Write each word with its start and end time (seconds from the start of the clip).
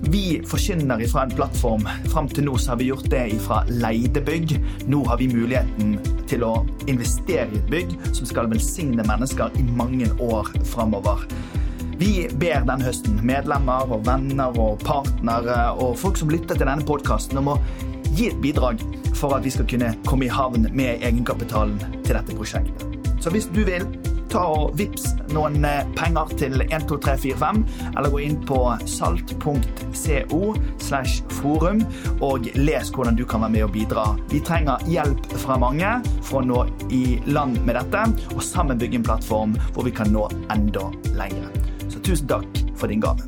vi 0.00 0.42
forkynner 0.46 1.00
ifra 1.00 1.22
en 1.22 1.34
plattform. 1.36 1.88
Fram 2.12 2.28
til 2.28 2.46
nå 2.48 2.56
har 2.66 2.78
vi 2.80 2.90
gjort 2.90 3.10
det 3.12 3.22
ifra 3.36 3.62
leide 3.68 4.22
bygg. 4.24 4.56
Nå 4.90 5.04
har 5.08 5.20
vi 5.20 5.28
muligheten 5.32 5.98
til 6.30 6.44
å 6.46 6.54
investere 6.90 7.48
i 7.50 7.60
et 7.60 7.70
bygg 7.70 7.94
som 8.12 8.28
skal 8.28 8.50
velsigne 8.52 9.06
mennesker 9.06 9.54
i 9.60 9.64
mange 9.76 10.10
år 10.22 10.50
framover. 10.72 11.24
Vi 11.98 12.26
ber 12.40 12.64
denne 12.66 12.82
høsten 12.82 13.20
medlemmer 13.22 13.90
og 13.94 14.02
venner 14.08 14.56
og 14.58 14.82
partnere 14.82 15.58
og 15.78 15.94
folk 16.00 16.18
som 16.18 16.32
lytter 16.32 16.58
til 16.58 16.66
denne 16.66 16.86
podkasten, 16.86 17.38
om 17.38 17.52
å 17.54 17.60
gi 18.14 18.32
et 18.32 18.40
bidrag 18.42 18.82
for 19.14 19.36
at 19.36 19.46
vi 19.46 19.52
skal 19.54 19.68
kunne 19.70 19.92
komme 20.08 20.26
i 20.26 20.32
havn 20.32 20.66
med 20.74 21.04
egenkapitalen 21.06 21.78
til 22.02 22.16
dette 22.16 22.34
prosjektet. 22.34 22.90
Så 23.22 23.30
hvis 23.32 23.46
du 23.54 23.62
vil, 23.64 23.86
ta 24.34 24.42
og 24.50 24.74
vips 24.78 25.12
noen 25.34 25.62
penger 25.94 26.32
til 26.38 26.58
12345, 26.64 27.60
eller 27.92 28.10
gå 28.10 28.22
inn 28.24 28.40
på 28.46 28.58
salt.co 28.90 30.40
slash 30.82 31.22
forum 31.38 31.84
og 32.24 32.48
les 32.58 32.90
hvordan 32.94 33.18
du 33.18 33.24
kan 33.28 33.44
være 33.44 33.54
med 33.54 33.66
og 33.68 33.72
bidra. 33.76 34.06
Vi 34.32 34.42
trenger 34.44 34.82
hjelp 34.90 35.28
fra 35.44 35.58
mange 35.60 35.92
for 36.26 36.42
å 36.42 36.48
nå 36.48 36.64
i 36.90 37.04
land 37.30 37.60
med 37.66 37.78
dette, 37.78 38.02
og 38.34 38.42
sammen 38.42 38.80
bygge 38.80 39.00
en 39.00 39.06
plattform 39.06 39.54
hvor 39.74 39.86
vi 39.86 39.94
kan 39.94 40.10
nå 40.14 40.26
enda 40.54 40.88
lenger. 41.14 41.50
Så 41.92 42.02
tusen 42.02 42.30
takk 42.30 42.62
for 42.78 42.90
din 42.90 43.04
gave. 43.04 43.22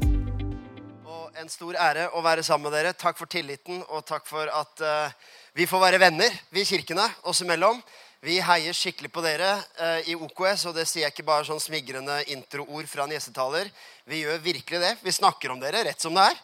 Og 1.06 1.38
en 1.38 1.52
stor 1.52 1.78
ære 1.86 2.08
å 2.18 2.24
være 2.24 2.42
sammen 2.46 2.70
med 2.70 2.78
dere. 2.80 2.96
Takk 2.98 3.18
for 3.20 3.30
tilliten, 3.30 3.84
og 3.92 4.02
takk 4.08 4.26
for 4.26 4.50
at 4.50 4.82
uh, 4.82 5.14
vi 5.54 5.68
får 5.70 5.86
være 5.86 6.02
venner, 6.02 6.34
vi 6.50 6.66
kirkene, 6.66 7.06
oss 7.30 7.44
imellom. 7.46 7.78
Vi 8.24 8.38
heier 8.40 8.72
skikkelig 8.72 9.10
på 9.12 9.20
dere 9.20 9.50
eh, 9.76 10.08
i 10.12 10.14
OKS, 10.16 10.64
og 10.70 10.76
det 10.78 10.86
sier 10.88 11.04
jeg 11.04 11.12
ikke 11.12 11.26
bare 11.26 11.44
sånn 11.44 11.60
smigrende 11.60 12.22
introord 12.32 12.88
fra 12.88 13.04
en 13.04 13.12
gjestetaler. 13.12 13.68
Vi 14.08 14.22
gjør 14.22 14.40
virkelig 14.40 14.80
det. 14.80 14.92
Vi 15.04 15.12
snakker 15.12 15.52
om 15.52 15.60
dere 15.60 15.82
rett 15.84 16.00
som 16.00 16.16
det 16.16 16.24
er. 16.30 16.40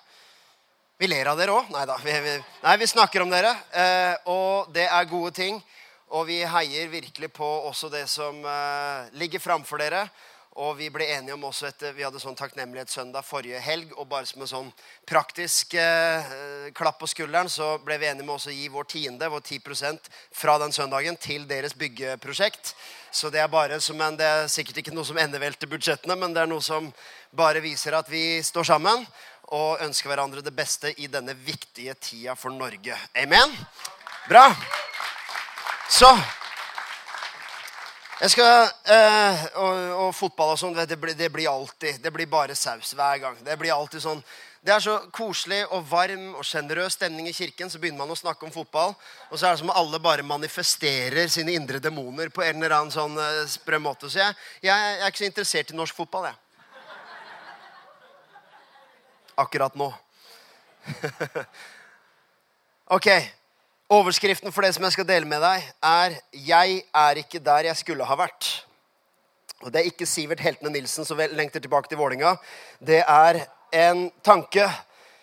Vi 1.01 1.09
ler 1.09 1.33
av 1.33 1.41
dere 1.41 1.55
òg. 1.57 1.71
Nei 1.73 1.87
da. 1.89 1.97
Nei, 2.05 2.75
vi 2.77 2.91
snakker 2.93 3.25
om 3.25 3.33
dere, 3.33 3.55
eh, 3.73 4.29
og 4.29 4.69
det 4.77 4.85
er 4.85 5.09
gode 5.11 5.33
ting. 5.39 5.63
Og 6.13 6.27
vi 6.29 6.43
heier 6.45 6.93
virkelig 6.93 7.33
på 7.33 7.49
også 7.71 7.89
det 7.89 8.05
som 8.13 8.37
ligger 9.17 9.41
framfor 9.41 9.81
dere. 9.81 10.03
Og 10.61 10.75
vi 10.77 10.91
ble 10.93 11.07
enige 11.15 11.33
om 11.33 11.45
også 11.49 11.71
etter, 11.71 11.95
Vi 11.97 12.05
hadde 12.05 12.21
sånn 12.21 12.37
takknemlighetssøndag 12.37 13.25
forrige 13.25 13.61
helg. 13.65 13.95
Og 13.97 14.05
bare 14.09 14.29
som 14.29 14.43
en 14.45 14.51
sånn 14.51 14.73
praktisk 15.09 15.73
eh, 15.81 16.69
klapp 16.77 16.99
på 17.01 17.09
skulderen 17.09 17.49
så 17.49 17.79
ble 17.81 17.97
vi 17.99 18.11
enige 18.11 18.27
med 18.29 18.37
å 18.37 18.53
gi 18.53 18.69
vår 18.69 18.85
tiende, 18.85 19.31
vår 19.33 19.41
10% 19.41 20.11
fra 20.37 20.59
den 20.61 20.73
søndagen 20.77 21.17
til 21.17 21.47
deres 21.49 21.73
byggeprosjekt. 21.73 22.75
Så 23.11 23.31
det 23.33 23.41
er 23.41 23.49
bare 23.49 23.81
som 23.81 24.01
en, 24.01 24.17
det 24.17 24.29
er 24.29 24.53
sikkert 24.53 24.83
ikke 24.83 24.95
noe 24.95 25.09
som 25.09 25.21
endevelter 25.21 25.71
budsjettene, 25.73 26.17
men 26.21 26.37
det 26.37 26.45
er 26.45 26.53
noe 26.53 26.65
som 26.65 26.93
bare 27.33 27.65
viser 27.65 27.97
at 27.97 28.09
vi 28.13 28.43
står 28.45 28.69
sammen 28.75 29.07
og 29.53 29.81
ønsker 29.85 30.13
hverandre 30.13 30.45
det 30.45 30.53
beste 30.57 30.93
i 31.01 31.09
denne 31.13 31.33
viktige 31.37 31.97
tida 32.01 32.37
for 32.37 32.53
Norge. 32.53 32.97
Amen? 33.17 33.53
Bra. 34.29 34.47
Så 35.89 36.13
jeg 38.23 38.31
skal, 38.31 38.69
eh, 38.87 39.41
og, 39.59 39.79
og, 39.99 40.11
fotball 40.15 40.53
og 40.55 40.59
sånn, 40.61 40.77
det, 40.79 40.95
det, 41.19 41.27
blir 41.35 41.49
alltid 41.51 41.99
Det 42.05 42.13
blir 42.15 42.29
bare 42.31 42.55
saus 42.55 42.93
hver 42.95 43.19
gang. 43.19 43.41
Det 43.43 43.57
blir 43.59 43.75
alltid 43.75 44.05
sånn 44.05 44.21
Det 44.63 44.71
er 44.71 44.85
så 44.85 44.95
koselig 45.11 45.59
og 45.75 45.89
varm 45.91 46.37
og 46.39 46.47
sjenerøs 46.47 46.95
stemning 46.95 47.27
i 47.27 47.35
kirken. 47.35 47.67
Så 47.67 47.81
begynner 47.83 48.05
man 48.05 48.15
å 48.15 48.19
snakke 48.21 48.47
om 48.47 48.55
fotball, 48.55 48.95
og 49.27 49.35
så 49.35 49.49
er 49.49 49.57
det 49.57 49.63
som 49.65 49.73
om 49.73 49.75
alle 49.75 49.99
bare 49.99 50.23
manifesterer 50.23 51.27
sine 51.35 51.57
indre 51.59 51.83
demoner 51.83 52.31
på 52.31 52.47
en 52.47 52.63
eller 52.63 52.77
annen 52.77 52.95
sånn 52.95 53.19
eh, 53.19 53.43
sprø 53.51 53.83
måte. 53.83 54.07
Så 54.07 54.23
jeg, 54.23 54.39
jeg, 54.69 54.95
er 55.01 55.11
ikke 55.11 55.25
så 55.25 55.31
interessert 55.33 55.75
i 55.75 55.81
norsk 55.83 55.99
fotball, 55.99 56.31
jeg. 56.31 56.39
Akkurat 59.43 59.75
nå. 59.75 59.91
ok. 63.01 63.09
Overskriften 63.93 64.49
for 64.55 64.65
det 64.65 64.71
som 64.73 64.87
jeg 64.87 64.95
skal 64.95 65.05
dele 65.05 65.29
med 65.29 65.43
deg, 65.45 65.65
er 65.85 66.15
'Jeg 66.33 66.85
er 66.95 67.19
ikke 67.21 67.39
der 67.39 67.65
jeg 67.69 67.77
skulle 67.77 68.05
ha 68.05 68.17
vært'. 68.17 68.65
Og 69.61 69.73
Det 69.73 69.81
er 69.81 69.85
ikke 69.85 70.07
Sivert 70.07 70.41
Heltene 70.41 70.71
Nilsen 70.71 71.05
som 71.05 71.19
lengter 71.19 71.61
tilbake 71.61 71.89
til 71.89 71.99
Vålinga. 71.99 72.37
Det 72.81 73.05
er 73.07 73.47
en 73.73 74.11
tanke 74.25 74.65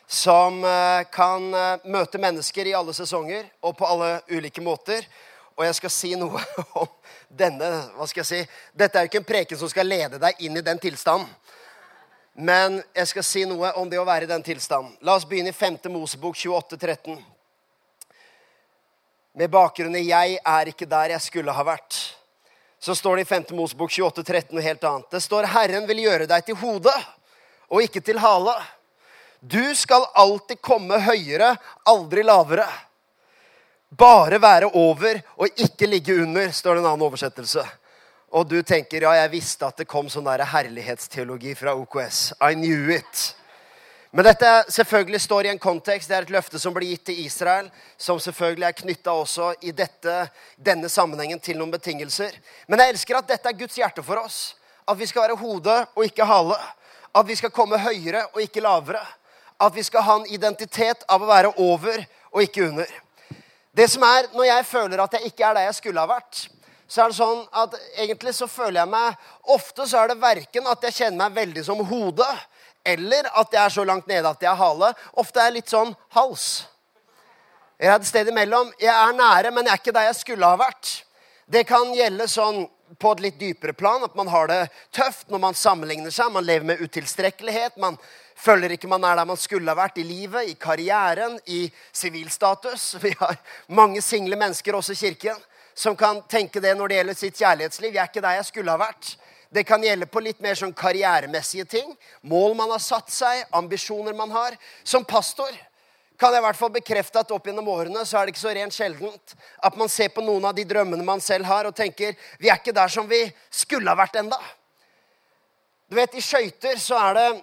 som 0.07 0.63
eh, 0.63 1.03
kan 1.11 1.53
eh, 1.53 1.77
møte 1.85 2.17
mennesker 2.17 2.67
i 2.67 2.73
alle 2.73 2.93
sesonger 2.93 3.49
og 3.63 3.75
på 3.77 3.85
alle 3.85 4.21
ulike 4.29 4.61
måter. 4.61 5.01
Og 5.57 5.65
jeg 5.65 5.75
skal 5.75 5.89
si 5.89 6.15
noe 6.15 6.39
om 6.73 6.87
denne 7.29 7.89
hva 7.97 8.07
skal 8.07 8.21
jeg 8.21 8.25
si? 8.25 8.47
Dette 8.77 8.99
er 8.99 9.01
jo 9.01 9.05
ikke 9.05 9.17
en 9.17 9.33
preken 9.33 9.57
som 9.57 9.69
skal 9.69 9.87
lede 9.87 10.19
deg 10.19 10.35
inn 10.39 10.57
i 10.57 10.61
den 10.61 10.77
tilstanden. 10.77 11.27
Men 12.35 12.83
jeg 12.95 13.07
skal 13.07 13.23
si 13.23 13.45
noe 13.45 13.73
om 13.73 13.89
det 13.89 13.97
å 13.97 14.05
være 14.05 14.23
i 14.23 14.27
den 14.27 14.43
tilstanden. 14.43 14.95
La 15.01 15.15
oss 15.15 15.25
begynne 15.25 15.49
i 15.49 15.57
5. 15.57 15.89
Mosebok 15.89 16.35
28, 16.35 16.77
13 16.77 17.38
med 19.39 19.49
bakgrunn 19.49 19.95
i 19.95 20.09
'jeg 20.09 20.39
er 20.45 20.67
ikke 20.67 20.85
der 20.85 21.13
jeg 21.13 21.21
skulle 21.21 21.51
ha 21.51 21.63
vært', 21.63 21.97
så 22.79 22.95
står 22.95 23.15
det 23.15 23.21
i 23.21 23.29
5. 23.29 23.55
Mosebok 23.55 23.91
28, 23.91 24.23
13 24.23 24.55
noe 24.55 24.63
helt 24.63 24.83
annet. 24.83 25.11
Det 25.11 25.21
står 25.23 25.47
'Herren 25.47 25.87
vil 25.87 26.01
gjøre 26.03 26.27
deg 26.27 26.45
til 26.45 26.55
hode 26.55 26.91
og 27.69 27.81
ikke 27.81 28.03
til 28.03 28.19
hale'. 28.19 28.61
Du 29.39 29.75
skal 29.75 30.03
alltid 30.13 30.61
komme 30.61 30.99
høyere, 30.99 31.55
aldri 31.85 32.23
lavere. 32.23 32.67
Bare 33.89 34.41
være 34.41 34.75
over 34.75 35.21
og 35.37 35.47
ikke 35.55 35.87
ligge 35.87 36.21
under, 36.21 36.51
står 36.51 36.75
det 36.75 36.79
en 36.83 36.91
annen 36.91 37.07
oversettelse. 37.07 37.63
Og 38.31 38.45
du 38.47 38.61
tenker 38.61 39.01
ja, 39.01 39.13
jeg 39.23 39.31
visste 39.31 39.65
at 39.65 39.77
det 39.77 39.87
kom 39.87 40.09
sånn 40.09 40.27
der 40.27 40.43
herlighetsteologi 40.43 41.55
fra 41.55 41.75
OKS. 41.75 42.33
I 42.41 42.53
knew 42.55 42.91
it. 42.91 43.38
Men 44.11 44.25
dette 44.25 44.49
selvfølgelig 44.73 45.21
står 45.21 45.45
i 45.45 45.51
en 45.51 45.61
kontekst. 45.61 46.09
Det 46.09 46.15
er 46.17 46.25
et 46.25 46.33
løfte 46.33 46.59
som 46.59 46.73
blir 46.73 46.89
gitt 46.89 47.03
til 47.11 47.19
Israel, 47.21 47.67
som 47.97 48.17
selvfølgelig 48.19 48.65
er 48.65 48.77
knytta 48.79 49.13
også 49.13 49.51
i 49.61 49.73
dette, 49.75 50.15
denne 50.57 50.89
sammenhengen 50.89 51.39
til 51.39 51.59
noen 51.59 51.75
betingelser. 51.75 52.33
Men 52.67 52.81
jeg 52.81 52.95
elsker 52.95 53.19
at 53.19 53.29
dette 53.29 53.51
er 53.51 53.59
Guds 53.59 53.77
hjerte 53.77 54.05
for 54.05 54.23
oss. 54.23 54.39
At 54.89 54.97
vi 54.97 55.05
skal 55.05 55.27
være 55.27 55.37
hode 55.37 55.75
og 55.93 56.05
ikke 56.07 56.25
hale. 56.25 56.57
At 57.13 57.27
vi 57.27 57.37
skal 57.37 57.53
komme 57.53 57.77
høyere 57.77 58.25
og 58.33 58.41
ikke 58.41 58.65
lavere. 58.65 59.03
At 59.61 59.75
vi 59.75 59.85
skal 59.85 60.05
ha 60.07 60.17
en 60.17 60.31
identitet 60.33 61.05
av 61.05 61.21
å 61.21 61.29
være 61.29 61.53
over 61.61 62.01
og 62.33 62.41
ikke 62.41 62.65
under. 62.65 62.89
Det 63.77 63.85
som 63.91 64.03
er, 64.03 64.25
Når 64.33 64.43
jeg 64.43 64.65
føler 64.65 65.01
at 65.03 65.13
jeg 65.13 65.29
ikke 65.29 65.45
er 65.45 65.53
der 65.53 65.67
jeg 65.69 65.75
skulle 65.75 66.01
ha 66.01 66.09
vært, 66.09 66.47
så 66.89 67.03
er 67.03 67.11
det 67.11 67.19
sånn 67.19 67.43
at 67.53 67.75
egentlig 68.01 68.33
så 68.33 68.47
føler 68.49 68.79
jeg 68.81 68.89
meg 68.89 69.27
Ofte 69.53 69.85
så 69.85 69.99
er 70.01 70.09
det 70.09 70.21
verken 70.21 70.67
at 70.67 70.81
jeg 70.87 70.95
kjenner 70.95 71.19
meg 71.21 71.35
veldig 71.35 71.63
som 71.67 71.83
hode, 71.85 72.25
eller 72.93 73.29
at 73.41 73.53
jeg 73.53 73.61
er 73.63 73.73
så 73.73 73.85
langt 73.87 74.09
nede 74.09 74.29
at 74.29 74.41
jeg 74.43 74.51
har 74.51 74.59
hale. 74.59 74.93
Ofte 75.21 75.41
er 75.41 75.49
jeg 75.49 75.59
litt 75.59 75.71
sånn 75.71 75.93
hals. 76.15 76.47
Jeg 77.79 77.93
er 77.93 77.99
et 77.99 78.09
sted 78.09 78.27
imellom. 78.31 78.73
Jeg 78.81 78.91
er 78.91 79.15
nære, 79.15 79.53
men 79.55 79.67
jeg 79.67 79.75
er 79.75 79.81
ikke 79.81 79.95
der 79.95 80.09
jeg 80.09 80.19
skulle 80.19 80.49
ha 80.49 80.59
vært. 80.59 80.91
Det 81.49 81.63
kan 81.69 81.93
gjelde 81.95 82.27
sånn 82.29 82.65
på 82.99 83.11
et 83.13 83.21
litt 83.23 83.37
dypere 83.39 83.73
plan, 83.77 84.01
at 84.03 84.15
man 84.17 84.27
har 84.33 84.49
det 84.49 84.63
tøft 84.95 85.29
når 85.29 85.41
man 85.45 85.57
sammenligner 85.57 86.13
seg. 86.13 86.31
Man 86.33 86.45
lever 86.45 86.65
med 86.71 86.81
utilstrekkelighet. 86.81 87.77
Man 87.81 87.97
føler 88.39 88.73
ikke 88.75 88.89
man 88.91 89.05
er 89.05 89.19
der 89.19 89.29
man 89.29 89.39
skulle 89.39 89.69
ha 89.71 89.77
vært 89.77 90.01
i 90.01 90.07
livet, 90.07 90.49
i 90.49 90.57
karrieren, 90.59 91.37
i 91.45 91.67
sivilstatus. 91.95 92.95
Vi 93.05 93.13
har 93.21 93.37
mange 93.67 94.01
single 94.05 94.39
mennesker 94.39 94.77
også 94.77 94.97
i 94.97 95.01
kirken 95.07 95.39
som 95.79 95.95
kan 95.95 96.21
tenke 96.27 96.59
det 96.59 96.73
når 96.75 96.91
det 96.91 96.95
gjelder 96.97 97.15
sitt 97.15 97.37
kjærlighetsliv. 97.39 97.93
Jeg 97.93 98.03
er 98.03 98.09
ikke 98.11 98.23
der 98.25 98.39
jeg 98.41 98.47
skulle 98.49 98.73
ha 98.73 98.81
vært. 98.81 99.13
Det 99.49 99.63
kan 99.65 99.83
gjelde 99.83 100.05
på 100.05 100.21
litt 100.21 100.41
mer 100.45 100.57
sånn 100.57 100.73
karrieremessige 100.77 101.65
ting. 101.65 101.95
Mål 102.21 102.53
man 102.57 102.69
har 102.69 102.81
satt 102.83 103.09
seg, 103.09 103.47
ambisjoner 103.55 104.13
man 104.13 104.29
har. 104.31 104.57
Som 104.83 105.07
pastor 105.07 105.49
kan 106.19 106.35
jeg 106.35 106.43
i 106.43 106.45
hvert 106.45 106.59
fall 106.59 106.73
bekrefte 106.75 107.21
at 107.21 107.31
opp 107.31 107.45
gjennom 107.47 107.67
årene 107.71 108.03
så 108.05 108.19
er 108.19 108.27
det 108.27 108.33
ikke 108.33 108.43
så 108.43 108.53
rent 108.55 108.75
sjeldent 108.75 109.35
at 109.63 109.77
man 109.79 109.89
ser 109.89 110.11
på 110.11 110.23
noen 110.25 110.49
av 110.49 110.55
de 110.57 110.65
drømmene 110.67 111.05
man 111.07 111.23
selv 111.23 111.47
har, 111.47 111.65
og 111.65 111.75
tenker 111.75 112.17
vi 112.41 112.51
er 112.51 112.59
ikke 112.59 112.75
der 112.75 112.91
som 112.91 113.07
vi 113.07 113.21
skulle 113.49 113.87
ha 113.87 113.97
vært 113.97 114.19
enda. 114.19 114.37
Du 115.89 115.95
vet, 115.97 116.13
I 116.13 116.21
skøyter 116.21 116.77
så, 116.77 116.99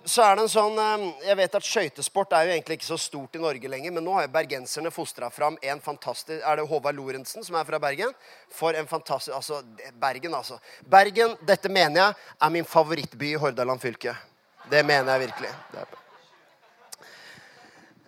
så, 0.07 0.23
er 0.23 0.37
det 0.39 0.43
en 0.45 0.51
sånn 0.51 0.77
eh, 0.79 1.07
Jeg 1.27 1.39
vet 1.41 1.55
at 1.59 1.67
skøytesport 1.67 2.35
er 2.39 2.47
jo 2.47 2.53
egentlig 2.55 2.77
ikke 2.79 2.87
så 2.87 2.99
stort 3.03 3.35
i 3.35 3.41
Norge 3.43 3.71
lenger, 3.71 3.91
men 3.97 4.07
nå 4.07 4.13
har 4.15 4.29
jo 4.29 4.31
bergenserne 4.37 4.93
fostra 4.95 5.33
fram 5.35 5.57
en 5.67 5.83
fantastisk 5.83 6.45
Er 6.47 6.61
det 6.61 6.67
Håvard 6.71 6.95
Lorentzen 6.95 7.43
som 7.43 7.59
er 7.59 7.67
fra 7.67 7.81
Bergen? 7.83 8.15
For 8.55 8.79
en 8.79 8.87
fantastisk 8.87 9.35
Altså, 9.35 9.59
Bergen, 9.99 10.37
altså. 10.39 10.61
Bergen, 10.87 11.35
dette 11.49 11.73
mener 11.73 12.05
jeg, 12.05 12.29
er 12.47 12.55
min 12.55 12.69
favorittby 12.71 13.33
i 13.33 13.41
Hordaland 13.41 13.83
fylke. 13.83 14.15
Det 14.71 14.85
mener 14.87 15.13
jeg 15.17 15.27
virkelig. 15.27 15.51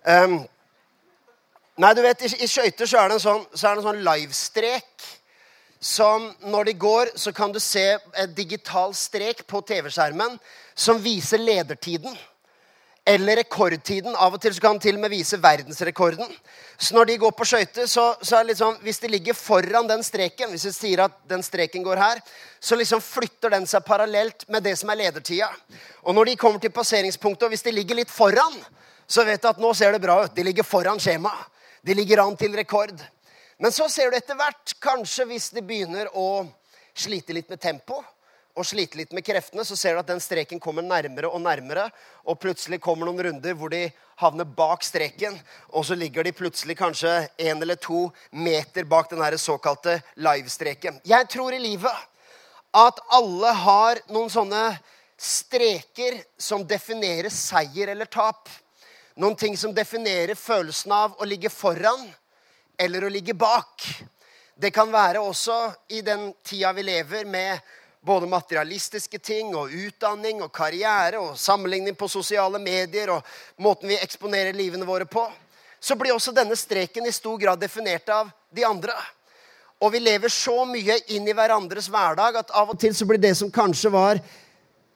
Um, 0.07 0.39
Nei, 1.79 1.93
du 1.95 2.01
vet, 2.03 2.23
i, 2.27 2.31
i 2.43 2.47
skøyter 2.47 2.87
så 2.87 2.99
er 2.99 3.11
det 3.11 3.19
en 3.19 3.23
sånn, 3.23 3.43
så 3.55 3.69
er 3.69 3.83
sånn 3.83 4.01
livestrek 4.03 5.05
som 5.79 6.33
når 6.43 6.63
de 6.69 6.73
går, 6.73 7.11
så 7.15 7.31
kan 7.31 7.51
du 7.51 7.59
se 7.59 7.85
en 7.95 8.33
digital 8.35 8.93
strek 8.95 9.45
på 9.47 9.61
TV-skjermen 9.63 10.35
som 10.75 10.99
viser 10.99 11.39
ledertiden. 11.39 12.17
Eller 13.07 13.39
rekordtiden. 13.39 14.13
Av 14.19 14.35
og 14.35 14.41
til 14.43 14.53
så 14.53 14.61
kan 14.61 14.75
den 14.75 14.83
til 14.83 14.97
og 14.97 15.01
med 15.01 15.13
vise 15.13 15.39
verdensrekorden. 15.41 16.27
Så 16.77 16.93
når 16.93 17.07
de 17.09 17.15
går 17.23 17.31
på 17.33 17.47
skøyter, 17.47 17.87
så, 17.87 18.11
så, 18.21 18.35
er 18.35 18.43
det 18.43 18.51
liksom 18.51 18.75
Hvis 18.83 18.99
de 18.99 19.07
ligger 19.07 19.33
foran 19.33 19.87
den 19.87 20.03
streken, 20.03 20.51
hvis 20.51 20.67
vi 20.67 20.73
sier 20.75 21.05
at 21.07 21.15
den 21.31 21.43
streken 21.43 21.83
går 21.83 21.97
her, 21.97 22.19
så 22.59 22.75
liksom 22.75 23.01
flytter 23.01 23.55
den 23.55 23.65
seg 23.67 23.85
parallelt 23.87 24.45
med 24.49 24.63
det 24.63 24.75
som 24.77 24.91
er 24.91 24.99
ledertida. 24.99 25.49
Og 26.03 26.13
når 26.15 26.25
de 26.25 26.35
kommer 26.35 26.59
til 26.59 26.75
passeringspunktet, 26.75 27.47
og 27.47 27.55
hvis 27.55 27.65
de 27.65 27.73
ligger 27.73 27.97
litt 27.97 28.11
foran, 28.11 28.59
så 29.07 29.25
vet 29.25 29.41
du 29.41 29.47
at 29.49 29.63
nå 29.63 29.73
ser 29.73 29.95
det 29.95 30.03
bra 30.03 30.19
ut. 30.25 30.35
De 30.35 30.43
ligger 30.45 30.67
foran 30.67 30.99
skjemaet. 31.01 31.47
De 31.81 31.95
ligger 31.95 32.19
an 32.21 32.35
til 32.37 32.53
rekord. 32.59 32.93
Men 33.59 33.75
så 33.75 33.89
ser 33.91 34.11
du 34.11 34.15
etter 34.17 34.37
hvert, 34.39 34.71
kanskje 34.79 35.25
hvis 35.27 35.49
de 35.51 35.63
begynner 35.65 36.07
å 36.15 36.45
slite 36.95 37.35
litt 37.35 37.49
med 37.51 37.59
tempo 37.59 37.99
og 38.59 38.65
slite 38.67 38.97
litt 38.99 39.11
med 39.15 39.23
kreftene, 39.23 39.63
så 39.63 39.75
ser 39.77 39.95
du 39.95 40.01
at 40.01 40.09
den 40.09 40.19
streken 40.19 40.59
kommer 40.59 40.83
nærmere 40.83 41.29
og 41.31 41.39
nærmere. 41.43 41.85
Og 42.27 42.39
plutselig 42.41 42.81
kommer 42.83 43.07
noen 43.07 43.21
runder 43.29 43.55
hvor 43.55 43.71
de 43.71 43.85
havner 44.19 44.47
bak 44.57 44.83
streken. 44.83 45.37
Og 45.71 45.85
så 45.87 45.95
ligger 45.95 46.27
de 46.27 46.35
plutselig 46.35 46.75
kanskje 46.79 47.13
en 47.49 47.61
eller 47.61 47.79
to 47.79 48.07
meter 48.31 48.87
bak 48.89 49.11
den 49.11 49.37
såkalte 49.39 49.99
livestreken. 50.15 50.99
Jeg 51.07 51.29
tror 51.31 51.55
i 51.55 51.61
livet 51.63 52.07
at 52.75 52.99
alle 53.15 53.53
har 53.63 54.01
noen 54.11 54.31
sånne 54.31 54.63
streker 55.19 56.19
som 56.39 56.65
definerer 56.67 57.31
seier 57.31 57.91
eller 57.93 58.11
tap. 58.11 58.49
Noen 59.19 59.35
ting 59.39 59.55
som 59.57 59.75
definerer 59.75 60.35
følelsen 60.35 60.91
av 60.95 61.15
å 61.19 61.27
ligge 61.27 61.51
foran 61.51 62.07
eller 62.79 63.03
å 63.03 63.11
ligge 63.11 63.35
bak. 63.35 63.83
Det 64.55 64.71
kan 64.75 64.91
være 64.91 65.21
også 65.23 65.57
i 65.95 66.01
den 66.03 66.31
tida 66.43 66.71
vi 66.75 66.83
lever, 66.87 67.25
med 67.25 67.59
både 68.01 68.27
materialistiske 68.31 69.19
ting 69.19 69.51
og 69.55 69.73
utdanning 69.75 70.39
og 70.43 70.51
karriere 70.55 71.19
og 71.19 71.37
sammenligning 71.39 71.97
på 71.99 72.07
sosiale 72.07 72.59
medier 72.63 73.11
og 73.11 73.27
måten 73.59 73.91
vi 73.91 73.99
eksponerer 73.99 74.55
livene 74.55 74.87
våre 74.87 75.07
på, 75.07 75.25
så 75.79 75.95
blir 75.99 76.15
også 76.15 76.31
denne 76.35 76.55
streken 76.59 77.07
i 77.07 77.15
stor 77.15 77.37
grad 77.39 77.59
definert 77.59 78.07
av 78.11 78.31
de 78.55 78.65
andre. 78.67 78.95
Og 79.79 79.93
vi 79.93 80.01
lever 80.03 80.31
så 80.31 80.63
mye 80.67 80.97
inn 81.15 81.27
i 81.27 81.35
hverandres 81.35 81.87
hverdag 81.91 82.41
at 82.41 82.55
av 82.55 82.71
og 82.71 82.79
til 82.79 82.95
så 82.95 83.07
blir 83.07 83.19
det 83.21 83.35
som 83.39 83.51
kanskje 83.51 83.91
var 83.91 84.19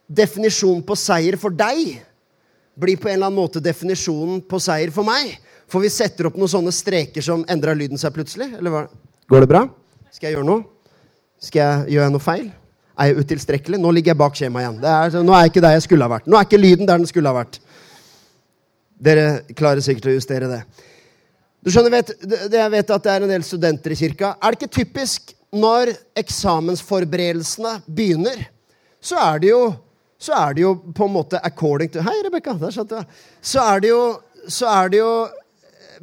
definisjonen 0.07 0.83
på 0.83 0.97
seier 0.99 1.37
for 1.39 1.55
deg, 1.55 2.01
blir 2.79 2.97
på 2.97 3.09
en 3.09 3.17
eller 3.17 3.29
annen 3.29 3.39
måte 3.39 3.61
definisjonen 3.63 4.41
på 4.49 4.59
seier 4.61 4.91
for 4.93 5.05
meg. 5.07 5.35
For 5.69 5.83
vi 5.83 5.91
setter 5.93 6.29
opp 6.29 6.37
noen 6.37 6.51
sånne 6.51 6.73
streker 6.73 7.23
som 7.25 7.45
endra 7.49 7.75
lyden 7.77 7.99
seg 8.01 8.13
plutselig. 8.15 8.49
Eller 8.57 8.73
hva? 8.73 8.83
Går 9.29 9.45
det 9.45 9.49
bra? 9.51 9.63
Skal 10.13 10.29
jeg 10.29 10.37
gjøre 10.37 10.49
noe? 10.49 10.65
Skal 11.43 11.61
jeg 11.63 11.95
Gjør 11.95 12.05
jeg 12.05 12.15
noe 12.15 12.23
feil? 12.23 12.47
Er 12.93 13.09
jeg 13.09 13.23
utilstrekkelig? 13.23 13.79
Nå 13.81 13.91
ligger 13.95 14.13
jeg 14.13 14.21
bak 14.21 14.35
skjemaet 14.37 14.67
igjen. 14.67 14.81
Er, 14.85 15.15
nå 15.25 15.33
er 15.33 15.45
jeg 15.45 15.53
ikke 15.53 15.63
der 15.65 15.77
jeg 15.77 15.85
skulle 15.87 16.05
ha 16.05 16.13
vært. 16.13 16.27
Nå 16.29 16.37
er 16.37 16.47
ikke 16.47 16.61
lyden 16.61 16.89
der 16.89 17.01
den 17.01 17.09
skulle 17.09 17.31
ha 17.31 17.39
vært. 17.39 17.61
Dere 19.03 19.27
klarer 19.57 19.83
sikkert 19.83 20.11
å 20.11 20.17
justere 20.17 20.49
det. 20.51 20.61
Du 21.63 21.71
skjønner, 21.71 21.95
vet, 21.95 22.11
Jeg 22.51 22.73
vet 22.75 22.91
at 22.91 23.05
det 23.05 23.13
er 23.13 23.25
en 23.25 23.33
del 23.33 23.45
studenter 23.47 23.95
i 23.95 23.97
kirka. 23.97 24.35
Er 24.37 24.53
det 24.53 24.61
ikke 24.61 24.77
typisk 24.83 25.33
når 25.53 25.93
eksamensforberedelsene 26.17 27.77
begynner, 27.85 28.47
så 29.03 29.19
er 29.21 29.41
det 29.43 29.51
jo, 29.51 29.61
så 30.23 30.35
er 30.37 30.53
det 30.55 30.63
jo 30.63 30.75
på 30.95 31.07
en 31.07 31.11
måte 31.11 31.39
according 31.43 31.89
to 31.91 32.03
Hei, 32.03 32.15
Rebekka. 32.23 32.53
Der 32.55 32.71
satt 32.71 32.91
du. 32.93 32.99
Så 33.41 33.59
er 33.59 33.81
det 33.83 33.89
jo, 33.91 34.03
så 34.47 34.69
er 34.71 34.91
det 34.93 35.01
jo 35.01 35.11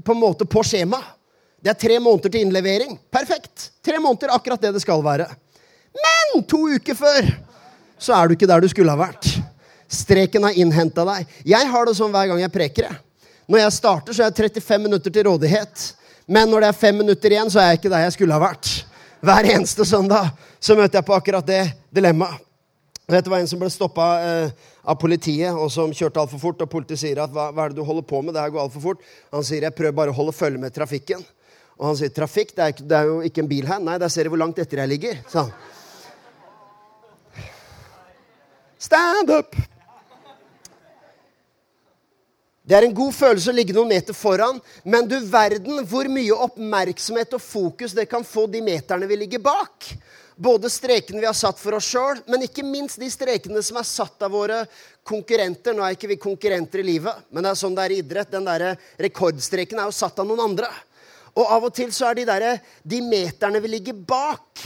på 0.05 0.13
en 0.13 0.21
måte 0.21 0.45
på 0.45 0.65
skjema. 0.67 0.99
Det 1.61 1.73
er 1.73 1.79
tre 1.81 1.97
måneder 2.01 2.33
til 2.33 2.45
innlevering. 2.45 2.99
Perfekt. 3.13 3.71
Tre 3.85 3.97
måneder, 4.01 4.35
akkurat 4.35 4.61
det 4.61 4.75
det 4.77 4.83
skal 4.85 5.01
være. 5.05 5.29
Men 5.97 6.43
to 6.49 6.67
uker 6.69 6.99
før 6.99 7.31
så 8.01 8.17
er 8.17 8.29
du 8.29 8.37
ikke 8.37 8.49
der 8.49 8.61
du 8.61 8.69
skulle 8.73 8.93
ha 8.93 9.01
vært. 9.01 9.31
Streken 9.91 10.45
har 10.47 10.61
innhenta 10.61 11.05
deg. 11.09 11.33
Jeg 11.49 11.73
har 11.73 11.89
det 11.89 11.97
sånn 11.97 12.13
hver 12.13 12.29
gang 12.31 12.45
jeg 12.45 12.55
preker. 12.55 12.93
Når 13.51 13.65
jeg 13.65 13.77
starter, 13.79 14.15
så 14.15 14.27
er 14.27 14.31
jeg 14.31 14.53
35 14.61 14.85
minutter 14.85 15.17
til 15.17 15.27
rådighet. 15.27 15.89
Men 16.29 16.53
når 16.53 16.63
det 16.63 16.71
er 16.71 16.79
fem 16.85 17.01
minutter 17.03 17.33
igjen, 17.35 17.51
så 17.51 17.65
er 17.65 17.73
jeg 17.73 17.81
ikke 17.81 17.95
der 17.97 18.05
jeg 18.05 18.19
skulle 18.19 18.37
ha 18.37 18.45
vært. 18.45 18.71
Hver 19.25 19.51
eneste 19.57 19.89
søndag 19.89 20.31
så 20.61 20.77
møter 20.77 21.01
jeg 21.01 21.09
på 21.09 21.17
akkurat 21.17 21.49
det 21.49 21.65
dilemmaet. 21.93 22.50
Du 23.11 23.31
hva 23.33 23.41
en 23.43 23.49
som 23.51 23.59
ble 23.59 23.67
stoppa 23.73 24.05
eh, 24.23 24.53
av 24.87 24.95
politiet, 25.03 25.51
og 25.51 25.67
som 25.75 25.91
kjørte 25.91 26.21
altfor 26.23 26.39
fort. 26.39 26.61
Og 26.63 26.71
politiet 26.71 27.01
sier 27.03 27.19
at 27.19 27.33
hva, 27.35 27.49
hva, 27.51 27.65
er 27.65 27.73
det 27.73 27.81
du 27.81 27.87
holder 27.87 28.07
på 28.07 28.21
med? 28.23 28.37
Det 28.37 28.45
her 28.45 28.53
går 28.55 28.63
altfor 28.63 28.85
fort. 28.85 29.03
Han 29.35 29.47
sier 29.47 29.67
jeg 29.67 29.75
prøver 29.75 29.97
bare 29.97 30.15
å 30.15 30.19
holde 30.21 30.37
følge 30.37 30.63
med 30.63 30.75
trafikken. 30.77 31.25
Og 31.81 31.89
han 31.89 31.99
sier 31.99 32.13
trafikk, 32.15 32.55
det 32.55 32.69
er, 32.69 32.85
det 32.87 32.97
er, 33.01 33.11
jo 33.11 33.19
ikke 33.27 33.43
en 33.43 33.51
bil 33.51 33.67
her. 33.67 33.83
Nei, 33.83 33.99
der 33.99 34.13
ser 34.13 34.29
du 34.29 34.35
hvor 34.35 34.43
langt 34.45 34.63
etter 34.63 34.85
jeg 34.85 34.93
ligger. 34.93 35.21
sa 35.33 35.49
han. 35.49 35.53
Stand 38.81 39.35
up! 39.35 39.59
Det 42.71 42.77
er 42.79 42.87
en 42.87 42.95
god 42.95 43.11
følelse 43.17 43.51
å 43.51 43.57
ligge 43.57 43.75
noen 43.75 43.91
meter 43.91 44.15
foran, 44.15 44.61
men 44.87 45.09
du 45.11 45.17
verden 45.27 45.83
hvor 45.91 46.07
mye 46.07 46.37
oppmerksomhet 46.47 47.35
og 47.35 47.43
fokus 47.43 47.97
det 47.99 48.07
kan 48.07 48.23
få 48.23 48.47
de 48.47 48.63
meterne 48.63 49.09
vi 49.11 49.19
ligger 49.25 49.43
bak. 49.43 49.89
Både 50.41 50.71
strekene 50.73 51.21
vi 51.21 51.29
har 51.29 51.37
satt 51.37 51.59
for 51.61 51.77
oss 51.77 51.91
sjøl, 51.93 52.23
men 52.31 52.47
ikke 52.47 52.65
minst 52.65 52.97
de 53.01 53.11
strekene 53.13 53.61
som 53.61 53.77
er 53.77 53.85
satt 53.85 54.23
av 54.25 54.33
våre 54.33 54.63
konkurrenter. 55.05 55.75
Nå 55.77 55.85
er 55.85 55.93
ikke 55.93 56.09
vi 56.15 56.17
konkurrenter 56.23 56.81
i 56.81 56.87
livet, 56.95 57.27
men 57.29 57.45
det 57.45 57.51
er 57.51 57.59
sånn 57.61 57.77
det 57.77 57.85
er 57.85 57.93
i 57.93 57.99
idrett. 58.01 58.31
Den 58.33 58.49
der 58.49 58.71
rekordstreken 59.05 59.83
er 59.83 59.91
jo 59.91 59.99
satt 59.99 60.23
av 60.23 60.31
noen 60.31 60.41
andre. 60.47 60.71
Og 61.37 61.45
av 61.45 61.69
og 61.69 61.75
til 61.77 61.93
så 61.93 62.09
er 62.09 62.23
de, 62.23 62.25
der, 62.31 62.47
de 62.89 63.03
meterne 63.05 63.61
vi 63.61 63.75
ligger 63.75 64.01
bak, 64.01 64.65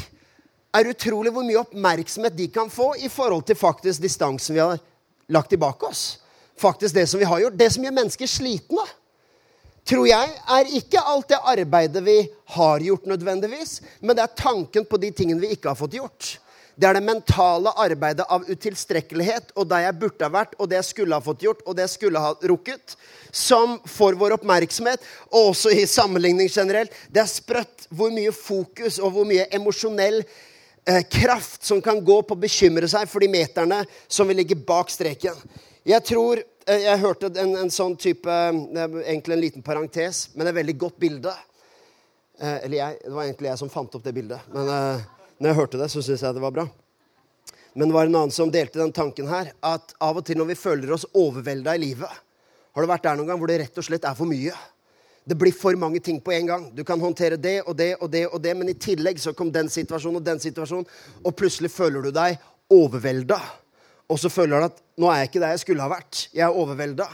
er 0.74 0.92
utrolig 0.94 1.34
hvor 1.34 1.46
mye 1.46 1.64
oppmerksomhet 1.64 2.38
de 2.38 2.46
kan 2.54 2.70
få 2.70 2.92
i 3.02 3.10
forhold 3.10 3.42
til 3.50 3.58
faktisk 3.58 4.02
distansen 4.02 4.54
vi 4.54 4.62
har 4.62 4.78
lagt 5.34 5.50
tilbake 5.50 5.90
oss. 5.90 6.04
Faktisk 6.54 6.94
det 6.94 7.08
som 7.10 7.18
vi 7.18 7.26
har 7.26 7.42
gjort. 7.42 7.58
Det 7.58 7.72
som 7.74 7.82
gjør 7.82 7.98
mennesker 7.98 8.30
slitne 8.30 8.86
tror 9.88 10.06
jeg, 10.08 10.30
er 10.58 10.72
ikke 10.78 11.02
alt 11.02 11.28
det 11.32 11.40
arbeidet 11.40 12.04
vi 12.04 12.20
har 12.56 12.80
gjort, 12.80 13.06
nødvendigvis, 13.10 13.80
men 14.00 14.16
det 14.16 14.24
er 14.24 14.38
tanken 14.38 14.86
på 14.88 15.00
de 15.00 15.12
tingene 15.12 15.44
vi 15.44 15.52
ikke 15.54 15.72
har 15.72 15.78
fått 15.78 15.98
gjort. 15.98 16.38
Det 16.74 16.88
er 16.88 16.96
det 16.98 17.06
mentale 17.06 17.70
arbeidet 17.78 18.24
av 18.34 18.48
utilstrekkelighet 18.50 19.52
og 19.54 19.68
der 19.70 19.84
jeg 19.84 19.98
burde 20.00 20.26
ha 20.26 20.32
vært, 20.34 20.56
og 20.58 20.70
det 20.70 20.80
jeg 20.80 20.88
skulle 20.88 21.18
ha 21.18 21.22
fått 21.22 21.44
gjort, 21.44 21.60
og 21.66 21.76
det 21.76 21.84
jeg 21.86 21.92
skulle 21.92 22.22
ha 22.22 22.32
rukket, 22.50 22.96
som 23.30 23.76
får 23.86 24.18
vår 24.18 24.34
oppmerksomhet, 24.40 25.04
og 25.30 25.52
også 25.52 25.70
i 25.70 25.84
sammenligning 25.90 26.50
generelt. 26.50 26.90
Det 27.14 27.22
er 27.22 27.30
sprøtt 27.30 27.86
hvor 27.94 28.10
mye 28.14 28.34
fokus 28.34 28.98
og 28.98 29.14
hvor 29.14 29.28
mye 29.28 29.46
emosjonell 29.54 30.22
eh, 30.24 31.04
kraft 31.06 31.62
som 31.68 31.82
kan 31.84 32.02
gå 32.02 32.18
på 32.26 32.34
å 32.34 32.42
bekymre 32.42 32.90
seg 32.90 33.06
for 33.10 33.22
de 33.22 33.30
meterne 33.30 33.84
som 34.08 34.26
vil 34.26 34.42
ligge 34.42 34.58
bak 34.58 34.90
streken. 34.90 35.38
Jeg 35.86 36.02
tror 36.08 36.42
jeg 36.64 37.00
hørte 37.02 37.28
en, 37.40 37.56
en, 37.60 37.70
sånn 37.72 37.96
type 38.00 38.30
Egentlig 38.30 39.34
en 39.34 39.42
liten 39.42 39.64
parentes, 39.64 40.30
men 40.34 40.48
et 40.48 40.56
veldig 40.56 40.76
godt 40.80 40.96
bilde. 41.02 41.32
Eh, 42.38 42.64
eller 42.64 42.78
jeg, 42.78 43.02
det 43.04 43.12
var 43.14 43.26
egentlig 43.26 43.50
jeg 43.50 43.60
som 43.60 43.70
fant 43.72 43.94
opp 43.94 44.04
det 44.04 44.14
bildet. 44.16 44.48
Men 44.54 44.70
eh, 44.72 45.04
når 45.38 45.50
jeg 45.50 45.58
hørte 45.60 45.80
det, 45.80 45.90
så 45.92 46.02
syntes 46.02 46.24
jeg 46.24 46.36
det 46.36 46.42
var 46.42 46.54
bra. 46.56 46.66
Men 47.74 47.90
det 47.90 47.96
var 47.96 48.06
en 48.06 48.20
annen 48.20 48.34
som 48.34 48.52
delte 48.54 48.78
den 48.80 48.94
tanken 48.94 49.28
her. 49.30 49.52
At 49.64 49.94
av 50.02 50.20
og 50.20 50.26
til 50.26 50.38
når 50.40 50.52
vi 50.52 50.58
føler 50.58 50.94
oss 50.94 51.08
overvelda 51.10 51.74
i 51.74 51.82
livet 51.82 52.22
Har 52.74 52.82
du 52.82 52.90
vært 52.90 53.04
der 53.06 53.18
noen 53.18 53.30
gang 53.30 53.38
hvor 53.38 53.50
det 53.50 53.60
rett 53.60 53.78
og 53.78 53.86
slett 53.86 54.06
er 54.06 54.16
for 54.18 54.30
mye? 54.30 54.54
Det 55.24 55.36
blir 55.40 55.54
for 55.56 55.76
mange 55.80 56.02
ting 56.04 56.18
på 56.20 56.34
en 56.36 56.48
gang. 56.50 56.64
Du 56.74 56.82
kan 56.84 57.00
håndtere 57.00 57.38
det 57.40 57.62
og 57.64 57.76
det 57.78 57.94
og 57.96 58.10
det, 58.12 58.26
og 58.28 58.42
det, 58.42 58.54
men 58.58 58.68
i 58.68 58.76
tillegg 58.76 59.20
så 59.22 59.32
kom 59.32 59.52
den 59.52 59.70
situasjonen 59.72 60.20
og 60.20 60.26
den 60.26 60.42
situasjonen, 60.42 60.84
og 61.24 61.36
plutselig 61.38 61.70
føler 61.72 62.04
du 62.04 62.10
deg 62.12 62.36
overvelda. 62.68 63.38
Og 64.12 64.20
så 64.20 64.30
føler 64.32 64.58
han 64.58 64.70
at 64.70 64.80
nå 65.00 65.08
er 65.10 65.22
jeg 65.22 65.30
ikke 65.30 65.42
der 65.42 65.54
jeg 65.54 65.64
skulle 65.64 65.84
ha 65.84 65.92
vært. 65.92 66.26
Jeg 66.34 66.44
er 66.46 66.56
overvelda. 66.62 67.08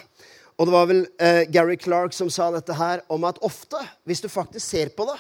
Og 0.60 0.68
det 0.68 0.74
var 0.74 0.88
vel 0.90 1.04
eh, 1.22 1.42
Gary 1.48 1.78
Clark 1.80 2.12
som 2.12 2.30
sa 2.32 2.50
dette 2.52 2.74
her 2.76 3.04
om 3.08 3.24
at 3.24 3.38
ofte, 3.46 3.80
hvis 4.04 4.20
du 4.20 4.28
faktisk 4.28 4.66
ser 4.66 4.90
på 4.96 5.06
det 5.08 5.16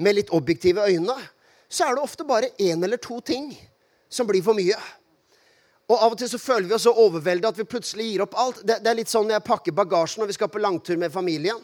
med 0.00 0.16
litt 0.16 0.32
objektive 0.34 0.86
øyne, 0.88 1.16
så 1.68 1.88
er 1.88 1.96
det 1.96 2.04
ofte 2.04 2.24
bare 2.24 2.54
én 2.60 2.84
eller 2.84 2.96
to 3.02 3.20
ting 3.20 3.50
som 4.08 4.26
blir 4.26 4.42
for 4.46 4.56
mye. 4.56 4.78
Og 5.90 5.98
Av 5.98 6.14
og 6.14 6.16
til 6.18 6.30
så 6.30 6.40
føler 6.40 6.70
vi 6.70 6.76
oss 6.78 6.86
så 6.86 6.94
overvelda 6.96 7.50
at 7.50 7.58
vi 7.60 7.66
plutselig 7.68 8.06
gir 8.08 8.24
opp 8.24 8.36
alt. 8.40 8.62
Det, 8.64 8.78
det, 8.80 8.88
er 8.88 8.96
litt 9.02 9.12
sånn 9.12 9.26
Når 9.28 9.36
jeg 9.36 9.46
pakker 9.50 9.76
bagasjen 9.76 10.24
og 10.24 10.30
vi 10.30 10.36
skal 10.38 10.48
på 10.48 10.62
langtur 10.62 10.96
med 11.00 11.12
familien, 11.12 11.60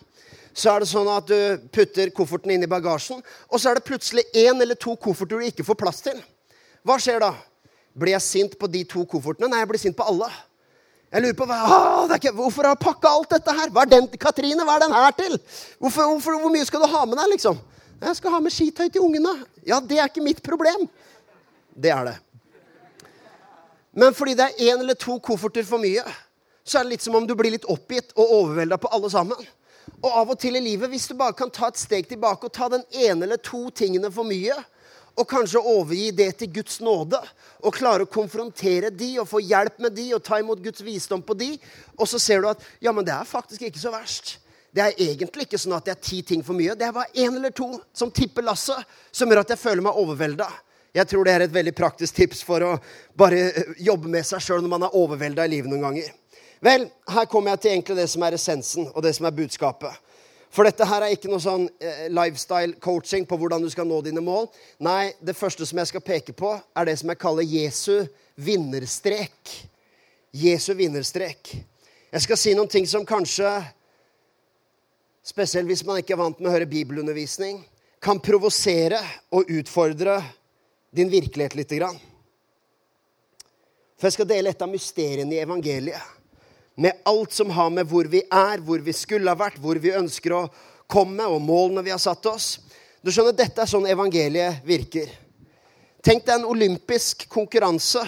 så 0.53 0.75
er 0.75 0.83
det 0.83 0.91
sånn 0.91 1.09
at 1.09 1.31
du 1.31 1.71
putter 1.73 2.11
kofferten 2.13 2.53
inn 2.53 2.67
i 2.67 2.69
bagasjen, 2.69 3.23
og 3.49 3.61
så 3.63 3.71
er 3.71 3.79
det 3.79 3.87
plutselig 3.87 4.27
én 4.35 4.61
eller 4.61 4.77
to 4.77 4.97
kofferter 4.99 5.39
du 5.39 5.47
ikke 5.47 5.65
får 5.65 5.79
plass 5.79 6.03
til. 6.05 6.19
Hva 6.85 6.99
skjer 7.01 7.23
da? 7.23 7.31
Blir 7.97 8.15
jeg 8.15 8.27
sint 8.27 8.57
på 8.59 8.69
de 8.71 8.85
to 8.89 9.03
koffertene? 9.09 9.51
Nei, 9.51 9.63
jeg 9.63 9.71
blir 9.73 9.83
sint 9.83 9.99
på 9.99 10.07
alle. 10.07 10.29
Jeg 11.11 11.25
lurer 11.25 11.37
på, 11.39 11.47
hva, 11.51 11.59
ikke, 12.15 12.33
Hvorfor 12.37 12.69
har 12.69 12.77
jeg 12.77 12.85
pakka 12.85 13.11
alt 13.11 13.33
dette 13.35 13.55
her? 13.57 13.73
Hva 13.75 13.83
er 13.83 13.91
den, 13.97 14.07
Katrine, 14.21 14.63
hva 14.67 14.77
er 14.79 14.85
den 14.85 14.95
her 14.95 15.15
til? 15.19 15.37
Hvorfor, 15.83 16.07
hvorfor, 16.13 16.39
hvor 16.45 16.55
mye 16.55 16.67
skal 16.69 16.85
du 16.85 16.91
ha 16.93 17.03
med 17.09 17.19
deg, 17.19 17.33
liksom? 17.35 17.59
Jeg 18.01 18.17
skal 18.17 18.37
ha 18.37 18.41
med 18.41 18.55
skitøy 18.55 18.87
til 18.89 19.03
ungene. 19.05 19.33
Ja, 19.67 19.81
det 19.83 19.99
er 19.99 20.09
ikke 20.09 20.25
mitt 20.25 20.43
problem. 20.45 20.87
Det 21.75 21.91
er 21.91 22.13
det. 22.13 22.17
Men 23.93 24.15
fordi 24.15 24.37
det 24.39 24.47
er 24.47 24.71
én 24.71 24.79
eller 24.79 24.95
to 24.95 25.19
kofferter 25.19 25.67
for 25.67 25.83
mye, 25.83 26.05
så 26.65 26.79
er 26.79 26.87
det 26.87 26.95
litt 26.95 27.05
som 27.05 27.17
om 27.19 27.27
du 27.27 27.35
blir 27.35 27.57
litt 27.57 27.67
oppgitt 27.69 28.15
og 28.15 28.37
overvelda 28.39 28.79
på 28.79 28.93
alle 28.95 29.11
sammen. 29.11 29.49
Og 29.99 30.11
av 30.15 30.31
og 30.31 30.39
til 30.39 30.57
i 30.57 30.63
livet, 30.63 30.89
hvis 30.93 31.09
du 31.11 31.17
bare 31.19 31.35
kan 31.37 31.51
ta 31.51 31.69
et 31.69 31.81
steg 31.81 32.07
tilbake 32.09 32.47
og 32.47 32.55
ta 32.55 32.71
den 32.71 32.85
ene 32.95 33.27
eller 33.27 33.41
to 33.43 33.67
tingene 33.75 34.13
for 34.15 34.29
mye, 34.29 34.55
og 35.21 35.29
kanskje 35.29 35.61
overgi 35.61 36.11
det 36.17 36.31
til 36.41 36.53
Guds 36.55 36.79
nåde, 36.81 37.21
og 37.61 37.77
klare 37.77 38.07
å 38.07 38.11
konfrontere 38.11 38.89
de 38.91 39.12
og 39.21 39.29
få 39.29 39.43
hjelp 39.45 39.83
med 39.85 39.93
de 39.99 40.07
og 40.17 40.25
ta 40.25 40.39
imot 40.41 40.62
Guds 40.65 40.81
visdom 40.85 41.21
på 41.23 41.37
de, 41.37 41.50
og 41.99 42.09
så 42.09 42.21
ser 42.23 42.41
du 42.41 42.49
at 42.49 42.65
ja, 42.81 42.95
men 42.97 43.05
det 43.05 43.12
er 43.12 43.29
faktisk 43.29 43.67
ikke 43.69 43.83
så 43.83 43.93
verst. 43.93 44.39
Det 44.73 44.83
er 44.85 45.03
egentlig 45.03 45.49
ikke 45.49 45.59
sånn 45.59 45.75
at 45.77 45.87
det 45.87 45.97
er 45.97 46.03
ti 46.07 46.21
ting 46.23 46.45
for 46.47 46.55
mye. 46.57 46.77
Det 46.79 46.87
er 46.87 46.95
bare 46.95 47.11
én 47.19 47.35
eller 47.35 47.53
to 47.53 47.73
som 47.93 48.12
tipper 48.15 48.47
lasset, 48.47 48.79
som 49.11 49.29
gjør 49.29 49.43
at 49.43 49.53
jeg 49.53 49.61
føler 49.61 49.85
meg 49.85 49.99
overvelda. 49.99 50.47
Jeg 50.95 51.07
tror 51.11 51.27
det 51.27 51.35
er 51.35 51.45
et 51.45 51.55
veldig 51.55 51.75
praktisk 51.79 52.17
tips 52.17 52.43
for 52.47 52.65
å 52.67 52.71
bare 53.19 53.43
eh, 53.50 53.75
jobbe 53.83 54.11
med 54.11 54.27
seg 54.27 54.43
sjøl 54.43 54.62
når 54.65 54.73
man 54.73 54.87
er 54.87 54.97
overvelda 54.99 55.47
i 55.47 55.53
livet 55.53 55.71
noen 55.71 55.85
ganger. 55.89 56.15
Vel, 56.62 56.87
her 57.11 57.29
kommer 57.31 57.55
jeg 57.55 57.62
til 57.62 57.75
egentlig 57.75 57.99
det 57.99 58.09
som 58.12 58.25
er 58.27 58.37
essensen, 58.37 58.89
og 58.91 59.05
det 59.05 59.15
som 59.17 59.27
er 59.27 59.37
budskapet. 59.37 60.10
For 60.50 60.66
dette 60.66 60.87
her 60.87 61.04
er 61.07 61.14
ikke 61.14 61.30
noe 61.30 61.42
sånn 61.42 61.69
eh, 61.78 62.09
lifestyle 62.11 62.75
coaching 62.83 63.26
på 63.28 63.38
hvordan 63.38 63.62
du 63.62 63.69
skal 63.71 63.87
nå 63.87 64.00
dine 64.02 64.23
mål. 64.25 64.49
Nei, 64.83 65.12
det 65.23 65.37
første 65.38 65.66
som 65.66 65.78
jeg 65.78 65.92
skal 65.92 66.02
peke 66.02 66.35
på, 66.35 66.57
er 66.59 66.88
det 66.88 66.97
som 66.99 67.12
jeg 67.12 67.21
kaller 67.23 67.47
Jesu 67.47 68.02
vinnerstrek. 68.35 69.54
Jesu 70.35 70.73
vinnerstrek. 70.75 71.54
Jeg 72.11 72.26
skal 72.26 72.40
si 72.42 72.57
noen 72.59 72.71
ting 72.71 72.88
som 72.90 73.07
kanskje, 73.07 73.47
spesielt 75.23 75.71
hvis 75.71 75.87
man 75.87 76.02
ikke 76.02 76.16
er 76.16 76.23
vant 76.25 76.42
med 76.42 76.50
å 76.50 76.54
høre 76.57 76.71
bibelundervisning, 76.71 77.62
kan 78.02 78.19
provosere 78.19 78.99
og 79.37 79.50
utfordre 79.54 80.19
din 80.90 81.12
virkelighet 81.12 81.54
lite 81.54 81.78
grann. 81.78 81.99
For 84.00 84.09
jeg 84.09 84.19
skal 84.19 84.30
dele 84.33 84.50
et 84.50 84.64
av 84.64 84.73
mysteriene 84.73 85.37
i 85.37 85.45
evangeliet 85.45 86.20
med 86.81 87.03
alt 87.05 87.33
som 87.37 87.51
har 87.53 87.71
med 87.71 87.89
hvor 87.89 88.09
vi 88.09 88.23
er, 88.25 88.61
hvor 88.65 88.81
vi 88.81 88.93
skulle 88.97 89.29
ha 89.29 89.37
vært, 89.37 89.59
hvor 89.61 89.77
vi 89.77 89.93
ønsker 89.93 90.33
å 90.33 90.45
komme, 90.91 91.27
og 91.29 91.43
målene 91.45 91.85
vi 91.85 91.93
har 91.93 92.01
satt 92.01 92.25
oss. 92.31 92.55
Du 93.05 93.11
skjønner, 93.13 93.37
Dette 93.37 93.61
er 93.61 93.69
sånn 93.69 93.89
evangeliet 93.89 94.65
virker. 94.65 95.11
Tenk 96.01 96.25
deg 96.25 96.39
en 96.39 96.49
olympisk 96.49 97.27
konkurranse 97.29 98.01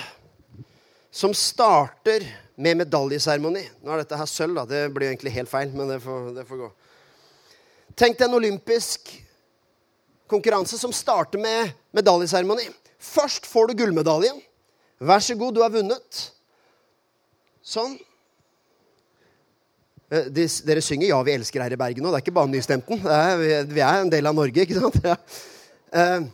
som 1.12 1.34
starter 1.36 2.24
med 2.56 2.78
medaljeseremoni. 2.80 3.66
Nå 3.84 3.92
er 3.92 4.00
dette 4.00 4.16
her 4.16 4.30
sølv, 4.30 4.56
da. 4.56 4.64
Det 4.68 4.86
blir 4.94 5.10
egentlig 5.10 5.34
helt 5.34 5.50
feil, 5.52 5.74
men 5.76 5.92
det 5.92 5.98
får, 6.00 6.30
det 6.38 6.44
får 6.48 6.62
gå. 6.62 6.68
Tenk 7.92 8.16
deg 8.16 8.24
en 8.30 8.38
olympisk 8.38 9.12
konkurranse 10.32 10.78
som 10.80 10.94
starter 10.96 11.40
med 11.42 11.74
medaljeseremoni. 11.92 12.64
Først 12.96 13.44
får 13.50 13.68
du 13.68 13.82
gullmedaljen. 13.82 14.40
Vær 15.02 15.20
så 15.20 15.36
god, 15.36 15.58
du 15.58 15.60
har 15.60 15.74
vunnet. 15.74 16.22
Sånn. 17.60 17.98
Eh, 20.12 20.28
de, 20.28 20.46
dere 20.66 20.82
synger 20.84 21.08
'Ja, 21.08 21.22
vi 21.22 21.32
elsker' 21.32 21.62
her 21.62 21.72
i 21.72 21.80
Bergen 21.80 22.04
nå. 22.04 22.10
Det 22.12 22.20
er 22.20 22.24
ikke 22.26 22.36
bare 22.36 22.52
nystemten. 22.52 23.00
Er, 23.06 23.64
vi 23.64 23.80
er 23.80 24.00
en 24.02 24.10
del 24.12 24.26
av 24.28 24.36
Norge, 24.36 24.66
ikke 24.66 24.80
sant? 24.80 25.00
Ja. 25.12 25.16
Eh, 25.92 26.24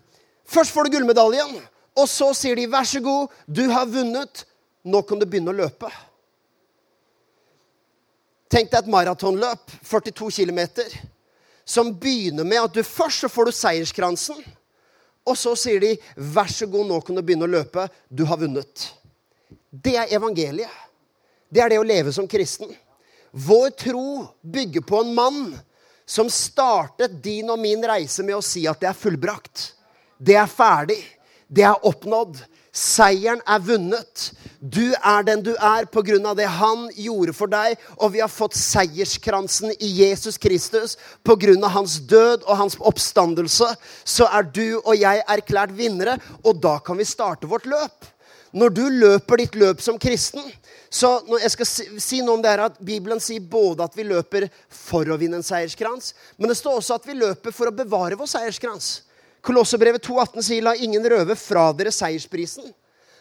først 0.47 0.71
får 0.75 0.87
du 0.87 0.97
gullmedaljen, 0.97 1.57
og 1.99 2.09
så 2.09 2.33
sier 2.35 2.57
de 2.59 2.67
'vær 2.67 2.87
så 2.87 3.01
god, 3.03 3.29
du 3.47 3.69
har 3.71 3.87
vunnet'. 3.87 4.45
Nå 4.85 5.03
kan 5.03 5.19
du 5.19 5.27
begynne 5.27 5.51
å 5.53 5.59
løpe. 5.59 5.91
Tenk 8.49 8.71
deg 8.71 8.79
et 8.79 8.89
maratonløp, 8.89 9.71
42 9.85 10.31
km, 10.31 10.61
som 11.67 11.93
begynner 11.93 12.47
med 12.47 12.63
at 12.63 12.73
du 12.73 12.83
først 12.83 13.27
så 13.27 13.29
får 13.29 13.45
du 13.45 13.53
seierskransen. 13.53 14.39
Og 15.27 15.37
så 15.37 15.55
sier 15.55 15.81
de 15.81 15.99
'vær 16.17 16.51
så 16.51 16.67
god, 16.67 16.87
nå 16.87 17.01
kan 17.05 17.15
du 17.15 17.23
begynne 17.23 17.47
å 17.47 17.55
løpe'. 17.55 17.89
Du 18.11 18.25
har 18.25 18.39
vunnet. 18.39 18.91
Det 19.71 19.97
er 19.97 20.17
evangeliet. 20.17 20.71
Det 21.53 21.61
er 21.61 21.69
det 21.69 21.79
å 21.79 21.87
leve 21.87 22.13
som 22.13 22.27
kristen. 22.29 22.75
Vår 23.33 23.71
tro 23.71 24.27
bygger 24.43 24.81
på 24.81 25.01
en 25.01 25.15
mann 25.15 25.43
som 26.09 26.31
startet 26.33 27.19
din 27.23 27.51
og 27.53 27.61
min 27.61 27.83
reise 27.85 28.25
med 28.25 28.39
å 28.39 28.45
si 28.45 28.65
at 28.69 28.81
det 28.81 28.89
er 28.89 28.97
fullbrakt. 28.97 29.73
Det 30.19 30.39
er 30.41 30.49
ferdig. 30.49 31.01
Det 31.49 31.65
er 31.65 31.85
oppnådd. 31.87 32.41
Seieren 32.79 33.41
er 33.49 33.63
vunnet. 33.65 34.29
Du 34.61 34.95
er 34.97 35.25
den 35.27 35.43
du 35.45 35.53
er 35.55 35.87
av 36.29 36.37
det 36.39 36.49
han 36.59 36.89
gjorde 36.95 37.35
for 37.37 37.51
deg. 37.51 37.77
Og 37.99 38.13
vi 38.15 38.23
har 38.23 38.33
fått 38.33 38.57
seierskransen 38.57 39.73
i 39.79 39.91
Jesus 40.01 40.39
Kristus 40.41 40.97
av 41.65 41.75
hans 41.77 41.99
død 42.01 42.47
og 42.47 42.57
hans 42.57 42.79
oppstandelse. 42.81 43.73
Så 44.05 44.29
er 44.33 44.49
du 44.49 44.79
og 44.79 44.95
jeg 44.97 45.25
erklært 45.27 45.77
vinnere, 45.77 46.19
og 46.45 46.61
da 46.63 46.79
kan 46.79 46.97
vi 46.97 47.05
starte 47.09 47.49
vårt 47.51 47.67
løp. 47.67 48.15
Når 48.53 48.73
du 48.73 48.85
løper 48.89 49.43
ditt 49.43 49.57
løp 49.61 49.83
som 49.85 49.99
kristen, 50.01 50.45
så 50.89 51.19
jeg 51.43 51.51
skal 51.53 51.69
si 52.01 52.23
noe 52.25 52.39
om 52.39 52.43
det 52.45 52.55
her 52.55 52.63
at 52.65 52.79
Bibelen 52.81 53.21
sier 53.21 53.45
både 53.45 53.85
at 53.85 53.97
vi 53.97 54.07
løper 54.09 54.47
for 54.73 55.09
å 55.09 55.19
vinne 55.21 55.41
en 55.41 55.45
seierskrans, 55.45 56.15
men 56.39 56.49
det 56.49 56.57
står 56.57 56.81
også 56.81 56.97
at 56.97 57.09
vi 57.09 57.19
løper 57.19 57.53
for 57.53 57.69
å 57.69 57.77
bevare 57.77 58.17
vår 58.17 58.31
seierskrans. 58.33 58.91
Kolossebrevet 59.45 60.03
2,18 60.03 60.43
sier 60.43 60.63
'la 60.65 60.75
ingen 60.75 61.05
røve 61.05 61.37
fra 61.37 61.73
dere 61.73 61.93
seiersprisen'. 61.93 62.73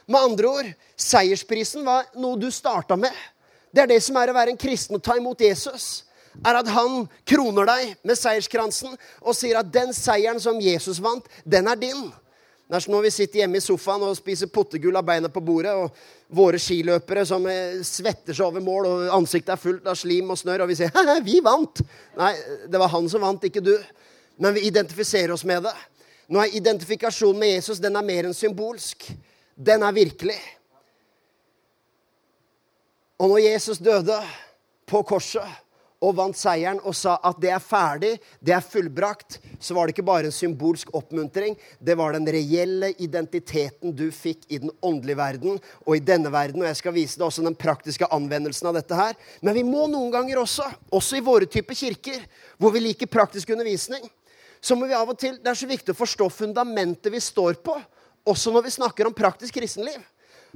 Med 0.08 0.22
andre 0.22 0.48
ord, 0.48 0.70
seiersprisen 0.96 1.84
var 1.86 2.08
noe 2.16 2.40
du 2.40 2.48
starta 2.52 2.96
med. 2.96 3.12
Det 3.74 3.84
er 3.84 3.90
det 3.92 4.04
som 4.04 4.16
er 4.16 4.32
å 4.32 4.38
være 4.38 4.56
en 4.56 4.60
kristen 4.60 4.96
og 4.96 5.04
ta 5.04 5.18
imot 5.20 5.42
Jesus. 5.44 6.04
Er 6.46 6.56
at 6.56 6.70
han 6.72 7.10
kroner 7.28 7.68
deg 7.68 7.96
med 8.06 8.18
seierskransen 8.18 8.96
og 9.22 9.36
sier 9.36 9.60
at 9.60 9.72
den 9.74 9.92
seieren 9.94 10.40
som 10.40 10.62
Jesus 10.62 11.02
vant, 11.04 11.28
den 11.44 11.68
er 11.68 11.76
din. 11.76 12.08
Det 12.68 12.76
er 12.76 12.84
som 12.84 12.98
når 12.98 13.06
vi 13.06 13.12
sitter 13.16 13.40
hjemme 13.40 13.62
i 13.62 13.64
sofaen 13.64 14.02
og 14.04 14.18
spiser 14.18 14.50
pottegull 14.52 14.98
av 15.00 15.06
beina 15.08 15.30
på 15.32 15.40
bordet, 15.40 15.72
og 15.72 16.36
våre 16.36 16.60
skiløpere 16.60 17.24
som 17.28 17.46
eh, 17.48 17.80
svetter 17.88 18.36
seg 18.36 18.44
over 18.50 18.64
mål, 18.64 18.88
og 18.90 19.14
ansiktet 19.16 19.54
er 19.56 19.62
fullt 19.62 19.88
av 19.88 19.96
slim 19.96 20.34
og 20.34 20.40
snørr, 20.40 20.66
og 20.66 20.72
vi 20.72 20.76
sier 20.76 20.92
'hæ, 20.92 21.22
vi 21.24 21.40
vant'. 21.40 21.84
Nei, 22.20 22.34
det 22.68 22.82
var 22.82 22.92
han 22.92 23.08
som 23.10 23.24
vant, 23.24 23.44
ikke 23.44 23.64
du. 23.64 23.78
Men 24.38 24.54
vi 24.54 24.68
identifiserer 24.68 25.32
oss 25.32 25.46
med 25.48 25.64
det. 25.64 25.74
Nå 26.28 26.44
er 26.44 26.58
identifikasjonen 26.60 27.40
med 27.40 27.56
Jesus 27.56 27.80
den 27.80 27.96
er 27.96 28.04
mer 28.04 28.28
enn 28.28 28.36
symbolsk. 28.36 29.08
Den 29.56 29.84
er 29.84 29.96
virkelig. 29.96 30.38
Og 33.18 33.32
når 33.32 33.40
Jesus 33.48 33.80
døde 33.82 34.20
på 34.86 35.02
korset 35.08 35.48
og 36.04 36.14
vant 36.18 36.38
seieren 36.38 36.80
og 36.86 36.94
sa 36.96 37.16
at 37.26 37.40
det 37.42 37.50
er 37.54 37.64
ferdig, 37.64 38.12
det 38.44 38.54
er 38.54 38.66
fullbrakt, 38.66 39.40
så 39.60 39.74
var 39.74 39.88
det 39.88 39.96
ikke 39.96 40.06
bare 40.06 40.30
en 40.30 40.36
symbolsk 40.36 40.92
oppmuntring. 40.98 41.56
Det 41.80 41.96
var 41.98 42.14
den 42.14 42.28
reelle 42.30 42.92
identiteten 43.02 43.96
du 43.98 44.06
fikk 44.14 44.46
i 44.54 44.60
den 44.62 44.72
åndelige 44.86 45.18
verden 45.18 45.58
og 45.86 45.96
i 45.96 46.04
denne 46.04 46.30
verden. 46.34 46.62
Og 46.62 46.70
jeg 46.70 46.82
skal 46.82 46.96
vise 46.96 47.18
deg 47.18 47.26
også 47.26 47.46
den 47.46 47.58
praktiske 47.58 48.10
anvendelsen 48.14 48.70
av 48.70 48.78
dette 48.78 48.98
her. 48.98 49.18
Men 49.42 49.58
vi 49.58 49.66
må 49.66 49.88
noen 49.90 50.14
ganger 50.14 50.44
også, 50.44 50.70
også 50.94 51.18
i 51.18 51.26
våre 51.26 51.50
typer 51.50 51.78
kirker, 51.78 52.28
hvor 52.62 52.76
vi 52.76 52.84
liker 52.86 53.10
praktisk 53.10 53.56
undervisning, 53.56 54.06
så 54.62 54.76
må 54.76 54.88
vi 54.90 54.96
av 54.98 55.10
og 55.10 55.18
til 55.22 55.36
Det 55.38 55.52
er 55.52 55.58
så 55.58 55.70
viktig 55.70 55.94
å 55.94 55.98
forstå 55.98 56.30
fundamentet 56.34 57.14
vi 57.14 57.22
står 57.22 57.60
på, 57.64 57.76
også 58.28 58.52
når 58.54 58.66
vi 58.66 58.74
snakker 58.74 59.08
om 59.08 59.16
praktisk 59.16 59.58
kristenliv. 59.58 60.02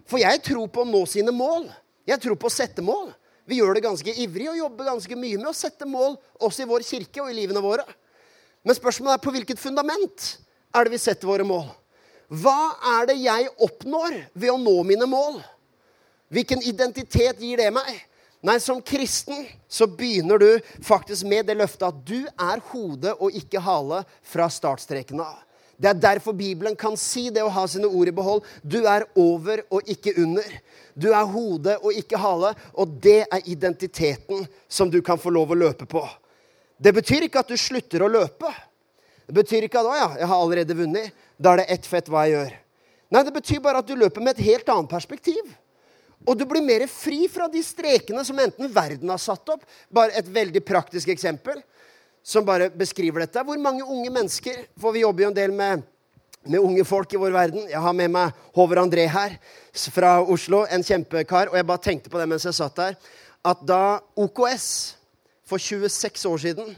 For 0.10 0.22
jeg 0.22 0.42
tror 0.46 0.70
på 0.74 0.84
å 0.84 0.90
nå 0.90 1.04
sine 1.10 1.34
mål. 1.34 1.68
Jeg 2.08 2.22
tror 2.22 2.38
på 2.40 2.50
å 2.50 2.54
sette 2.54 2.84
mål. 2.84 3.12
Vi 3.52 3.58
gjør 3.60 3.76
det 3.76 3.84
ganske 3.84 4.14
ivrig 4.24 4.48
og 4.48 4.62
jobber 4.62 4.88
ganske 4.94 5.16
mye 5.20 5.36
med 5.36 5.50
å 5.50 5.58
sette 5.58 5.84
mål 5.84 6.14
også 6.40 6.64
i 6.64 6.70
vår 6.70 6.86
kirke 6.88 7.20
og 7.20 7.34
i 7.34 7.36
livene 7.36 7.60
våre. 7.64 7.84
Men 8.64 8.78
spørsmålet 8.78 9.18
er 9.18 9.24
på 9.26 9.34
hvilket 9.36 9.60
fundament 9.60 10.28
er 10.72 10.88
det 10.88 10.94
vi 10.94 11.00
setter 11.02 11.28
våre 11.28 11.44
mål? 11.44 11.66
Hva 12.32 12.72
er 12.94 13.10
det 13.10 13.18
jeg 13.20 13.50
oppnår 13.60 14.16
ved 14.32 14.54
å 14.54 14.62
nå 14.62 14.78
mine 14.88 15.10
mål? 15.10 15.42
Hvilken 16.32 16.64
identitet 16.64 17.44
gir 17.44 17.60
det 17.60 17.68
meg? 17.76 17.92
Nei, 18.42 18.56
Som 18.64 18.80
kristen 18.82 19.44
så 19.68 19.86
begynner 19.86 20.40
du 20.40 20.48
faktisk 20.88 21.28
med 21.28 21.52
det 21.52 21.58
løftet 21.60 21.90
at 21.90 22.00
du 22.08 22.24
er 22.32 22.64
hode 22.72 23.12
og 23.20 23.36
ikke 23.36 23.60
hale 23.62 24.06
fra 24.24 24.48
startstreken 24.48 25.20
av. 25.28 25.36
Det 25.82 25.90
er 25.90 25.98
derfor 25.98 26.36
Bibelen 26.38 26.76
kan 26.78 26.94
si 27.00 27.30
det 27.34 27.42
å 27.42 27.50
ha 27.50 27.64
sine 27.70 27.90
ord 27.90 28.10
i 28.12 28.14
behold. 28.14 28.44
Du 28.62 28.84
er 28.86 29.08
over 29.18 29.64
og 29.74 29.88
ikke 29.90 30.14
under. 30.22 30.46
Du 30.94 31.10
er 31.10 31.32
hode 31.34 31.78
og 31.80 31.96
ikke 31.98 32.20
hale, 32.22 32.52
og 32.78 33.00
det 33.02 33.24
er 33.24 33.48
identiteten 33.50 34.46
som 34.70 34.92
du 34.94 35.00
kan 35.02 35.18
få 35.18 35.34
lov 35.34 35.56
å 35.56 35.58
løpe 35.58 35.88
på. 35.90 36.04
Det 36.78 36.94
betyr 36.94 37.26
ikke 37.26 37.42
at 37.42 37.50
du 37.50 37.58
slutter 37.58 38.06
å 38.06 38.12
løpe. 38.12 38.52
Det 39.26 39.34
betyr 39.34 39.66
ikke 39.66 39.80
at 39.80 39.86
'Å 39.88 39.98
ja, 39.98 40.10
jeg 40.20 40.28
har 40.28 40.42
allerede 40.44 40.78
vunnet'. 40.78 41.12
Da 41.40 41.54
er 41.54 41.58
det 41.58 41.70
ett 41.70 41.86
fett 41.86 42.10
hva 42.10 42.28
jeg 42.28 42.36
gjør. 42.36 42.54
Nei, 43.12 43.24
det 43.24 43.34
betyr 43.34 43.62
bare 43.62 43.78
at 43.78 43.88
du 43.88 43.96
løper 43.96 44.22
med 44.22 44.38
et 44.38 44.46
helt 44.46 44.70
annet 44.70 44.90
perspektiv. 44.90 45.42
Og 46.28 46.38
du 46.38 46.46
blir 46.46 46.62
mer 46.62 46.86
fri 46.88 47.28
fra 47.28 47.48
de 47.48 47.62
strekene 47.64 48.24
som 48.26 48.38
enten 48.38 48.70
verden 48.70 49.10
har 49.10 49.18
satt 49.18 49.50
opp. 49.50 49.66
Bare 49.90 50.14
et 50.14 50.28
veldig 50.28 50.62
praktisk 50.66 51.08
eksempel 51.08 51.64
som 52.24 52.46
bare 52.46 52.70
beskriver 52.70 53.26
dette. 53.26 53.44
Hvor 53.44 53.58
mange 53.58 53.84
unge 53.84 54.12
mennesker 54.14 54.66
For 54.80 54.94
vi 54.94 55.04
jobber 55.06 55.26
jo 55.26 55.32
en 55.32 55.38
del 55.38 55.54
med, 55.56 55.84
med 56.46 56.60
unge 56.60 56.86
folk 56.86 57.14
i 57.14 57.22
vår 57.22 57.34
verden. 57.36 57.68
Jeg 57.70 57.82
har 57.82 57.98
med 57.98 58.14
meg 58.14 58.38
Håvard 58.56 58.86
André 58.86 59.08
her 59.10 59.38
fra 59.94 60.20
Oslo, 60.22 60.66
en 60.70 60.84
kjempekar. 60.84 61.52
Og 61.52 61.58
jeg 61.58 61.68
bare 61.68 61.86
tenkte 61.86 62.10
på 62.10 62.22
det 62.22 62.30
mens 62.30 62.46
jeg 62.46 62.58
satt 62.58 62.78
der, 62.78 62.98
at 63.46 63.62
da 63.66 64.00
OKS 64.16 64.68
for 65.48 65.58
26 65.58 66.26
år 66.30 66.42
siden 66.46 66.76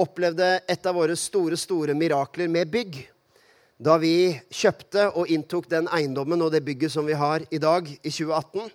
opplevde 0.00 0.56
et 0.66 0.86
av 0.86 0.96
våre 0.96 1.14
store, 1.16 1.56
store 1.60 1.94
mirakler 1.94 2.48
med 2.50 2.70
bygg 2.72 3.04
da 3.84 3.96
vi 3.98 4.34
kjøpte 4.54 5.08
og 5.18 5.30
inntok 5.32 5.66
den 5.70 5.88
eiendommen 5.92 6.42
og 6.44 6.52
det 6.54 6.62
bygget 6.64 6.94
som 6.94 7.06
vi 7.06 7.16
har 7.18 7.42
i 7.50 7.58
dag, 7.58 7.88
i 7.90 8.10
2018, 8.10 8.70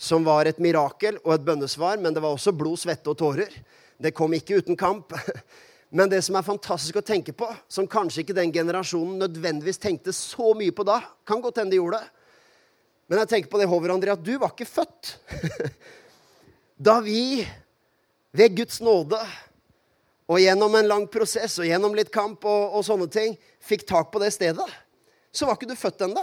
som 0.00 0.24
var 0.26 0.48
et 0.48 0.58
mirakel 0.62 1.20
og 1.22 1.34
et 1.34 1.44
bønnesvar, 1.46 2.00
men 2.00 2.14
det 2.14 2.22
var 2.24 2.34
også 2.34 2.52
blod, 2.56 2.80
svette 2.80 3.12
og 3.12 3.18
tårer. 3.20 3.52
Det 4.00 4.14
kom 4.16 4.32
ikke 4.34 4.60
uten 4.62 4.78
kamp. 4.80 5.12
Men 5.96 6.10
det 6.10 6.22
som 6.22 6.38
er 6.38 6.46
fantastisk 6.46 7.00
å 7.00 7.04
tenke 7.04 7.34
på, 7.36 7.48
som 7.68 7.88
kanskje 7.90 8.22
ikke 8.22 8.36
den 8.36 8.52
generasjonen 8.54 9.18
nødvendigvis 9.20 9.80
tenkte 9.82 10.14
så 10.14 10.52
mye 10.54 10.72
på 10.72 10.86
da 10.86 11.00
Kan 11.26 11.42
godt 11.42 11.58
hende 11.58 11.74
de 11.74 11.80
gjorde 11.80 11.98
det. 11.98 12.16
Men 13.10 13.24
jeg 13.24 13.30
tenker 13.32 13.50
på 13.50 13.58
det, 13.58 13.66
Håvard 13.66 13.96
André, 13.96 14.14
at 14.14 14.22
du 14.22 14.36
var 14.38 14.52
ikke 14.54 14.68
født. 14.70 15.16
da 16.86 17.00
vi 17.02 17.42
ved 18.30 18.54
Guds 18.54 18.78
nåde 18.86 19.18
og 20.30 20.38
gjennom 20.38 20.76
en 20.78 20.86
lang 20.86 21.08
prosess 21.10 21.58
og 21.58 21.66
gjennom 21.66 21.96
litt 21.98 22.12
kamp 22.14 22.46
og, 22.46 22.76
og 22.78 22.86
sånne 22.86 23.08
ting 23.10 23.34
fikk 23.66 23.82
tak 23.88 24.12
på 24.14 24.22
det 24.22 24.30
stedet, 24.30 24.66
så 25.34 25.48
var 25.48 25.58
ikke 25.58 25.72
du 25.72 25.74
født 25.78 26.06
ennå. 26.06 26.22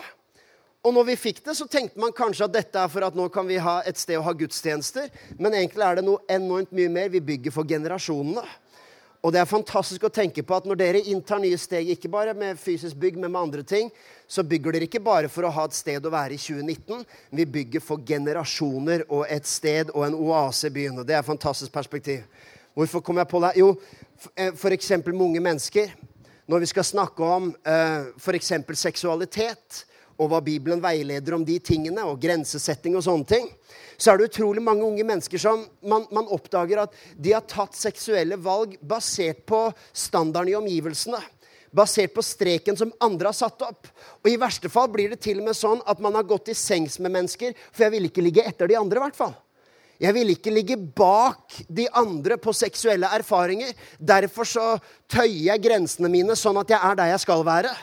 Og 0.86 0.94
når 0.94 1.08
vi 1.10 1.18
fikk 1.20 1.42
det, 1.44 1.56
så 1.58 1.66
tenkte 1.68 2.00
man 2.00 2.14
kanskje 2.16 2.46
at 2.46 2.54
dette 2.54 2.80
er 2.80 2.92
for 2.92 3.04
at 3.08 3.16
nå 3.18 3.26
kan 3.34 3.48
vi 3.50 3.58
ha 3.62 3.80
et 3.88 3.98
sted 4.00 4.20
å 4.20 4.26
ha 4.26 4.34
gudstjenester. 4.38 5.10
Men 5.40 5.58
egentlig 5.58 5.84
er 5.84 6.00
det 6.00 6.06
noe 6.08 6.24
enormt 6.32 6.72
mye 6.76 6.92
mer 6.92 7.12
vi 7.12 7.24
bygger 7.34 7.56
for 7.56 7.68
generasjonene. 7.68 8.46
Og 9.26 9.34
det 9.34 9.42
er 9.42 9.50
fantastisk 9.50 10.06
å 10.06 10.14
tenke 10.14 10.44
på 10.46 10.56
at 10.56 10.68
når 10.70 10.78
dere 10.80 11.02
inntar 11.10 11.42
nye 11.42 11.58
steg, 11.60 11.90
ikke 11.90 12.12
bare 12.14 12.36
med 12.38 12.60
fysisk 12.62 12.96
bygg, 13.02 13.18
men 13.18 13.34
med 13.34 13.42
andre 13.42 13.64
ting, 13.66 13.90
så 14.30 14.46
bygger 14.46 14.78
dere 14.78 14.88
ikke 14.88 15.02
bare 15.04 15.32
for 15.32 15.48
å 15.48 15.52
ha 15.52 15.66
et 15.68 15.76
sted 15.76 16.06
å 16.06 16.12
være 16.14 16.38
i 16.38 16.40
2019. 16.40 17.02
Vi 17.36 17.48
bygger 17.58 17.84
for 17.84 18.06
generasjoner 18.08 19.08
og 19.10 19.26
et 19.34 19.50
sted 19.50 19.90
og 19.96 20.06
en 20.06 20.16
oase 20.16 20.70
i 20.70 20.76
byen. 20.78 21.02
Og 21.02 21.10
det 21.10 21.18
er 21.18 21.26
et 21.26 21.32
fantastisk 21.32 21.74
perspektiv. 21.74 22.24
Hvorfor 22.78 23.02
kom 23.02 23.18
jeg 23.18 23.32
på 23.32 23.42
det? 23.42 23.52
Jo, 23.58 23.74
f.eks. 24.54 24.92
Eh, 24.94 25.04
med 25.10 25.26
unge 25.26 25.44
mennesker. 25.44 25.92
Når 26.48 26.64
vi 26.64 26.72
skal 26.72 26.86
snakke 26.88 27.26
om 27.26 27.50
uh, 27.52 27.74
eh, 27.74 28.12
f.eks. 28.22 28.54
seksualitet, 28.80 29.84
og 30.18 30.32
hva 30.32 30.42
Bibelen 30.42 30.82
veileder 30.82 31.36
om 31.38 31.46
de 31.46 31.60
tingene, 31.62 32.04
og 32.06 32.20
grensesetting 32.22 32.98
og 32.98 33.06
sånne 33.06 33.30
ting, 33.30 33.48
så 33.98 34.12
er 34.12 34.20
det 34.20 34.30
utrolig 34.32 34.62
mange 34.64 34.86
unge 34.86 35.06
mennesker 35.06 35.42
som 35.42 35.64
man, 35.82 36.06
man, 36.14 36.30
oppdager 36.34 36.84
at 36.84 36.94
de 37.18 37.34
har 37.34 37.46
tatt 37.50 37.78
seksuelle 37.78 38.38
valg 38.42 38.76
basert 38.82 39.44
på 39.50 39.68
standarden 39.94 40.54
i 40.54 40.58
omgivelsene. 40.58 41.22
Basert 41.78 42.14
på 42.16 42.24
streken 42.26 42.78
som 42.80 42.94
andre 43.04 43.30
har 43.30 43.38
satt 43.38 43.62
opp. 43.66 43.90
Og 44.24 44.30
i 44.32 44.40
verste 44.40 44.70
fall 44.72 44.90
blir 44.94 45.12
det 45.14 45.20
til 45.26 45.42
og 45.42 45.50
med 45.50 45.58
sånn 45.58 45.82
at 45.86 46.02
man 46.02 46.16
har 46.18 46.26
gått 46.30 46.54
i 46.54 46.58
sengs 46.58 46.98
med 47.02 47.14
mennesker, 47.14 47.58
for 47.72 47.86
jeg 47.86 47.96
vil 47.98 48.10
ikke 48.10 48.26
ligge 48.26 48.46
etter 48.48 48.70
de 48.70 48.78
andre, 48.80 49.02
i 49.02 49.06
hvert 49.06 49.20
fall. 49.20 49.36
Jeg 49.98 50.14
vil 50.14 50.30
ikke 50.30 50.54
ligge 50.54 50.78
bak 50.78 51.58
de 51.74 51.88
andre 51.98 52.38
på 52.38 52.54
seksuelle 52.54 53.10
erfaringer. 53.18 53.74
Derfor 53.98 54.46
så 54.46 54.66
tøyer 55.10 55.48
jeg 55.50 55.64
grensene 55.64 56.10
mine 56.14 56.38
sånn 56.38 56.60
at 56.62 56.70
jeg 56.70 56.78
er 56.78 57.00
der 57.00 57.14
jeg 57.16 57.24
skal 57.26 57.42
være. 57.46 57.74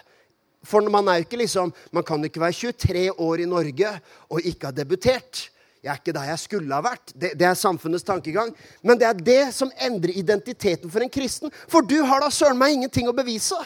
For 0.64 0.84
man 0.90 1.08
er 1.08 1.20
jo 1.20 1.26
ikke 1.26 1.42
liksom, 1.42 1.72
man 1.92 2.06
kan 2.06 2.24
ikke 2.24 2.42
være 2.42 2.72
23 2.74 3.08
år 3.20 3.42
i 3.44 3.48
Norge 3.48 3.90
og 4.30 4.48
ikke 4.48 4.70
ha 4.70 4.76
debutert. 4.76 5.48
Jeg 5.84 5.92
er 5.92 6.00
ikke 6.00 6.14
der 6.16 6.30
jeg 6.30 6.40
skulle 6.40 6.72
ha 6.72 6.80
vært. 6.84 7.12
Det, 7.12 7.34
det, 7.36 7.44
er 7.44 7.58
samfunnets 7.60 8.06
tankegang. 8.06 8.54
Men 8.80 9.00
det 9.00 9.08
er 9.08 9.18
det 9.26 9.42
som 9.52 9.72
endrer 9.84 10.16
identiteten 10.16 10.90
for 10.90 11.04
en 11.04 11.12
kristen. 11.12 11.52
For 11.68 11.84
du 11.84 11.98
har 12.08 12.24
da 12.24 12.30
søren 12.32 12.56
meg 12.56 12.78
ingenting 12.78 13.10
å 13.10 13.16
bevise. 13.16 13.58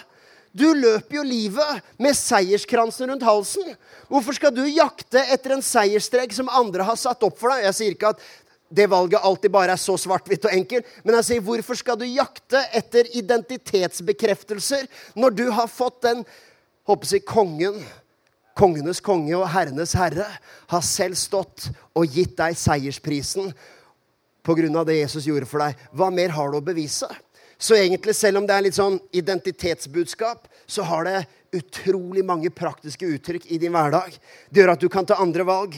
Du 0.51 0.67
løper 0.75 1.21
jo 1.21 1.23
livet 1.23 1.87
med 2.03 2.17
seierskransen 2.19 3.13
rundt 3.13 3.23
halsen. 3.23 3.71
Hvorfor 4.11 4.35
skal 4.35 4.51
du 4.57 4.65
jakte 4.67 5.23
etter 5.31 5.55
en 5.55 5.63
seiersstrek 5.63 6.35
som 6.35 6.51
andre 6.51 6.87
har 6.89 6.99
satt 6.99 7.23
opp 7.23 7.39
for 7.39 7.55
deg? 7.55 7.69
Jeg 7.69 7.79
sier 7.79 7.95
ikke 7.95 8.11
at 8.17 8.27
det 8.69 8.89
valget 8.91 9.23
alltid 9.25 9.53
bare 9.53 9.73
er 9.77 9.81
så 9.81 9.95
svart-hvitt 10.01 10.45
og 10.49 10.53
enkelt. 10.53 10.89
Men 11.05 11.21
jeg 11.21 11.29
sier, 11.29 11.45
hvorfor 11.45 11.79
skal 11.79 12.01
du 12.01 12.05
jakte 12.09 12.61
etter 12.77 13.09
identitetsbekreftelser 13.17 14.89
når 15.17 15.39
du 15.39 15.47
har 15.55 15.71
fått 15.73 16.03
den 16.05 16.27
håper 16.89 17.15
jeg, 17.15 17.27
kongen 17.29 17.83
kongenes 18.59 19.01
konge 19.05 19.35
og 19.39 19.49
herrenes 19.53 19.95
herre, 19.99 20.27
har 20.71 20.85
selv 20.85 21.19
stått 21.19 21.69
og 21.97 22.11
gitt 22.11 22.37
deg 22.39 22.59
seiersprisen 22.59 23.53
pga. 24.43 24.85
det 24.85 25.01
Jesus 25.01 25.27
gjorde 25.29 25.47
for 25.47 25.63
deg. 25.63 25.77
Hva 25.93 26.11
mer 26.11 26.33
har 26.35 26.51
du 26.51 26.59
å 26.59 26.65
bevise? 26.65 27.09
Så 27.59 27.75
egentlig, 27.75 28.15
selv 28.15 28.39
om 28.39 28.47
det 28.47 28.55
er 28.55 28.63
litt 28.63 28.77
sånn 28.77 29.01
identitetsbudskap, 29.13 30.47
så 30.67 30.85
har 30.87 31.05
det 31.05 31.27
utrolig 31.59 32.23
mange 32.25 32.51
praktiske 32.51 33.07
uttrykk 33.07 33.49
i 33.51 33.59
din 33.59 33.75
hverdag. 33.75 34.15
Det 34.51 34.63
gjør 34.63 34.75
at 34.77 34.83
du 34.83 34.89
kan 34.93 35.07
ta 35.07 35.19
andre 35.19 35.47
valg. 35.47 35.75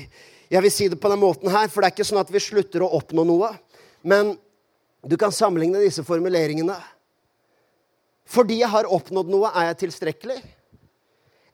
Jeg 0.50 0.62
vil 0.62 0.72
si 0.74 0.88
det 0.92 1.00
på 1.00 1.08
den 1.08 1.22
måten 1.22 1.48
her, 1.48 1.68
for 1.68 1.80
det 1.80 1.88
er 1.90 1.96
ikke 1.96 2.08
sånn 2.10 2.20
at 2.20 2.32
vi 2.32 2.42
slutter 2.42 2.84
å 2.84 2.92
oppnå 3.00 3.24
noe. 3.24 3.52
Men 4.02 4.34
du 5.00 5.16
kan 5.16 5.32
sammenligne 5.32 5.80
disse 5.80 6.04
formuleringene. 6.04 6.76
Fordi 8.28 8.60
jeg 8.60 8.70
har 8.70 8.90
oppnådd 8.90 9.30
noe, 9.32 9.52
er 9.54 9.70
jeg 9.70 9.86
tilstrekkelig? 9.86 10.40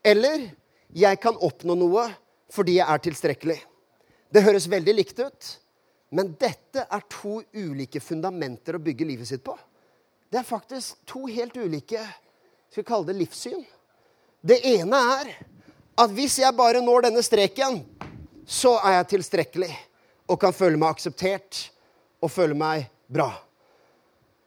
Eller 0.06 0.50
jeg 0.94 1.18
kan 1.22 1.38
oppnå 1.42 1.74
noe 1.78 2.06
fordi 2.54 2.76
jeg 2.78 2.86
er 2.86 3.02
tilstrekkelig. 3.02 3.56
Det 4.30 4.42
høres 4.44 4.68
veldig 4.70 4.94
likt 4.94 5.18
ut, 5.18 5.48
men 6.14 6.34
dette 6.38 6.84
er 6.86 7.06
to 7.10 7.40
ulike 7.56 8.00
fundamenter 8.02 8.78
å 8.78 8.82
bygge 8.82 9.08
livet 9.08 9.28
sitt 9.28 9.42
på. 9.46 9.56
Det 10.30 10.38
er 10.40 10.46
faktisk 10.46 11.02
to 11.08 11.24
helt 11.26 11.56
ulike 11.58 12.02
skal 12.70 12.82
vi 12.82 12.86
kalle 12.86 13.08
det 13.08 13.18
livssyn. 13.18 13.62
Det 14.46 14.60
ene 14.68 14.98
er 15.18 15.32
at 15.96 16.12
hvis 16.14 16.38
jeg 16.42 16.54
bare 16.58 16.82
når 16.84 17.08
denne 17.08 17.22
streken, 17.24 17.80
så 18.46 18.76
er 18.84 19.00
jeg 19.00 19.10
tilstrekkelig 19.16 19.72
og 20.30 20.38
kan 20.42 20.54
føle 20.54 20.78
meg 20.78 20.94
akseptert 20.94 21.64
og 22.22 22.30
føle 22.30 22.54
meg 22.58 22.86
bra. 23.10 23.30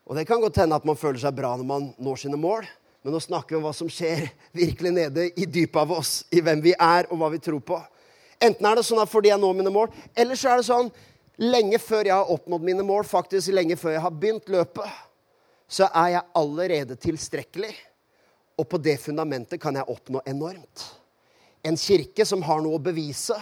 Og 0.08 0.16
det 0.18 0.28
kan 0.30 0.42
godt 0.42 0.62
hende 0.62 0.78
at 0.78 0.88
man 0.88 1.00
føler 1.00 1.20
seg 1.22 1.36
bra 1.36 1.56
når 1.58 1.68
man 1.68 1.90
når 2.00 2.22
sine 2.24 2.40
mål. 2.40 2.68
Men 3.04 3.16
nå 3.16 3.20
snakker 3.24 3.56
vi 3.56 3.60
om 3.60 3.68
hva 3.68 3.74
som 3.76 3.90
skjer 3.92 4.26
virkelig 4.62 4.92
nede 4.96 5.30
i 5.40 5.46
dypet 5.48 5.80
av 5.82 5.94
oss, 6.00 6.24
i 6.32 6.42
hvem 6.44 6.62
vi 6.64 6.74
er, 6.76 7.08
og 7.10 7.22
hva 7.22 7.32
vi 7.32 7.42
tror 7.44 7.62
på. 7.64 7.80
Enten 8.40 8.68
er 8.68 8.80
det 8.80 8.86
sånn 8.88 9.02
at 9.04 9.12
fordi 9.12 9.32
jeg 9.32 9.40
når 9.40 9.56
mine 9.56 9.74
mål, 9.76 9.92
eller 10.16 10.40
så 10.40 10.54
er 10.54 10.60
det 10.60 10.68
sånn 10.70 10.92
lenge 11.40 11.80
før 11.80 12.08
jeg 12.08 12.16
har 12.16 12.32
oppnådd 12.34 12.66
mine 12.68 12.86
mål, 12.88 13.06
faktisk 13.08 13.54
lenge 13.56 13.78
før 13.80 13.96
jeg 13.96 14.04
har 14.04 14.16
begynt 14.16 14.52
løpet, 14.52 14.98
så 15.70 15.88
er 15.94 16.16
jeg 16.16 16.28
allerede 16.40 16.98
tilstrekkelig. 17.00 17.72
Og 18.60 18.68
på 18.68 18.80
det 18.84 18.98
fundamentet 19.00 19.62
kan 19.62 19.78
jeg 19.78 19.88
oppnå 19.88 20.24
enormt. 20.28 20.84
En 21.64 21.78
kirke 21.80 22.26
som 22.28 22.44
har 22.44 22.60
noe 22.64 22.80
å 22.80 22.84
bevise. 22.84 23.38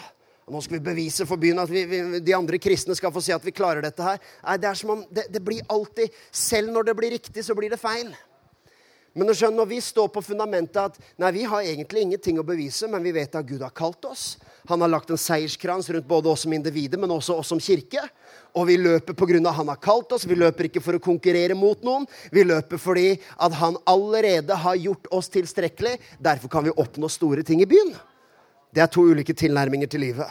Nå 0.47 0.61
skal 0.63 0.77
vi 0.77 0.85
bevise 0.85 1.25
for 1.27 1.41
byen 1.41 1.59
at 1.63 1.71
vi, 1.71 1.83
vi, 1.89 2.01
de 2.23 2.35
andre 2.37 2.59
kristne 2.61 2.95
skal 2.97 3.11
få 3.13 3.23
se 3.23 3.33
at 3.35 3.45
vi 3.45 3.55
klarer 3.55 3.83
dette 3.83 4.05
her. 4.05 4.21
Nei, 4.45 4.57
det 4.61 4.69
er 4.69 4.79
som 4.79 4.93
om 4.93 5.01
det, 5.09 5.25
det 5.33 5.41
blir 5.43 5.65
alltid 5.73 6.13
Selv 6.31 6.71
når 6.73 6.87
det 6.87 6.95
blir 6.99 7.13
riktig, 7.17 7.43
så 7.43 7.55
blir 7.57 7.73
det 7.73 7.81
feil. 7.81 8.13
Men 9.17 9.31
når 9.31 9.65
vi 9.65 9.79
står 9.81 10.11
på 10.13 10.21
fundamentet 10.21 10.77
at 10.77 10.97
nei, 11.17 11.31
vi 11.33 11.45
har 11.49 11.65
egentlig 11.65 12.03
ingenting 12.05 12.37
å 12.37 12.45
bevise, 12.45 12.85
men 12.91 13.01
vi 13.01 13.15
vet 13.15 13.33
at 13.35 13.47
Gud 13.49 13.63
har 13.65 13.73
kalt 13.73 14.05
oss. 14.05 14.35
Han 14.69 14.83
har 14.83 14.91
lagt 14.91 15.09
en 15.09 15.17
seierskrans 15.17 15.89
rundt 15.89 16.05
både 16.05 16.29
oss 16.29 16.43
som 16.45 16.53
individer, 16.53 17.01
men 17.01 17.15
også 17.15 17.39
oss 17.41 17.49
som 17.49 17.61
kirke. 17.63 18.03
Og 18.53 18.67
vi 18.69 18.75
løper 18.77 19.17
pga. 19.17 19.49
han 19.49 19.71
har 19.73 19.81
kalt 19.81 20.11
oss. 20.11 20.27
Vi 20.27 20.35
løper 20.35 20.69
ikke 20.69 20.83
for 20.85 20.99
å 20.99 21.01
konkurrere 21.01 21.55
mot 21.57 21.81
noen. 21.83 22.05
Vi 22.31 22.43
løper 22.43 22.77
fordi 22.77 23.17
at 23.37 23.57
han 23.57 23.77
allerede 23.85 24.53
har 24.53 24.75
gjort 24.75 25.07
oss 25.09 25.29
tilstrekkelig. 25.33 25.97
Derfor 26.19 26.47
kan 26.47 26.63
vi 26.63 26.75
oppnå 26.77 27.09
store 27.09 27.43
ting 27.43 27.61
i 27.61 27.65
byen. 27.65 27.95
Det 28.69 28.85
er 28.85 28.93
to 28.93 29.01
ulike 29.01 29.33
tilnærminger 29.33 29.89
til 29.89 30.05
livet. 30.05 30.29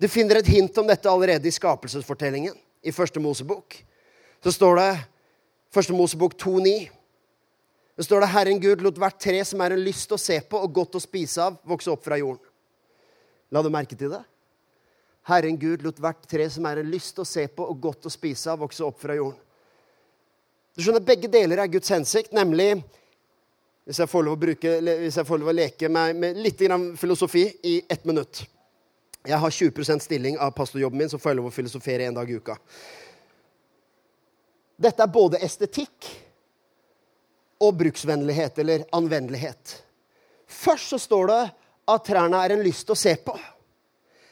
Du 0.00 0.08
finner 0.08 0.40
et 0.40 0.48
hint 0.48 0.76
om 0.78 0.86
dette 0.88 1.08
allerede 1.08 1.48
i 1.48 1.56
skapelsesfortellingen 1.56 2.52
i 2.84 2.92
Første 2.92 3.20
Mosebok. 3.20 3.80
Så 4.44 4.52
står 4.52 4.76
det 4.76 4.92
Første 5.72 5.96
Mosebok 5.96 6.36
2,9. 6.36 6.99
Det 8.00 8.04
står 8.04 8.20
det 8.20 8.26
Herren 8.32 8.60
Gud 8.60 8.80
lot 8.80 8.96
hvert 8.96 9.18
tre 9.20 9.42
som 9.44 9.60
er 9.60 9.74
en 9.74 9.82
lyst 9.84 10.08
å 10.08 10.16
se 10.16 10.38
på 10.48 10.56
og 10.56 10.70
godt 10.72 10.94
å 10.96 11.00
spise 11.04 11.42
av, 11.44 11.58
vokse 11.68 11.90
opp 11.92 12.06
fra 12.06 12.16
jorden. 12.16 12.40
La 13.52 13.60
du 13.60 13.66
merke 13.68 13.92
til 13.92 14.08
det? 14.14 14.22
Herren 15.28 15.58
Gud 15.60 15.84
lot 15.84 16.00
hvert 16.00 16.24
tre 16.24 16.46
som 16.48 16.64
er 16.70 16.80
en 16.80 16.88
lyst 16.88 17.20
å 17.20 17.26
se 17.28 17.44
på 17.52 17.66
og 17.68 17.76
godt 17.82 18.08
å 18.08 18.12
spise 18.14 18.54
av, 18.54 18.62
vokse 18.62 18.86
opp 18.86 19.02
fra 19.02 19.18
jorden. 19.18 19.36
Du 20.72 20.80
skjønner, 20.80 21.04
Begge 21.10 21.28
deler 21.28 21.60
er 21.60 21.68
Guds 21.74 21.92
hensikt, 21.92 22.32
nemlig 22.32 22.70
Hvis 23.84 24.00
jeg 24.00 24.12
får 24.14 24.26
lov 24.30 24.38
å, 24.38 24.40
bruke, 24.46 24.72
får 25.28 25.44
lov 25.44 25.52
å 25.52 25.56
leke 25.58 25.92
med, 25.92 26.16
med 26.24 26.40
litt 26.40 26.64
filosofi 26.96 27.44
i 27.68 27.82
ett 27.84 28.08
minutt. 28.08 28.46
Jeg 29.28 29.44
har 29.44 29.56
20% 29.58 30.06
stilling 30.08 30.40
av 30.40 30.56
pastorjobben 30.56 31.04
min, 31.04 31.12
så 31.12 31.20
får 31.20 31.34
jeg 31.34 31.42
lov 31.42 31.52
å 31.52 31.54
filosofere 31.58 32.08
en 32.08 32.16
dag 32.16 32.32
i 32.32 32.40
uka. 32.40 32.56
Dette 34.88 35.04
er 35.04 35.16
både 35.20 35.44
estetikk 35.44 36.29
og 37.60 37.76
bruksvennlighet 37.80 38.58
eller 38.62 38.86
anvendelighet. 38.96 39.76
Først 40.50 40.94
så 40.94 40.98
står 40.98 41.26
det 41.30 41.40
at 41.90 42.06
trærne 42.06 42.40
er 42.44 42.54
en 42.54 42.64
lyst 42.64 42.90
å 42.90 42.98
se 42.98 43.14
på. 43.24 43.34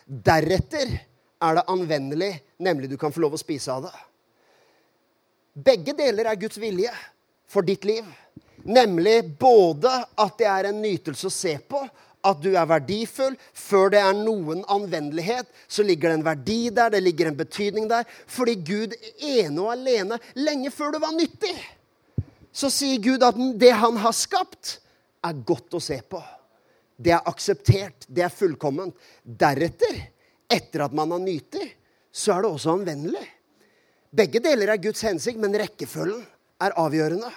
Deretter 0.08 0.94
er 1.38 1.58
det 1.58 1.66
anvendelig, 1.70 2.32
nemlig 2.58 2.90
du 2.90 2.96
kan 2.98 3.12
få 3.14 3.22
lov 3.22 3.36
å 3.36 3.40
spise 3.40 3.74
av 3.74 3.86
det. 3.86 3.94
Begge 5.58 5.94
deler 5.98 6.30
er 6.30 6.40
Guds 6.40 6.58
vilje 6.60 6.92
for 7.50 7.66
ditt 7.66 7.84
liv. 7.88 8.06
Nemlig 8.68 9.22
både 9.38 9.90
at 10.18 10.36
det 10.38 10.48
er 10.50 10.68
en 10.70 10.82
nytelse 10.82 11.28
å 11.28 11.34
se 11.34 11.54
på, 11.70 11.80
at 12.26 12.40
du 12.42 12.50
er 12.50 12.68
verdifull. 12.68 13.36
Før 13.54 13.92
det 13.94 14.00
er 14.02 14.18
noen 14.18 14.64
anvendelighet, 14.70 15.48
så 15.70 15.86
ligger 15.86 16.10
det 16.10 16.18
en 16.18 16.26
verdi 16.26 16.60
der, 16.74 16.92
det 16.92 17.02
ligger 17.04 17.30
en 17.30 17.38
betydning 17.38 17.88
der. 17.90 18.06
Fordi 18.26 18.56
Gud 18.66 18.94
ene 19.18 19.62
og 19.62 19.72
alene, 19.74 20.18
lenge 20.38 20.72
før 20.74 20.94
du 20.94 21.02
var 21.02 21.14
nyttig, 21.16 21.54
så 22.58 22.70
sier 22.72 22.98
Gud 23.02 23.22
at 23.22 23.38
det 23.60 23.70
han 23.78 23.98
har 24.02 24.14
skapt, 24.16 24.78
er 25.22 25.42
godt 25.46 25.74
å 25.74 25.80
se 25.82 25.98
på. 26.02 26.20
Det 26.98 27.12
er 27.14 27.26
akseptert, 27.30 28.06
det 28.10 28.24
er 28.26 28.34
fullkomment. 28.34 28.94
Deretter, 29.22 29.98
etter 30.50 30.86
at 30.86 30.94
man 30.96 31.12
har 31.14 31.22
nyter, 31.22 31.68
så 32.10 32.34
er 32.34 32.42
det 32.44 32.50
også 32.50 32.74
anvendelig. 32.74 33.26
Begge 34.10 34.40
deler 34.42 34.72
er 34.72 34.82
Guds 34.82 35.04
hensikt, 35.06 35.38
men 35.38 35.54
rekkefølgen 35.58 36.24
er 36.64 36.74
avgjørende. 36.80 37.30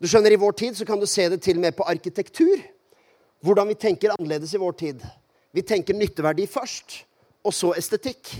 Du 0.00 0.08
skjønner, 0.08 0.32
I 0.32 0.40
vår 0.40 0.56
tid 0.58 0.78
så 0.78 0.86
kan 0.88 0.98
du 0.98 1.06
se 1.06 1.28
det 1.30 1.42
til 1.44 1.60
og 1.60 1.66
med 1.66 1.76
på 1.76 1.86
arkitektur. 1.86 2.62
Hvordan 3.44 3.70
vi 3.70 3.78
tenker 3.78 4.14
annerledes 4.14 4.54
i 4.56 4.60
vår 4.60 4.78
tid. 4.80 5.04
Vi 5.54 5.62
tenker 5.66 5.96
nytteverdi 5.96 6.46
først, 6.50 7.02
og 7.44 7.54
så 7.54 7.74
estetikk. 7.78 8.32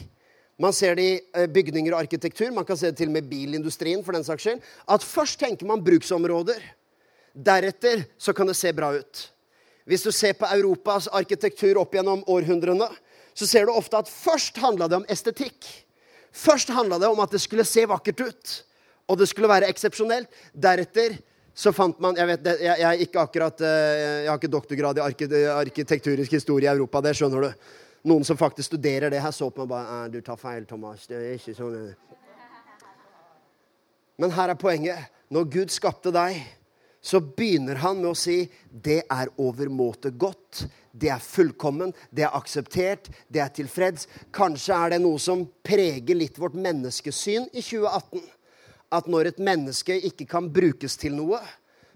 Man 0.61 0.75
ser 0.77 0.99
det 0.99 1.07
i 1.09 1.17
eh, 1.17 1.49
bygninger 1.49 1.95
og 1.95 2.03
arkitektur. 2.03 2.51
Man 2.53 2.67
kan 2.69 2.77
se 2.77 2.91
det 2.91 3.01
til 3.01 3.09
og 3.09 3.17
med 3.17 3.29
bilindustrien. 3.31 4.05
for 4.05 4.13
den 4.13 4.25
saks 4.25 4.45
skyld, 4.45 4.61
At 4.89 5.03
først 5.03 5.39
tenker 5.41 5.67
man 5.67 5.85
bruksområder. 5.85 6.61
Deretter 7.35 8.05
så 8.19 8.33
kan 8.33 8.47
det 8.47 8.57
se 8.57 8.73
bra 8.73 8.93
ut. 8.93 9.31
Hvis 9.87 10.03
du 10.03 10.13
ser 10.13 10.35
på 10.35 10.47
Europas 10.47 11.09
arkitektur 11.09 11.79
opp 11.81 11.95
gjennom 11.95 12.23
århundrene, 12.27 12.89
så 13.35 13.47
ser 13.47 13.67
du 13.67 13.73
ofte 13.73 13.97
at 13.97 14.11
først 14.11 14.59
handla 14.61 14.89
det 14.89 15.01
om 15.01 15.07
estetikk. 15.09 15.65
Først 16.31 16.69
handla 16.69 16.99
det 16.99 17.09
om 17.09 17.21
at 17.21 17.31
det 17.31 17.41
skulle 17.41 17.65
se 17.65 17.87
vakkert 17.87 18.21
ut, 18.21 18.53
og 19.09 19.19
det 19.19 19.29
skulle 19.31 19.49
være 19.51 19.71
eksepsjonelt. 19.73 20.29
Deretter 20.53 21.17
så 21.55 21.73
fant 21.75 21.99
man 22.01 22.17
Jeg 22.17 22.27
vet, 22.27 22.47
jeg, 22.63 22.79
jeg, 22.81 23.09
akkurat, 23.19 23.61
eh, 23.61 24.25
jeg 24.25 24.29
har 24.31 24.39
ikke 24.39 24.53
doktorgrad 24.53 25.01
i 25.01 25.45
arkitekturisk 25.57 26.33
historie 26.39 26.69
i 26.69 26.73
Europa, 26.75 27.01
det 27.01 27.17
skjønner 27.19 27.49
du. 27.49 27.71
Noen 28.09 28.25
som 28.25 28.39
faktisk 28.41 28.71
studerer 28.71 29.13
det 29.13 29.21
her, 29.21 29.33
så 29.35 29.51
på 29.51 29.67
meg 29.67 29.69
og 29.69 29.73
bare 29.75 30.09
Du 30.09 30.21
tar 30.25 30.39
feil, 30.41 30.65
Thomas. 30.67 31.07
Det 31.07 31.19
er 31.19 31.37
ikke 31.37 31.57
sånn 31.57 31.95
Men 34.21 34.33
her 34.37 34.53
er 34.53 34.61
poenget. 34.61 35.11
Når 35.31 35.45
Gud 35.53 35.71
skapte 35.71 36.11
deg, 36.13 36.41
så 37.01 37.21
begynner 37.21 37.79
han 37.81 38.01
med 38.03 38.11
å 38.11 38.19
si 38.19 38.43
det 38.69 39.03
er 39.09 39.31
overmåte 39.41 40.11
godt. 40.11 40.67
Det 40.93 41.09
er 41.09 41.23
fullkommen, 41.23 41.95
det 42.11 42.27
er 42.27 42.37
akseptert, 42.37 43.09
det 43.29 43.41
er 43.41 43.53
tilfreds. 43.55 44.09
Kanskje 44.35 44.77
er 44.77 44.93
det 44.95 45.01
noe 45.05 45.21
som 45.23 45.47
preger 45.65 46.19
litt 46.19 46.41
vårt 46.41 46.59
menneskesyn 46.59 47.49
i 47.53 47.63
2018. 47.63 48.27
At 48.93 49.09
når 49.09 49.31
et 49.31 49.41
menneske 49.41 49.97
ikke 50.11 50.27
kan 50.29 50.51
brukes 50.53 50.99
til 51.01 51.15
noe, 51.17 51.41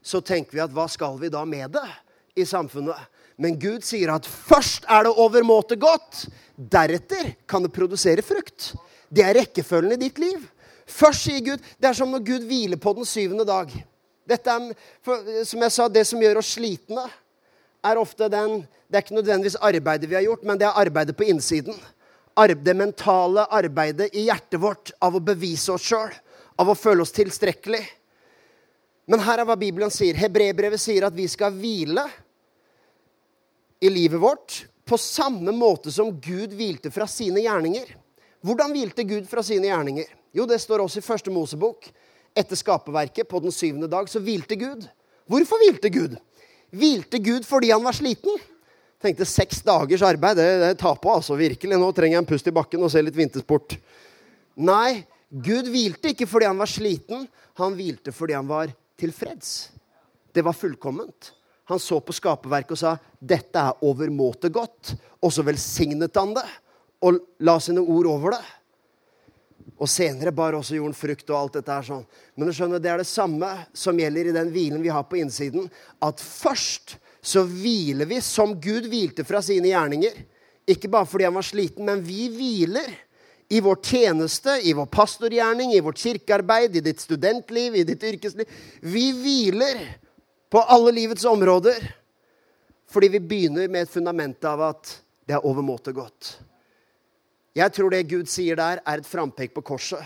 så 0.04 0.22
tenker 0.24 0.56
vi 0.56 0.64
at 0.64 0.72
hva 0.72 0.86
skal 0.88 1.18
vi 1.20 1.32
da 1.32 1.42
med 1.48 1.74
det 1.74 1.88
i 2.40 2.46
samfunnet? 2.48 2.96
Men 3.40 3.58
Gud 3.58 3.82
sier 3.86 4.12
at 4.14 4.26
først 4.26 4.86
er 4.90 5.06
det 5.06 5.14
overmåte 5.18 5.78
godt. 5.80 6.26
Deretter 6.54 7.32
kan 7.50 7.64
det 7.64 7.72
produsere 7.74 8.22
frukt. 8.22 8.72
Det 9.10 9.24
er 9.24 9.34
rekkefølgen 9.40 9.96
i 9.96 10.02
ditt 10.04 10.20
liv. 10.22 10.38
Først 10.86 11.26
sier 11.26 11.40
Gud 11.40 11.62
Det 11.80 11.88
er 11.88 11.96
som 11.96 12.10
når 12.12 12.22
Gud 12.26 12.46
hviler 12.46 12.78
på 12.80 12.92
den 12.94 13.08
syvende 13.08 13.46
dag. 13.48 13.70
Dette 14.28 14.52
er, 14.52 14.70
for, 15.04 15.20
som 15.44 15.62
jeg 15.64 15.72
sa, 15.72 15.88
Det 15.88 16.04
som 16.06 16.22
gjør 16.22 16.40
oss 16.40 16.54
slitne, 16.56 17.06
er 17.84 18.00
ofte 18.00 18.28
den 18.32 18.62
Det 18.88 18.98
er 18.98 19.04
ikke 19.04 19.18
nødvendigvis 19.18 19.58
arbeidet 19.60 20.08
vi 20.10 20.16
har 20.18 20.26
gjort, 20.26 20.44
men 20.44 20.60
det 20.60 20.68
er 20.68 20.80
arbeidet 20.84 21.16
på 21.16 21.26
innsiden. 21.26 21.74
Det 22.34 22.76
mentale 22.76 23.46
arbeidet 23.50 24.10
i 24.14 24.26
hjertet 24.28 24.60
vårt 24.60 24.92
av 25.02 25.16
å 25.16 25.22
bevise 25.22 25.72
oss 25.74 25.86
sjøl, 25.86 26.12
av 26.58 26.70
å 26.70 26.76
føle 26.78 27.02
oss 27.02 27.14
tilstrekkelig. 27.14 27.82
Men 29.10 29.22
her 29.22 29.40
er 29.40 29.48
hva 29.48 29.56
Bibelen 29.58 29.90
sier. 29.90 30.16
Hebrebrevet 30.18 30.80
sier 30.80 31.06
at 31.06 31.16
vi 31.16 31.26
skal 31.30 31.54
hvile 31.54 32.06
i 33.84 33.90
livet 33.90 34.20
vårt 34.20 34.66
på 34.84 34.98
samme 34.98 35.52
måte 35.52 35.92
som 35.92 36.12
Gud 36.20 36.52
hvilte 36.56 36.90
fra 36.92 37.06
sine 37.08 37.42
gjerninger. 37.44 37.90
Hvordan 38.44 38.72
hvilte 38.72 39.04
Gud 39.04 39.28
fra 39.28 39.42
sine 39.44 39.68
gjerninger? 39.68 40.08
Jo, 40.36 40.46
det 40.48 40.58
står 40.60 40.84
også 40.84 41.00
i 41.00 41.04
første 41.04 41.32
Mosebok. 41.32 41.86
Etter 42.36 42.58
skaperverket, 42.58 43.28
på 43.28 43.40
den 43.44 43.52
syvende 43.54 43.88
dag, 43.88 44.08
så 44.10 44.20
hvilte 44.24 44.56
Gud. 44.60 44.88
Hvorfor 45.30 45.60
hvilte 45.62 45.92
Gud? 45.92 46.16
Hvilte 46.74 47.20
Gud 47.22 47.46
fordi 47.46 47.70
han 47.72 47.84
var 47.84 47.96
sliten? 47.96 48.40
Tenkte 49.04 49.28
seks 49.28 49.60
dagers 49.64 50.02
arbeid, 50.04 50.40
det, 50.40 50.48
det 50.64 50.72
tar 50.80 50.96
på, 51.00 51.12
altså. 51.14 51.36
Virkelig. 51.38 51.78
Nå 51.78 51.92
trenger 51.92 52.18
jeg 52.18 52.24
en 52.24 52.32
pust 52.32 52.48
i 52.50 52.56
bakken 52.56 52.84
og 52.84 52.92
se 52.92 53.04
litt 53.04 53.20
vintersport. 53.20 53.76
Nei, 54.64 55.04
Gud 55.28 55.68
hvilte 55.68 56.12
ikke 56.12 56.28
fordi 56.28 56.48
han 56.48 56.60
var 56.60 56.72
sliten. 56.72 57.28
Han 57.60 57.76
hvilte 57.76 58.16
fordi 58.16 58.36
han 58.36 58.48
var 58.48 58.72
tilfreds. 59.00 59.54
Det 60.34 60.42
var 60.44 60.56
fullkomment. 60.56 61.34
Han 61.70 61.80
så 61.80 62.00
på 62.04 62.12
skaperverket 62.12 62.74
og 62.76 62.80
sa 62.80 62.96
dette 63.20 63.60
er 63.60 63.86
overmåte 63.86 64.50
godt. 64.52 64.94
Og 65.24 65.32
så 65.32 65.44
velsignet 65.46 66.16
han 66.20 66.36
det 66.36 66.46
og 67.04 67.18
la 67.44 67.58
sine 67.60 67.82
ord 67.82 68.08
over 68.08 68.36
det. 68.36 68.44
Og 69.74 69.88
senere 69.90 70.32
bar 70.32 70.54
også 70.56 70.76
jorden 70.78 70.96
frukt 70.96 71.28
og 71.32 71.38
alt 71.38 71.56
dette 71.58 71.72
her 71.72 71.86
sånn. 71.86 72.04
Men 72.36 72.48
du 72.48 72.54
skjønner, 72.56 72.80
det 72.80 72.92
er 72.92 73.00
det 73.02 73.08
samme 73.08 73.48
som 73.76 73.98
gjelder 73.98 74.30
i 74.30 74.36
den 74.36 74.52
hvilen 74.54 74.84
vi 74.84 74.92
har 74.92 75.06
på 75.08 75.18
innsiden. 75.20 75.66
At 76.04 76.22
først 76.22 76.96
så 77.24 77.42
hviler 77.48 78.08
vi 78.08 78.20
som 78.24 78.54
Gud 78.60 78.86
hvilte 78.92 79.24
fra 79.26 79.40
sine 79.44 79.72
gjerninger. 79.72 80.20
Ikke 80.70 80.90
bare 80.92 81.08
fordi 81.08 81.26
han 81.26 81.36
var 81.36 81.44
sliten, 81.44 81.84
men 81.88 82.04
vi 82.04 82.28
hviler 82.32 82.92
i 83.52 83.60
vår 83.64 83.80
tjeneste, 83.84 84.54
i 84.64 84.72
vår 84.76 84.86
pastorgjerning, 84.92 85.74
i 85.74 85.82
vårt 85.84 86.00
kirkearbeid, 86.00 86.76
i 86.76 86.84
ditt 86.84 87.02
studentliv, 87.02 87.76
i 87.76 87.84
ditt 87.88 88.04
yrkesliv. 88.04 88.48
Vi 88.80 89.10
hviler 89.18 89.82
på 90.54 90.60
alle 90.60 90.92
livets 90.92 91.24
områder. 91.24 91.94
Fordi 92.90 93.08
vi 93.08 93.20
begynner 93.20 93.68
med 93.68 93.82
et 93.82 93.90
fundament 93.90 94.44
av 94.46 94.60
at 94.62 94.92
det 95.26 95.34
er 95.34 95.46
overmåte 95.48 95.90
godt. 95.90 96.28
Jeg 97.58 97.74
tror 97.74 97.90
det 97.90 98.04
Gud 98.06 98.30
sier 98.30 98.60
der, 98.60 98.78
er 98.86 99.02
et 99.02 99.08
frampek 99.08 99.50
på 99.56 99.64
korset, 99.66 99.98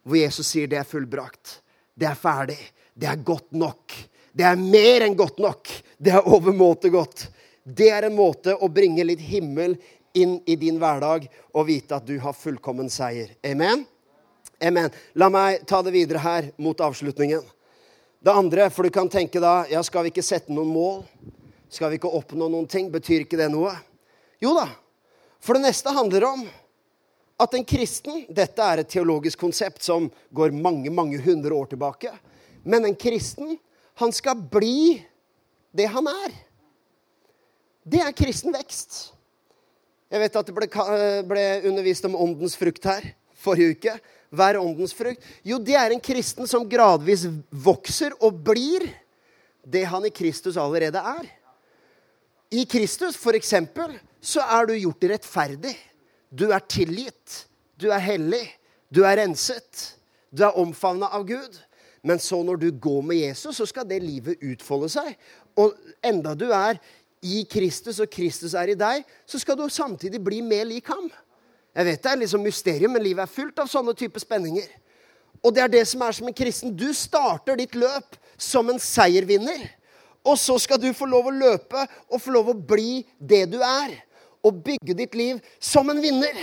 hvor 0.00 0.16
Jesus 0.16 0.48
sier 0.54 0.70
det 0.72 0.78
er 0.80 0.88
fullbrakt. 0.88 1.58
Det 1.92 2.08
er 2.08 2.16
ferdig. 2.16 2.56
Det 2.96 3.10
er 3.12 3.20
godt 3.20 3.52
nok. 3.52 3.92
Det 4.32 4.48
er 4.48 4.56
mer 4.56 5.04
enn 5.04 5.20
godt 5.20 5.44
nok. 5.44 5.68
Det 6.00 6.16
er 6.16 6.32
overmåte 6.32 6.88
godt. 6.96 7.26
Det 7.60 7.92
er 7.92 8.08
en 8.08 8.16
måte 8.16 8.56
å 8.56 8.72
bringe 8.72 9.04
litt 9.04 9.20
himmel 9.20 9.76
inn 10.16 10.38
i 10.48 10.56
din 10.56 10.80
hverdag 10.80 11.28
og 11.52 11.68
vite 11.68 12.00
at 12.00 12.08
du 12.08 12.16
har 12.24 12.40
fullkommen 12.40 12.88
seier. 12.88 13.36
Amen? 13.44 13.84
Amen. 14.64 14.88
La 15.12 15.28
meg 15.28 15.68
ta 15.68 15.84
det 15.84 15.92
videre 15.92 16.24
her 16.24 16.54
mot 16.56 16.80
avslutningen. 16.88 17.44
Det 18.20 18.32
andre, 18.32 18.66
for 18.70 18.84
du 18.84 18.92
kan 18.92 19.08
tenke 19.08 19.40
da 19.40 19.64
ja, 19.70 19.80
Skal 19.82 20.04
vi 20.04 20.12
ikke 20.12 20.24
sette 20.24 20.52
noen 20.52 20.68
mål? 20.68 21.04
Skal 21.72 21.92
vi 21.92 21.96
ikke 21.96 22.10
oppnå 22.12 22.50
noen 22.52 22.66
ting? 22.68 22.90
Betyr 22.92 23.24
ikke 23.24 23.38
det 23.40 23.48
noe? 23.52 23.72
Jo 24.42 24.52
da. 24.56 24.66
For 25.40 25.56
det 25.56 25.64
neste 25.64 25.92
handler 25.94 26.26
om 26.28 26.42
at 27.40 27.54
en 27.56 27.64
kristen 27.64 28.26
Dette 28.28 28.60
er 28.60 28.82
et 28.82 28.90
teologisk 28.92 29.40
konsept 29.40 29.86
som 29.86 30.10
går 30.36 30.52
mange, 30.52 30.92
mange 30.92 31.20
hundre 31.24 31.56
år 31.56 31.70
tilbake. 31.72 32.12
Men 32.60 32.84
en 32.84 32.98
kristen, 32.98 33.54
han 33.96 34.12
skal 34.12 34.36
bli 34.52 35.00
det 35.72 35.88
han 35.88 36.10
er. 36.10 36.36
Det 37.88 38.02
er 38.04 38.12
kristen 38.12 38.52
vekst. 38.52 39.14
Jeg 40.10 40.20
vet 40.20 40.36
at 40.36 40.50
det 40.50 40.56
ble, 40.58 40.68
ble 41.24 41.46
undervist 41.70 42.04
om 42.04 42.18
åndens 42.18 42.58
frukt 42.58 42.84
her 42.84 43.14
forrige 43.40 43.78
uke. 43.78 43.96
Hva 44.30 44.50
er 44.50 44.60
åndens 44.60 44.94
frukt? 44.94 45.24
Jo, 45.42 45.58
det 45.58 45.74
er 45.78 45.94
en 45.94 46.02
kristen 46.02 46.46
som 46.50 46.68
gradvis 46.70 47.26
vokser 47.50 48.14
og 48.22 48.38
blir 48.46 48.86
det 49.66 49.82
han 49.90 50.06
i 50.06 50.12
Kristus 50.14 50.58
allerede 50.60 51.02
er. 51.02 51.26
I 52.50 52.64
Kristus, 52.66 53.18
for 53.18 53.36
eksempel, 53.38 53.94
så 54.20 54.42
er 54.42 54.66
du 54.66 54.74
gjort 54.78 55.06
rettferdig. 55.12 55.74
Du 56.30 56.50
er 56.54 56.62
tilgitt. 56.66 57.44
Du 57.78 57.90
er 57.90 58.02
hellig. 58.02 58.44
Du 58.90 59.02
er 59.06 59.18
renset. 59.22 59.94
Du 60.30 60.44
er 60.46 60.58
omfavna 60.58 61.10
av 61.14 61.26
Gud. 61.26 61.58
Men 62.02 62.22
så 62.22 62.40
når 62.42 62.62
du 62.62 62.70
går 62.70 63.02
med 63.06 63.20
Jesus, 63.20 63.58
så 63.58 63.66
skal 63.68 63.86
det 63.88 64.00
livet 64.02 64.42
utfolde 64.42 64.88
seg. 64.92 65.14
Og 65.58 65.74
enda 66.06 66.34
du 66.38 66.48
er 66.54 66.78
i 67.20 67.42
Kristus, 67.50 68.00
og 68.00 68.08
Kristus 68.10 68.54
er 68.56 68.72
i 68.72 68.78
deg, 68.78 69.04
så 69.28 69.38
skal 69.42 69.58
du 69.58 69.66
samtidig 69.68 70.22
bli 70.24 70.40
mer 70.42 70.64
lik 70.68 70.88
ham. 70.88 71.10
Jeg 71.76 71.86
vet 71.86 72.02
det 72.02 72.10
er 72.10 72.22
liksom 72.24 72.42
mysterium, 72.42 72.94
men 72.96 73.04
livet 73.04 73.24
er 73.24 73.30
fullt 73.30 73.60
av 73.62 73.68
sånne 73.70 73.94
typer 73.98 74.22
spenninger. 74.22 74.68
Og 75.40 75.54
det 75.54 75.62
er 75.64 75.72
det 75.72 75.84
som 75.88 76.02
er 76.04 76.16
som 76.16 76.28
en 76.28 76.36
kristen. 76.36 76.74
Du 76.76 76.90
starter 76.96 77.58
ditt 77.60 77.76
løp 77.78 78.18
som 78.40 78.68
en 78.72 78.80
seiervinner. 78.82 79.68
Og 80.26 80.36
så 80.36 80.58
skal 80.60 80.80
du 80.80 80.90
få 80.92 81.08
lov 81.08 81.30
å 81.30 81.34
løpe 81.34 81.86
og 82.10 82.20
få 82.20 82.34
lov 82.34 82.50
å 82.52 82.56
bli 82.56 83.00
det 83.16 83.46
du 83.54 83.60
er. 83.64 83.94
Og 84.44 84.60
bygge 84.64 84.96
ditt 84.96 85.16
liv 85.16 85.40
som 85.60 85.88
en 85.92 86.00
vinner. 86.02 86.36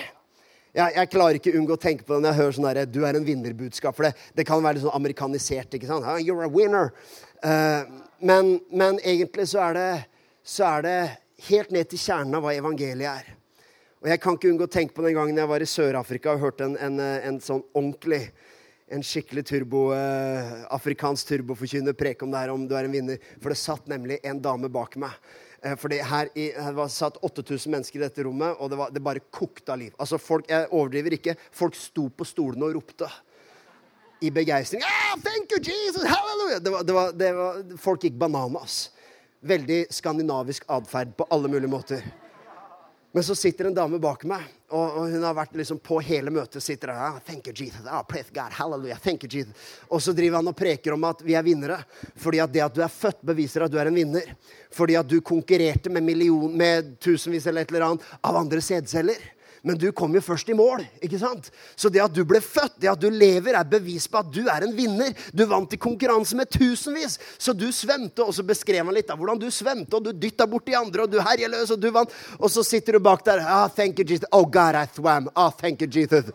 Jeg, 0.77 0.93
jeg 0.93 1.09
klarer 1.09 1.39
ikke 1.39 1.55
unngå 1.57 1.77
å 1.77 1.81
tenke 1.81 2.05
på 2.05 2.13
det 2.13 2.23
når 2.23 2.33
jeg 2.33 2.39
hører 2.41 2.57
sånn 2.57 2.67
der, 2.67 2.81
du 2.89 2.99
er 3.05 3.17
en 3.17 3.25
vinnerbudskap. 3.25 3.97
For 3.97 4.07
det, 4.07 4.13
det 4.37 4.45
kan 4.49 4.61
være 4.63 4.77
litt 4.77 4.85
sånn 4.85 4.97
amerikanisert. 4.97 5.73
ikke 5.73 5.89
sant? 5.89 6.05
You're 6.21 6.45
a 6.45 6.51
winner. 6.51 6.91
Uh, 7.41 7.85
men, 8.19 8.57
men, 8.69 9.01
egentlig 9.05 9.47
så 9.53 9.63
er, 9.69 9.77
det, 9.77 9.89
så 10.45 10.69
er 10.71 10.85
det 10.85 10.99
helt 11.49 11.73
ned 11.73 11.89
til 11.89 12.01
kjernen 12.01 12.37
av 12.37 12.45
hva 12.45 12.53
evangeliet 12.57 13.09
er. 13.13 13.36
Og 14.07 14.11
Jeg 14.13 14.21
kan 14.23 14.37
ikke 14.37 14.47
unngå 14.47 14.63
å 14.63 14.71
tenke 14.71 14.95
på 14.95 15.03
den 15.03 15.17
gangen 15.17 15.35
jeg 15.35 15.49
var 15.51 15.59
i 15.59 15.65
Sør-Afrika 15.67 16.31
og 16.31 16.39
hørte 16.39 16.63
en, 16.63 16.77
en, 16.79 17.01
en, 17.03 17.39
sånn 17.43 17.59
ordentlig 17.75 18.21
en 18.87 19.01
skikkelig 19.03 19.41
turbo, 19.49 19.81
eh, 19.91 20.51
afrikansk 20.71 21.27
turboforkynner 21.27 21.91
preke 21.91 22.23
om 22.23 22.31
det 22.31 22.39
her, 22.39 22.53
om 22.53 22.61
du 22.63 22.71
er 22.79 22.85
en 22.87 22.93
vinner. 22.93 23.17
For 23.43 23.51
det 23.51 23.57
satt 23.59 23.89
nemlig 23.91 24.21
en 24.23 24.37
dame 24.39 24.69
bak 24.71 24.93
meg. 25.03 25.11
Eh, 25.59 25.75
for 25.75 25.91
det 25.91 25.97
her, 26.07 26.29
i, 26.39 26.45
her 26.55 26.77
var 26.77 26.87
satt 26.93 27.19
8000 27.19 27.73
mennesker 27.73 27.99
i 27.99 28.05
dette 28.05 28.23
rommet, 28.23 28.55
og 28.63 28.71
det, 28.71 28.77
var, 28.79 28.93
det 28.95 29.01
bare 29.03 29.23
kokte 29.27 29.73
av 29.75 29.81
liv. 29.81 29.97
Altså 29.99 30.15
folk, 30.23 30.47
Jeg 30.47 30.69
overdriver 30.69 31.17
ikke. 31.17 31.35
Folk 31.51 31.75
sto 31.75 32.05
på 32.07 32.27
stolene 32.29 32.69
og 32.69 32.77
ropte 32.77 33.09
i 34.23 34.31
begeistring. 34.31 34.85
Ah! 34.87 35.17
Det 35.19 36.71
var, 36.71 36.87
det 36.87 36.95
var, 36.95 37.11
det 37.11 37.33
var, 37.41 37.59
folk 37.83 38.07
gikk 38.07 38.15
bananas. 38.23 38.85
Veldig 39.51 39.81
skandinavisk 39.99 40.63
atferd 40.77 41.11
på 41.19 41.27
alle 41.27 41.51
mulige 41.51 41.73
måter. 41.75 42.07
Men 43.11 43.23
så 43.23 43.35
sitter 43.35 43.65
en 43.65 43.73
dame 43.73 43.99
bak 43.99 44.25
meg, 44.27 44.43
og, 44.67 44.97
hun 45.07 45.23
har 45.23 45.35
vært 45.37 45.55
liksom 45.55 45.79
på 45.79 46.01
hele 46.03 46.31
møtet. 46.33 46.63
sitter 46.63 46.91
der, 46.91 46.97
ah, 46.99 47.19
thank 47.25 47.47
you 47.47 47.53
Jesus, 47.55 47.85
ah, 47.87 48.03
praise 48.03 48.33
God, 48.35 48.51
hallelujah, 48.51 48.99
thank 48.99 49.23
you 49.23 49.29
Jesus. 49.31 49.53
Og 49.87 50.01
så 50.03 50.13
driver 50.13 50.41
han 50.41 50.51
og 50.51 50.57
preker 50.57 50.93
om 50.93 51.07
at 51.07 51.23
vi 51.23 51.37
er 51.39 51.45
vinnere. 51.45 51.79
Fordi 52.19 52.41
at 52.43 52.51
det 52.53 52.65
at 52.65 52.75
du 52.75 52.83
er 52.83 52.91
født, 52.91 53.23
beviser 53.25 53.63
at 53.63 53.71
du 53.71 53.79
er 53.79 53.87
en 53.87 53.95
vinner. 53.95 54.27
Fordi 54.75 54.99
at 54.99 55.07
du 55.07 55.21
konkurrerte 55.21 55.89
med, 55.89 56.03
million, 56.03 56.51
med 56.51 56.97
tusenvis 56.99 57.47
eller 57.47 57.63
et 57.63 57.71
eller 57.71 57.87
annet 57.87 58.11
av 58.21 58.41
andre 58.43 58.61
sædceller. 58.61 59.23
Men 59.67 59.79
du 59.79 59.89
kom 59.91 60.15
jo 60.15 60.21
først 60.23 60.49
i 60.49 60.55
mål. 60.55 60.85
ikke 61.03 61.19
sant? 61.19 61.49
Så 61.75 61.91
det 61.91 62.01
at 62.03 62.15
du 62.15 62.23
ble 62.27 62.39
født, 62.43 62.77
det 62.79 62.91
at 62.91 63.01
du 63.01 63.09
lever, 63.11 63.57
er 63.59 63.67
bevis 63.67 64.07
på 64.07 64.21
at 64.21 64.31
du 64.31 64.45
er 64.47 64.63
en 64.63 64.73
vinner. 64.75 65.11
Du 65.35 65.43
vant 65.49 65.73
i 65.73 65.79
konkurranse 65.81 66.37
med 66.39 66.49
tusenvis. 66.53 67.17
Så 67.37 67.53
du 67.53 67.67
svømte, 67.75 68.23
og 68.23 68.33
så 68.35 68.45
beskrev 68.47 68.85
han 68.85 68.95
litt 68.95 69.11
av 69.11 69.19
hvordan 69.19 69.41
du 69.41 69.49
svømte, 69.51 69.99
og 69.99 70.07
du 70.07 70.11
dytta 70.15 70.47
bort 70.47 70.67
de 70.69 70.77
andre, 70.79 71.03
og 71.03 71.11
du 71.11 71.19
herja 71.19 71.51
løs, 71.51 71.75
og 71.75 71.83
du 71.83 71.91
vant. 71.91 72.13
Og 72.39 72.51
så 72.53 72.63
sitter 72.63 72.97
du 72.97 73.03
bak 73.03 73.25
der. 73.27 73.43
Ah, 73.43 73.67
thank 73.67 73.99
you, 73.99 74.07
Jesus. 74.07 74.27
Oh, 74.31 74.45
God, 74.47 74.79
I 74.79 74.87
swam. 74.95 75.29
Ah, 75.35 75.51
thank 75.51 75.81
you, 75.81 75.91
Jesus. 75.91 76.31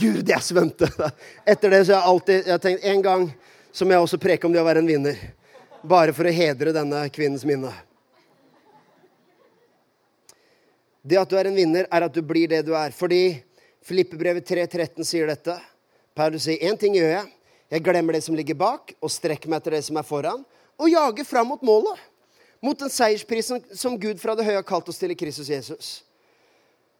Gud, 0.00 0.28
jeg 0.28 0.42
svømte. 0.44 0.88
Etter 1.48 1.72
det 1.72 1.86
så 1.86 1.96
har 1.96 2.02
jeg 2.02 2.10
alltid 2.10 2.34
jeg 2.42 2.52
har 2.52 2.62
tenkt 2.62 2.84
en 2.92 3.02
gang 3.02 3.30
så 3.72 3.86
må 3.86 3.94
jeg 3.94 4.04
også 4.04 4.20
preke 4.20 4.46
om 4.46 4.52
det 4.52 4.60
å 4.60 4.66
være 4.66 4.82
en 4.82 4.90
vinner. 4.90 5.16
Bare 5.82 6.12
for 6.14 6.28
å 6.28 6.34
hedre 6.34 6.74
denne 6.76 7.06
kvinnens 7.12 7.46
minne. 7.48 7.72
Det 11.02 11.18
at 11.18 11.30
du 11.30 11.34
er 11.38 11.50
en 11.50 11.56
vinner, 11.58 11.88
er 11.90 12.06
at 12.06 12.14
du 12.14 12.22
blir 12.22 12.50
det 12.50 12.62
du 12.66 12.72
er. 12.78 12.94
Fordi 12.94 13.42
Filippebrevet 13.82 14.46
3.13 14.46 15.02
sier 15.06 15.26
dette. 15.26 15.56
Paulus 16.14 16.46
sier 16.46 16.62
én 16.62 16.78
ting 16.78 16.94
gjør 16.94 17.10
jeg. 17.16 17.30
Jeg 17.72 17.84
glemmer 17.86 18.14
det 18.14 18.22
som 18.26 18.36
ligger 18.36 18.58
bak, 18.58 18.92
og 19.00 19.10
strekker 19.10 19.50
meg 19.50 19.62
etter 19.62 19.78
det 19.78 19.84
som 19.86 19.96
er 19.96 20.06
foran, 20.06 20.42
og 20.76 20.90
jager 20.92 21.24
fram 21.24 21.48
mot 21.54 21.62
målet. 21.64 22.00
Mot 22.62 22.78
den 22.78 22.92
seiersprisen 22.92 23.62
som 23.74 23.96
Gud 23.98 24.20
fra 24.22 24.36
det 24.38 24.44
høye 24.46 24.60
har 24.60 24.66
kalt 24.66 24.90
oss 24.92 25.00
til 25.00 25.10
i 25.10 25.18
Kristus 25.18 25.48
Jesus. 25.50 25.88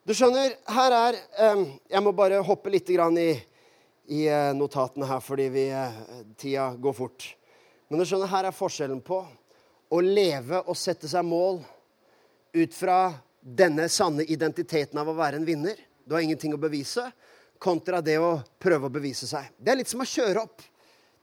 Du 0.03 0.15
skjønner, 0.17 0.57
her 0.75 0.95
er 0.97 1.19
um, 1.53 1.69
Jeg 1.87 2.03
må 2.03 2.11
bare 2.17 2.41
hoppe 2.43 2.73
litt 2.73 2.89
i, 2.91 2.97
i 2.99 4.25
uh, 4.27 4.51
notatene 4.59 5.07
her, 5.07 5.21
fordi 5.23 5.47
vi, 5.55 5.69
uh, 5.71 6.25
tida 6.41 6.73
går 6.75 6.97
fort. 6.97 7.29
Men 7.87 8.01
du 8.01 8.09
skjønner, 8.09 8.33
her 8.33 8.49
er 8.49 8.57
forskjellen 8.57 9.05
på 9.05 9.21
å 9.93 10.01
leve 10.03 10.65
og 10.65 10.79
sette 10.81 11.07
seg 11.07 11.23
mål 11.29 11.61
ut 12.57 12.75
fra 12.75 13.13
denne 13.43 13.89
sanne 13.91 14.25
identiteten 14.25 14.99
av 14.99 15.11
å 15.11 15.17
være 15.19 15.41
en 15.41 15.47
vinner. 15.47 15.77
Du 16.07 16.15
har 16.15 16.23
ingenting 16.23 16.55
å 16.55 16.61
bevise. 16.63 17.09
Kontra 17.63 18.01
det 18.03 18.17
å 18.23 18.37
prøve 18.63 18.87
å 18.87 18.95
bevise 18.95 19.27
seg. 19.27 19.51
Det 19.59 19.73
er 19.73 19.81
litt 19.83 19.91
som 19.91 20.03
å 20.03 20.09
kjøre 20.09 20.47
opp 20.47 20.63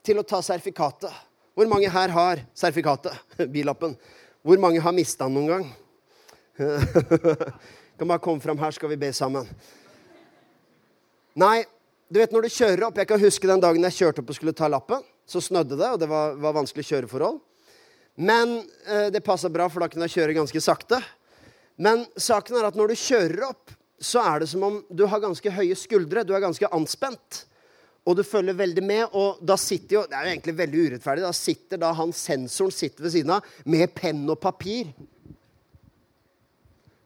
til 0.04 0.20
å 0.20 0.24
ta 0.24 0.40
sertifikatet. 0.44 1.12
Hvor 1.56 1.68
mange 1.68 1.90
her 1.92 2.12
har 2.14 2.44
sertifikatet? 2.56 3.16
Billappen. 3.54 3.96
Hvor 4.44 4.60
mange 4.60 4.80
har 4.80 4.96
mista 4.96 5.26
den 5.26 5.36
noen 5.36 5.50
gang? 5.52 5.66
kan 8.00 8.08
bare 8.08 8.22
komme 8.24 8.40
fram 8.40 8.58
her, 8.60 8.72
skal 8.72 8.92
vi 8.92 9.00
be 9.00 9.12
sammen. 9.16 9.48
Nei, 11.40 11.64
du 12.08 12.18
vet 12.20 12.32
når 12.34 12.46
du 12.46 12.52
kjører 12.52 12.82
opp 12.88 12.98
Jeg 12.98 13.08
kan 13.08 13.20
huske 13.22 13.48
den 13.48 13.62
dagen 13.62 13.84
jeg 13.86 13.96
kjørte 14.00 14.24
opp 14.24 14.32
og 14.32 14.36
skulle 14.36 14.56
ta 14.56 14.68
lappen. 14.68 15.04
Så 15.28 15.42
snødde 15.44 15.76
det, 15.78 15.88
og 15.92 16.00
det 16.00 16.08
var, 16.10 16.34
var 16.42 16.56
vanskelig 16.56 16.88
kjøreforhold. 16.88 17.38
Men 18.20 18.56
eh, 18.88 19.08
det 19.14 19.22
passa 19.24 19.48
bra, 19.52 19.68
for 19.70 19.84
da 19.84 19.88
kunne 19.92 20.08
jeg 20.08 20.18
kjøre 20.18 20.34
ganske 20.40 20.62
sakte. 20.64 20.98
Men 21.80 22.04
saken 22.20 22.58
er 22.58 22.68
at 22.68 22.76
når 22.76 22.92
du 22.92 23.00
kjører 23.00 23.46
opp, 23.48 23.72
så 24.00 24.22
er 24.24 24.42
det 24.42 24.50
som 24.52 24.64
om 24.64 24.80
du 24.88 25.04
har 25.08 25.22
ganske 25.22 25.52
høye 25.52 25.76
skuldre. 25.76 26.24
Du 26.24 26.34
er 26.36 26.42
ganske 26.44 26.68
anspent. 26.76 27.44
Og 28.08 28.16
du 28.16 28.22
følger 28.24 28.56
veldig 28.56 28.84
med. 28.84 29.16
Og 29.16 29.40
da 29.44 29.56
sitter 29.60 29.98
jo 29.98 30.04
Det 30.08 30.16
er 30.16 30.26
jo 30.26 30.34
egentlig 30.34 30.56
veldig 30.60 30.84
urettferdig. 30.86 31.24
Da 31.24 31.32
sitter 31.36 31.80
da 31.80 31.92
han 31.96 32.12
sensoren 32.16 32.74
sitter 32.74 33.06
ved 33.06 33.14
siden 33.16 33.34
av 33.36 33.50
med 33.64 33.92
penn 33.96 34.22
og 34.28 34.40
papir. 34.40 34.92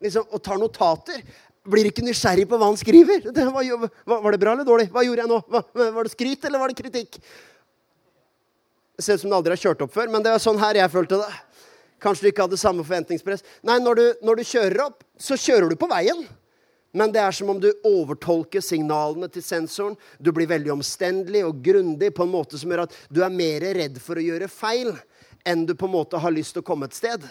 Liksom, 0.05 0.27
og 0.31 0.43
tar 0.45 0.61
notater. 0.61 1.23
Blir 1.65 1.89
ikke 1.89 2.05
nysgjerrig 2.05 2.45
på 2.49 2.59
hva 2.61 2.69
han 2.69 2.79
skriver. 2.79 3.31
Det, 3.33 3.47
var, 3.55 3.89
var, 4.05 4.31
det 4.35 4.43
bra 4.43 4.53
eller 4.53 4.69
dårlig? 4.69 4.91
Hva 4.93 5.07
gjorde 5.07 5.25
jeg 5.25 5.33
nå? 5.33 5.41
var 5.97 6.03
det 6.05 6.13
skryt, 6.13 6.45
eller 6.45 6.61
var 6.61 6.71
det 6.71 6.83
kritikk? 6.83 7.19
Det 8.95 9.03
ser 9.03 9.17
ut 9.17 9.25
som 9.25 9.33
du 9.33 9.37
aldri 9.39 9.55
har 9.57 9.63
kjørt 9.63 9.81
opp 9.87 9.95
før, 9.95 10.11
men 10.13 10.23
det 10.23 10.31
er 10.31 10.43
sånn 10.43 10.61
her 10.61 10.79
jeg 10.79 10.93
følte 10.93 11.19
det. 11.23 11.31
Kanskje 12.03 12.27
du 12.27 12.31
ikke 12.33 12.47
hadde 12.47 12.61
samme 12.61 12.85
forventningspress. 12.85 13.45
Nei, 13.67 13.79
når 13.83 14.01
du, 14.01 14.07
når 14.27 14.41
du 14.41 14.49
kjører 14.49 14.83
opp, 14.87 15.05
så 15.21 15.39
kjører 15.41 15.71
du 15.73 15.79
på 15.81 15.89
veien. 15.91 16.25
Men 16.95 17.11
det 17.11 17.23
er 17.25 17.35
som 17.35 17.51
om 17.51 17.59
du 17.59 17.73
overtolker 17.89 18.63
signalene 18.63 19.27
til 19.33 19.43
sensoren. 19.43 19.97
Du 20.23 20.31
blir 20.35 20.47
veldig 20.51 20.77
omstendelig 20.77 21.43
og 21.47 21.63
grundig 21.65 22.13
på 22.15 22.23
en 22.23 22.35
måte 22.35 22.61
som 22.61 22.71
gjør 22.71 22.85
at 22.85 22.95
du 23.11 23.19
er 23.27 23.35
mer 23.35 23.67
redd 23.75 23.99
for 24.03 24.21
å 24.21 24.23
gjøre 24.23 24.51
feil 24.53 24.93
enn 25.45 25.65
du 25.67 25.75
på 25.75 25.89
en 25.89 25.97
måte 25.97 26.21
har 26.23 26.33
lyst 26.33 26.55
til 26.55 26.63
å 26.63 26.69
komme 26.69 26.87
et 26.87 26.95
sted. 26.97 27.25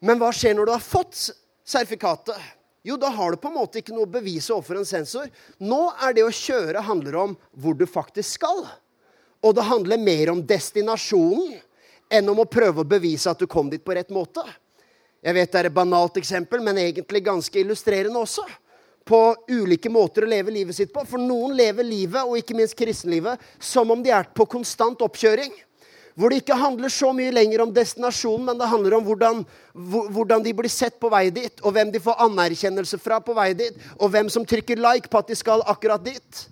Men 0.00 0.20
hva 0.20 0.30
skjer 0.32 0.54
når 0.56 0.68
du 0.68 0.72
har 0.76 0.84
fått 0.84 1.18
sertifikatet? 1.66 2.38
Jo, 2.86 2.94
da 2.96 3.10
har 3.12 3.34
du 3.34 3.40
på 3.42 3.50
en 3.50 3.58
måte 3.58 3.82
ikke 3.82 3.92
noe 3.92 4.08
bevis 4.08 4.46
overfor 4.48 4.78
en 4.80 4.88
sensor. 4.88 5.26
Nå 5.58 5.80
er 6.00 6.14
det 6.16 6.24
å 6.24 6.32
kjøre 6.32 6.86
handler 6.86 7.18
om 7.26 7.34
hvor 7.50 7.74
du 7.76 7.84
faktisk 7.84 8.38
skal. 8.38 8.62
Og 9.44 9.56
det 9.56 9.66
handler 9.68 10.00
mer 10.00 10.32
om 10.32 10.40
destinasjonen 10.46 11.58
enn 12.10 12.32
om 12.32 12.42
å 12.42 12.48
prøve 12.50 12.82
å 12.82 12.88
bevise 12.88 13.30
at 13.30 13.38
du 13.38 13.46
kom 13.50 13.70
dit 13.70 13.82
på 13.84 13.94
rett 13.94 14.10
måte. 14.12 14.42
Jeg 15.20 15.36
vet 15.36 15.52
det 15.52 15.60
er 15.60 15.68
et 15.68 15.76
banalt 15.76 16.16
eksempel, 16.16 16.62
men 16.64 16.80
egentlig 16.80 17.22
ganske 17.24 17.60
illustrerende 17.60 18.20
også. 18.22 18.44
På 19.04 19.34
ulike 19.50 19.90
måter 19.92 20.24
å 20.24 20.30
leve 20.30 20.52
livet 20.54 20.76
sitt 20.76 20.92
på. 20.94 21.04
For 21.08 21.20
noen 21.20 21.54
lever 21.56 21.86
livet, 21.86 22.22
og 22.24 22.38
ikke 22.40 22.56
minst 22.56 22.76
kristenlivet, 22.78 23.40
som 23.58 23.90
om 23.92 24.02
de 24.02 24.12
er 24.14 24.30
på 24.36 24.46
konstant 24.48 25.02
oppkjøring. 25.04 25.52
Hvor 26.18 26.32
det 26.32 26.40
ikke 26.42 26.58
handler 26.58 26.92
så 26.92 27.12
mye 27.16 27.32
lenger 27.32 27.62
om 27.64 27.72
destinasjonen, 27.72 28.48
men 28.48 28.58
det 28.60 28.68
handler 28.68 28.96
om 28.98 29.04
hvordan, 29.06 29.42
hvordan, 29.72 30.42
de 30.44 30.54
blir 30.56 30.72
sett 30.72 30.98
på 31.00 31.08
vei 31.12 31.28
dit, 31.32 31.62
og 31.62 31.76
hvem 31.76 31.92
de 31.92 32.02
får 32.02 32.24
anerkjennelse 32.26 32.98
fra 33.00 33.20
på 33.24 33.36
vei 33.36 33.52
dit, 33.56 33.76
og 33.96 34.10
hvem 34.12 34.28
som 34.32 34.44
trykker 34.44 34.80
like 34.80 35.08
på 35.08 35.20
at 35.20 35.30
de 35.30 35.38
skal 35.38 35.64
akkurat 35.70 36.02
dit. 36.04 36.42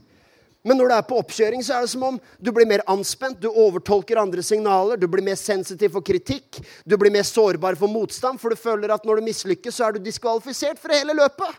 Men 0.68 0.76
når 0.76 0.90
du 0.90 0.94
er 0.98 1.04
på 1.08 1.16
oppkjøring, 1.22 1.62
så 1.64 1.78
er 1.78 1.86
det 1.86 1.90
som 1.94 2.02
om 2.04 2.16
du 2.44 2.50
blir 2.52 2.68
mer 2.68 2.82
anspent, 2.92 3.38
du 3.40 3.48
overtolker 3.48 4.20
andre 4.20 4.42
signaler, 4.44 5.00
du 5.00 5.06
blir 5.08 5.24
mer 5.24 5.38
sensitiv 5.40 5.94
for 5.94 6.04
kritikk, 6.04 6.58
du 6.84 6.96
blir 7.00 7.14
mer 7.14 7.24
sårbar 7.24 7.78
for 7.80 7.88
motstand, 7.88 8.36
for 8.42 8.52
du 8.52 8.60
føler 8.60 8.92
at 8.92 9.06
når 9.08 9.22
du 9.22 9.28
mislykkes, 9.30 9.78
så 9.78 9.86
er 9.86 9.96
du 9.96 10.04
diskvalifisert 10.04 10.80
for 10.82 10.92
hele 10.92 11.16
løpet. 11.16 11.56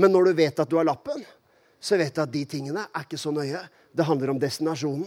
Men 0.00 0.14
når 0.14 0.30
du 0.30 0.40
vet 0.40 0.62
at 0.64 0.70
du 0.70 0.78
har 0.78 0.88
lappen, 0.88 1.20
så 1.80 1.98
vet 2.00 2.16
du 2.16 2.22
at 2.24 2.32
de 2.32 2.46
tingene 2.48 2.86
er 2.86 3.04
ikke 3.04 3.20
så 3.20 3.32
nøye. 3.34 3.60
Det 3.92 4.08
handler 4.08 4.32
om 4.32 4.40
destinasjonen. 4.40 5.04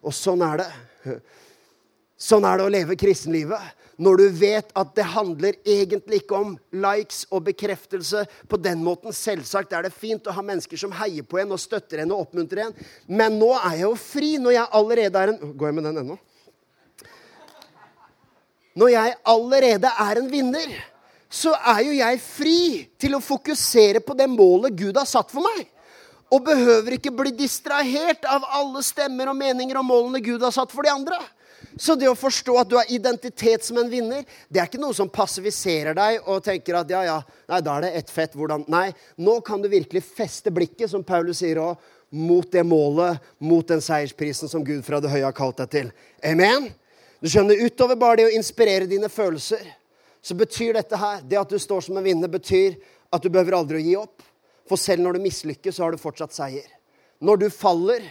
Og 0.00 0.16
sånn 0.16 0.40
er 0.46 0.62
det. 0.62 1.18
Sånn 2.20 2.44
er 2.48 2.60
det 2.60 2.64
å 2.64 2.72
leve 2.72 2.96
kristenlivet 3.00 3.76
når 4.00 4.16
du 4.16 4.26
vet 4.40 4.70
at 4.80 4.92
det 4.96 5.04
handler 5.12 5.58
egentlig 5.60 6.22
ikke 6.22 6.38
om 6.38 6.54
likes 6.72 7.26
og 7.28 7.44
bekreftelse 7.50 8.24
på 8.48 8.58
den 8.60 8.80
måten. 8.84 9.12
Selvsagt 9.12 9.74
er 9.76 9.84
det 9.84 9.92
fint 9.92 10.24
å 10.24 10.34
ha 10.34 10.44
mennesker 10.44 10.80
som 10.80 10.94
heier 10.96 11.26
på 11.28 11.40
en 11.42 11.52
og 11.52 11.60
støtter 11.60 12.00
en 12.00 12.14
og 12.16 12.24
oppmuntrer 12.24 12.64
en. 12.64 12.76
Men 13.06 13.36
nå 13.40 13.50
er 13.58 13.82
jeg 13.82 13.84
jo 13.84 13.94
fri 14.00 14.30
når 14.40 14.56
jeg 14.56 14.72
allerede 14.80 15.24
er 15.24 15.34
en 15.34 15.56
Går 15.60 15.68
jeg 15.68 15.76
med 15.76 15.88
den 15.88 16.00
ennå? 16.04 16.16
Når 18.80 18.92
jeg 18.94 19.16
allerede 19.34 19.90
er 20.06 20.20
en 20.20 20.30
vinner, 20.30 20.72
så 21.28 21.52
er 21.74 21.82
jo 21.84 21.98
jeg 21.98 22.22
fri 22.24 22.60
til 23.00 23.18
å 23.18 23.22
fokusere 23.22 24.00
på 24.02 24.16
det 24.16 24.30
målet 24.30 24.78
Gud 24.78 24.96
har 24.96 25.08
satt 25.10 25.28
for 25.32 25.44
meg. 25.44 25.66
Og 26.30 26.46
behøver 26.46 26.96
ikke 26.96 27.12
bli 27.12 27.34
distrahert 27.34 28.24
av 28.30 28.46
alle 28.56 28.80
stemmer 28.86 29.28
og 29.32 29.36
meninger 29.36 29.76
og 29.76 29.86
målene 29.86 30.22
Gud 30.24 30.40
har 30.46 30.54
satt 30.54 30.72
for 30.72 30.86
de 30.86 30.92
andre. 30.94 31.18
Så 31.80 31.94
det 31.96 32.08
å 32.10 32.16
forstå 32.18 32.56
at 32.60 32.68
du 32.70 32.76
har 32.76 32.90
identitet 32.92 33.64
som 33.64 33.78
en 33.80 33.88
vinner, 33.90 34.24
det 34.48 34.60
er 34.60 34.68
ikke 34.68 34.80
noe 34.80 34.96
som 34.96 35.08
passiviserer 35.12 35.96
deg 35.96 36.26
og 36.28 36.42
tenker 36.44 36.76
at 36.80 36.92
ja, 36.92 37.00
ja, 37.06 37.16
nei, 37.50 37.60
da 37.64 37.76
er 37.76 37.86
det 37.86 37.92
ett 38.00 38.12
fett. 38.12 38.36
Hvordan 38.36 38.66
Nei, 38.70 38.90
nå 39.20 39.38
kan 39.46 39.62
du 39.62 39.70
virkelig 39.72 40.02
feste 40.04 40.52
blikket, 40.54 40.90
som 40.92 41.04
Paulus 41.06 41.40
sier 41.40 41.60
òg, 41.62 41.80
mot 42.10 42.46
det 42.52 42.64
målet, 42.66 43.20
mot 43.38 43.66
den 43.66 43.82
seiersprisen 43.84 44.50
som 44.50 44.64
Gud 44.66 44.82
fra 44.84 44.98
det 45.00 45.12
høye 45.12 45.28
har 45.28 45.36
kalt 45.36 45.60
deg 45.62 45.70
til. 45.72 45.92
Amen? 46.26 46.68
Du 47.22 47.28
skjønner, 47.30 47.62
utover 47.62 47.98
bare 48.00 48.20
det 48.20 48.28
å 48.30 48.34
inspirere 48.34 48.90
dine 48.90 49.08
følelser, 49.12 49.62
så 50.20 50.36
betyr 50.36 50.74
dette 50.76 50.98
her, 51.00 51.22
det 51.24 51.38
at 51.38 51.52
du 51.52 51.58
står 51.60 51.86
som 51.86 51.96
en 51.96 52.04
vinner, 52.04 52.28
betyr 52.28 52.76
at 53.14 53.22
du 53.22 53.30
behøver 53.30 53.56
aldri 53.56 53.78
å 53.78 53.86
gi 53.86 53.96
opp. 54.00 54.26
For 54.68 54.80
selv 54.80 55.04
når 55.04 55.16
du 55.16 55.24
mislykkes, 55.24 55.76
så 55.76 55.86
har 55.86 55.94
du 55.94 56.02
fortsatt 56.02 56.34
seier. 56.34 56.66
Når 57.24 57.44
du 57.44 57.48
faller, 57.52 58.04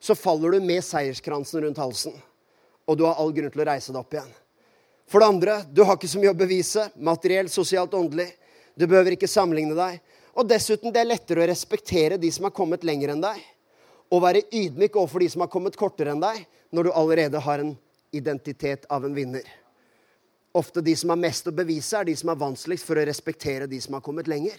så 0.00 0.16
faller 0.16 0.56
du 0.56 0.64
med 0.64 0.84
seierskransen 0.84 1.66
rundt 1.66 1.80
halsen 1.80 2.16
og 2.90 2.98
du 2.98 3.04
har 3.06 3.18
all 3.22 3.30
grunn 3.34 3.52
til 3.54 3.62
å 3.62 3.68
reise 3.68 3.92
deg 3.94 4.00
opp 4.00 4.16
igjen. 4.16 4.30
For 5.10 5.22
det 5.22 5.28
andre, 5.30 5.56
du 5.70 5.84
har 5.86 5.98
ikke 5.98 6.10
så 6.10 6.22
mye 6.22 6.32
å 6.34 6.38
bevise, 6.38 6.88
materielt, 6.98 7.52
sosialt, 7.54 7.94
åndelig. 7.94 8.28
Du 8.74 8.86
behøver 8.86 9.14
ikke 9.14 9.30
sammenligne 9.30 9.76
deg. 9.78 10.00
Og 10.34 10.46
dessuten, 10.50 10.92
det 10.94 11.02
er 11.02 11.10
lettere 11.10 11.42
å 11.42 11.48
respektere 11.50 12.18
de 12.18 12.30
som 12.34 12.46
har 12.46 12.54
kommet 12.54 12.86
lenger 12.86 13.14
enn 13.14 13.22
deg, 13.22 13.38
og 14.10 14.22
være 14.24 14.44
ydmyk 14.54 14.98
overfor 14.98 15.22
de 15.22 15.30
som 15.30 15.42
har 15.44 15.50
kommet 15.50 15.78
kortere 15.78 16.14
enn 16.14 16.22
deg, 16.22 16.44
når 16.74 16.86
du 16.86 16.92
allerede 16.94 17.42
har 17.42 17.62
en 17.62 17.74
identitet 18.14 18.86
av 18.90 19.06
en 19.06 19.14
vinner. 19.14 19.46
Ofte 20.54 20.82
de 20.82 20.96
som 20.98 21.12
har 21.12 21.18
mest 21.18 21.46
å 21.46 21.54
bevise, 21.54 21.94
er 21.98 22.08
de 22.08 22.16
som 22.18 22.30
er 22.32 22.38
vanskeligst 22.38 22.86
for 22.86 22.98
å 22.98 23.06
respektere 23.06 23.70
de 23.70 23.78
som 23.82 23.94
har 23.94 24.02
kommet 24.06 24.30
lenger. 24.30 24.58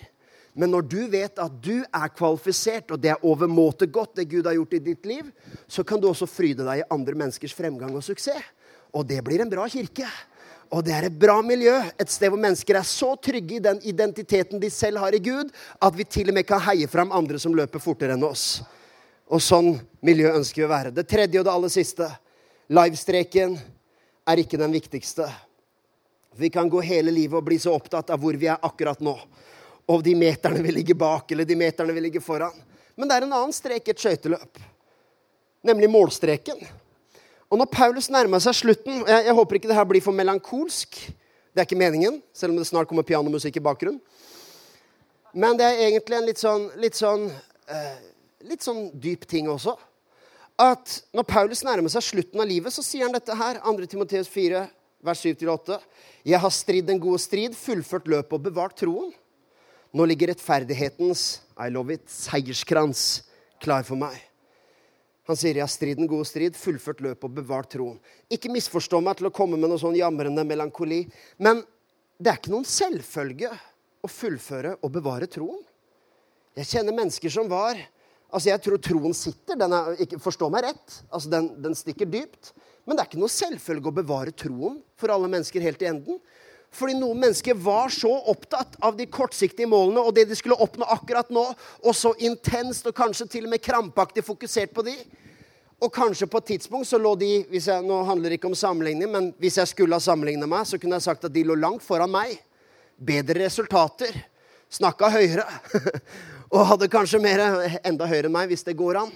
Men 0.53 0.73
når 0.73 0.87
du 0.91 0.99
vet 1.11 1.39
at 1.39 1.53
du 1.63 1.79
er 1.79 2.11
kvalifisert, 2.11 2.91
og 2.91 2.99
det 2.99 3.13
er 3.13 3.27
overmåte 3.27 3.87
godt, 3.87 4.17
det 4.19 4.27
Gud 4.31 4.49
har 4.49 4.57
gjort 4.57 4.75
i 4.75 4.83
ditt 4.83 5.07
liv, 5.07 5.29
så 5.67 5.85
kan 5.87 6.01
du 6.01 6.09
også 6.09 6.27
fryde 6.27 6.65
deg 6.67 6.81
i 6.81 6.89
andre 6.91 7.15
menneskers 7.15 7.55
fremgang 7.55 7.95
og 7.95 8.03
suksess. 8.03 8.43
Og 8.91 9.05
det 9.07 9.21
blir 9.23 9.39
en 9.39 9.51
bra 9.51 9.63
kirke. 9.71 10.07
Og 10.71 10.83
det 10.87 10.93
er 10.95 11.07
et 11.07 11.15
bra 11.19 11.37
miljø, 11.43 11.73
et 11.99 12.11
sted 12.11 12.31
hvor 12.31 12.39
mennesker 12.39 12.77
er 12.79 12.87
så 12.87 13.13
trygge 13.19 13.57
i 13.57 13.63
den 13.63 13.79
identiteten 13.87 14.59
de 14.59 14.69
selv 14.71 15.01
har 15.03 15.15
i 15.15 15.19
Gud, 15.23 15.51
at 15.83 15.95
vi 15.97 16.05
til 16.07 16.31
og 16.31 16.37
med 16.37 16.47
kan 16.47 16.63
heie 16.63 16.87
fram 16.91 17.11
andre 17.15 17.39
som 17.43 17.55
løper 17.55 17.83
fortere 17.83 18.15
enn 18.15 18.23
oss. 18.23 18.61
Og 19.31 19.43
sånn 19.43 19.73
miljø 20.03 20.31
ønsker 20.35 20.61
vi 20.61 20.67
å 20.67 20.71
være. 20.71 20.93
Det 20.95 21.07
tredje 21.07 21.39
og 21.39 21.47
det 21.47 21.51
aller 21.51 21.71
siste. 21.71 22.07
Livestreken 22.71 23.57
er 24.27 24.43
ikke 24.43 24.59
den 24.59 24.71
viktigste. 24.75 25.27
Vi 26.39 26.47
kan 26.51 26.71
gå 26.71 26.79
hele 26.87 27.11
livet 27.11 27.39
og 27.39 27.47
bli 27.47 27.59
så 27.59 27.75
opptatt 27.75 28.11
av 28.15 28.19
hvor 28.23 28.35
vi 28.39 28.47
er 28.47 28.63
akkurat 28.63 29.03
nå. 29.03 29.17
Og 29.89 30.04
de 30.06 30.13
meterne 30.15 30.62
vil 30.63 30.78
ligge 30.78 30.96
bak, 30.98 31.32
eller 31.32 31.48
de 31.48 31.58
meterne 31.58 31.94
vil 31.96 32.06
ligge 32.10 32.22
foran. 32.24 32.54
Men 32.96 33.10
det 33.10 33.17
er 33.17 33.26
en 33.26 33.34
annen 33.34 33.56
strek 33.56 33.88
i 33.88 33.94
et 33.94 34.04
skøyteløp. 34.04 34.60
Nemlig 35.65 35.89
målstreken. 35.89 36.62
Og 37.52 37.60
når 37.60 37.67
Paulus 37.72 38.08
nærmer 38.12 38.39
seg 38.44 38.56
slutten 38.56 39.02
jeg, 39.02 39.26
jeg, 39.28 39.36
håper 39.36 39.58
ikke 39.58 39.70
det 39.72 39.76
her 39.76 39.88
blir 39.89 40.04
for 40.04 40.15
melankolsk. 40.15 41.00
Det 41.52 41.60
er 41.60 41.67
ikke 41.67 41.80
meningen, 41.82 42.22
selv 42.34 42.54
om 42.54 42.62
det 42.62 42.67
snart 42.70 42.88
kommer 42.88 43.04
pianomusikk 43.08 43.60
i 43.60 43.63
bakgrunnen. 43.63 44.00
Men 45.34 45.58
det 45.60 45.67
er 45.67 45.86
egentlig 45.88 46.17
en 46.17 46.28
litt 46.28 46.39
sånn, 46.39 46.67
litt 46.80 46.98
sånn, 47.00 47.26
eh, 47.72 48.00
litt 48.48 48.63
sånn 48.63 48.89
dyp 49.00 49.28
ting 49.28 49.48
også. 49.52 49.76
At 50.60 50.98
når 51.15 51.28
Paulus 51.28 51.63
nærmer 51.65 51.91
seg 51.91 52.04
slutten 52.06 52.44
av 52.44 52.48
livet, 52.48 52.74
så 52.76 52.84
sier 52.84 53.08
han 53.08 53.15
dette 53.15 53.36
her. 53.36 53.60
2. 53.63 53.88
Timoteus 53.91 54.30
4, 54.32 54.65
vers 55.04 55.24
7-8. 55.24 55.80
Jeg 56.28 56.39
har 56.44 56.54
stridd 56.54 56.91
en 56.91 57.02
god 57.02 57.24
strid, 57.24 57.56
fullført 57.58 58.12
løpet 58.12 58.36
og 58.38 58.44
bevart 58.46 58.78
troen. 58.80 59.12
Nå 59.91 60.06
ligger 60.08 60.32
rettferdighetens 60.32 61.41
I 61.60 61.69
love 61.69 61.93
it, 61.93 62.06
seierskrans 62.08 63.23
klar 63.62 63.84
for 63.84 63.99
meg. 63.99 64.15
Han 65.30 65.38
sier, 65.38 65.60
har 65.62 65.69
striden 65.69 66.10
god 66.10 66.25
strid, 66.27 66.56
fullført 66.58 67.04
løpet 67.04 67.27
og 67.27 67.36
bevart 67.36 67.69
troen'. 67.75 67.99
Ikke 68.32 68.51
misforstå 68.51 69.01
meg 69.04 69.19
til 69.19 69.30
å 69.30 69.36
komme 69.36 69.60
med 69.60 69.69
noe 69.69 69.80
sånn 69.80 69.95
jamrende 69.95 70.43
melankoli. 70.47 71.04
Men 71.38 71.62
det 72.17 72.32
er 72.32 72.39
ikke 72.39 72.54
noen 72.54 72.67
selvfølge 72.67 73.51
å 74.01 74.10
fullføre 74.10 74.77
og 74.82 74.91
bevare 74.95 75.30
troen. 75.30 75.62
Jeg 76.58 76.67
kjenner 76.73 76.95
mennesker 76.95 77.32
som 77.32 77.49
var 77.51 77.80
Altså, 78.32 78.47
Jeg 78.47 78.62
tror 78.63 78.80
troen 78.80 79.13
sitter. 79.13 79.58
Den 79.60 79.73
er, 79.75 79.95
ikke, 79.99 80.19
Forstå 80.23 80.47
meg 80.49 80.63
rett. 80.63 80.93
Altså, 81.12 81.27
den, 81.27 81.49
den 81.62 81.75
stikker 81.75 82.08
dypt. 82.08 82.54
Men 82.86 82.95
det 82.95 83.04
er 83.04 83.10
ikke 83.10 83.19
noe 83.19 83.34
selvfølge 83.34 83.91
å 83.91 83.97
bevare 83.97 84.32
troen 84.32 84.77
for 84.95 85.12
alle 85.12 85.27
mennesker 85.27 85.60
helt 85.65 85.84
i 85.84 85.89
enden. 85.89 86.21
Fordi 86.71 86.95
noen 86.95 87.19
mennesker 87.19 87.57
var 87.60 87.91
så 87.91 88.12
opptatt 88.31 88.77
av 88.79 88.95
de 88.95 89.07
kortsiktige 89.12 89.67
målene 89.67 90.03
og 90.05 90.13
det 90.15 90.29
de 90.29 90.38
skulle 90.39 90.55
oppnå 90.55 90.88
akkurat 90.93 91.31
nå, 91.34 91.43
og 91.84 91.95
så 91.97 92.13
intenst 92.23 92.88
og 92.88 92.95
kanskje 92.95 93.27
til 93.34 93.49
og 93.49 93.51
med 93.51 93.63
krampaktig 93.63 94.23
fokusert 94.23 94.71
på 94.75 94.86
de, 94.88 94.95
og 95.81 95.91
kanskje 95.93 96.29
på 96.29 96.39
et 96.39 96.49
tidspunkt 96.53 96.88
så 96.88 96.99
lå 97.01 97.15
de 97.17 97.29
jeg, 97.41 97.84
Nå 97.84 98.03
handler 98.05 98.29
det 98.29 98.38
ikke 98.38 98.51
om 98.51 98.57
sammenligning, 98.57 99.10
men 99.12 99.31
hvis 99.41 99.57
jeg 99.57 99.71
skulle 99.71 99.97
ha 99.97 100.03
sammenligna 100.03 100.47
meg, 100.47 100.67
så 100.69 100.77
kunne 100.77 100.99
jeg 100.99 101.07
sagt 101.10 101.25
at 101.25 101.34
de 101.34 101.43
lå 101.43 101.57
langt 101.57 101.84
foran 101.84 102.12
meg. 102.13 102.36
Bedre 103.01 103.47
resultater. 103.47 104.13
Snakka 104.71 105.10
høyere. 105.10 105.47
og 106.53 106.67
hadde 106.69 106.91
kanskje 106.91 107.19
mer, 107.23 107.41
enda 107.81 108.05
høyere 108.05 108.29
enn 108.29 108.36
meg, 108.36 108.51
hvis 108.53 108.63
det 108.67 108.77
går 108.77 109.01
an. 109.01 109.10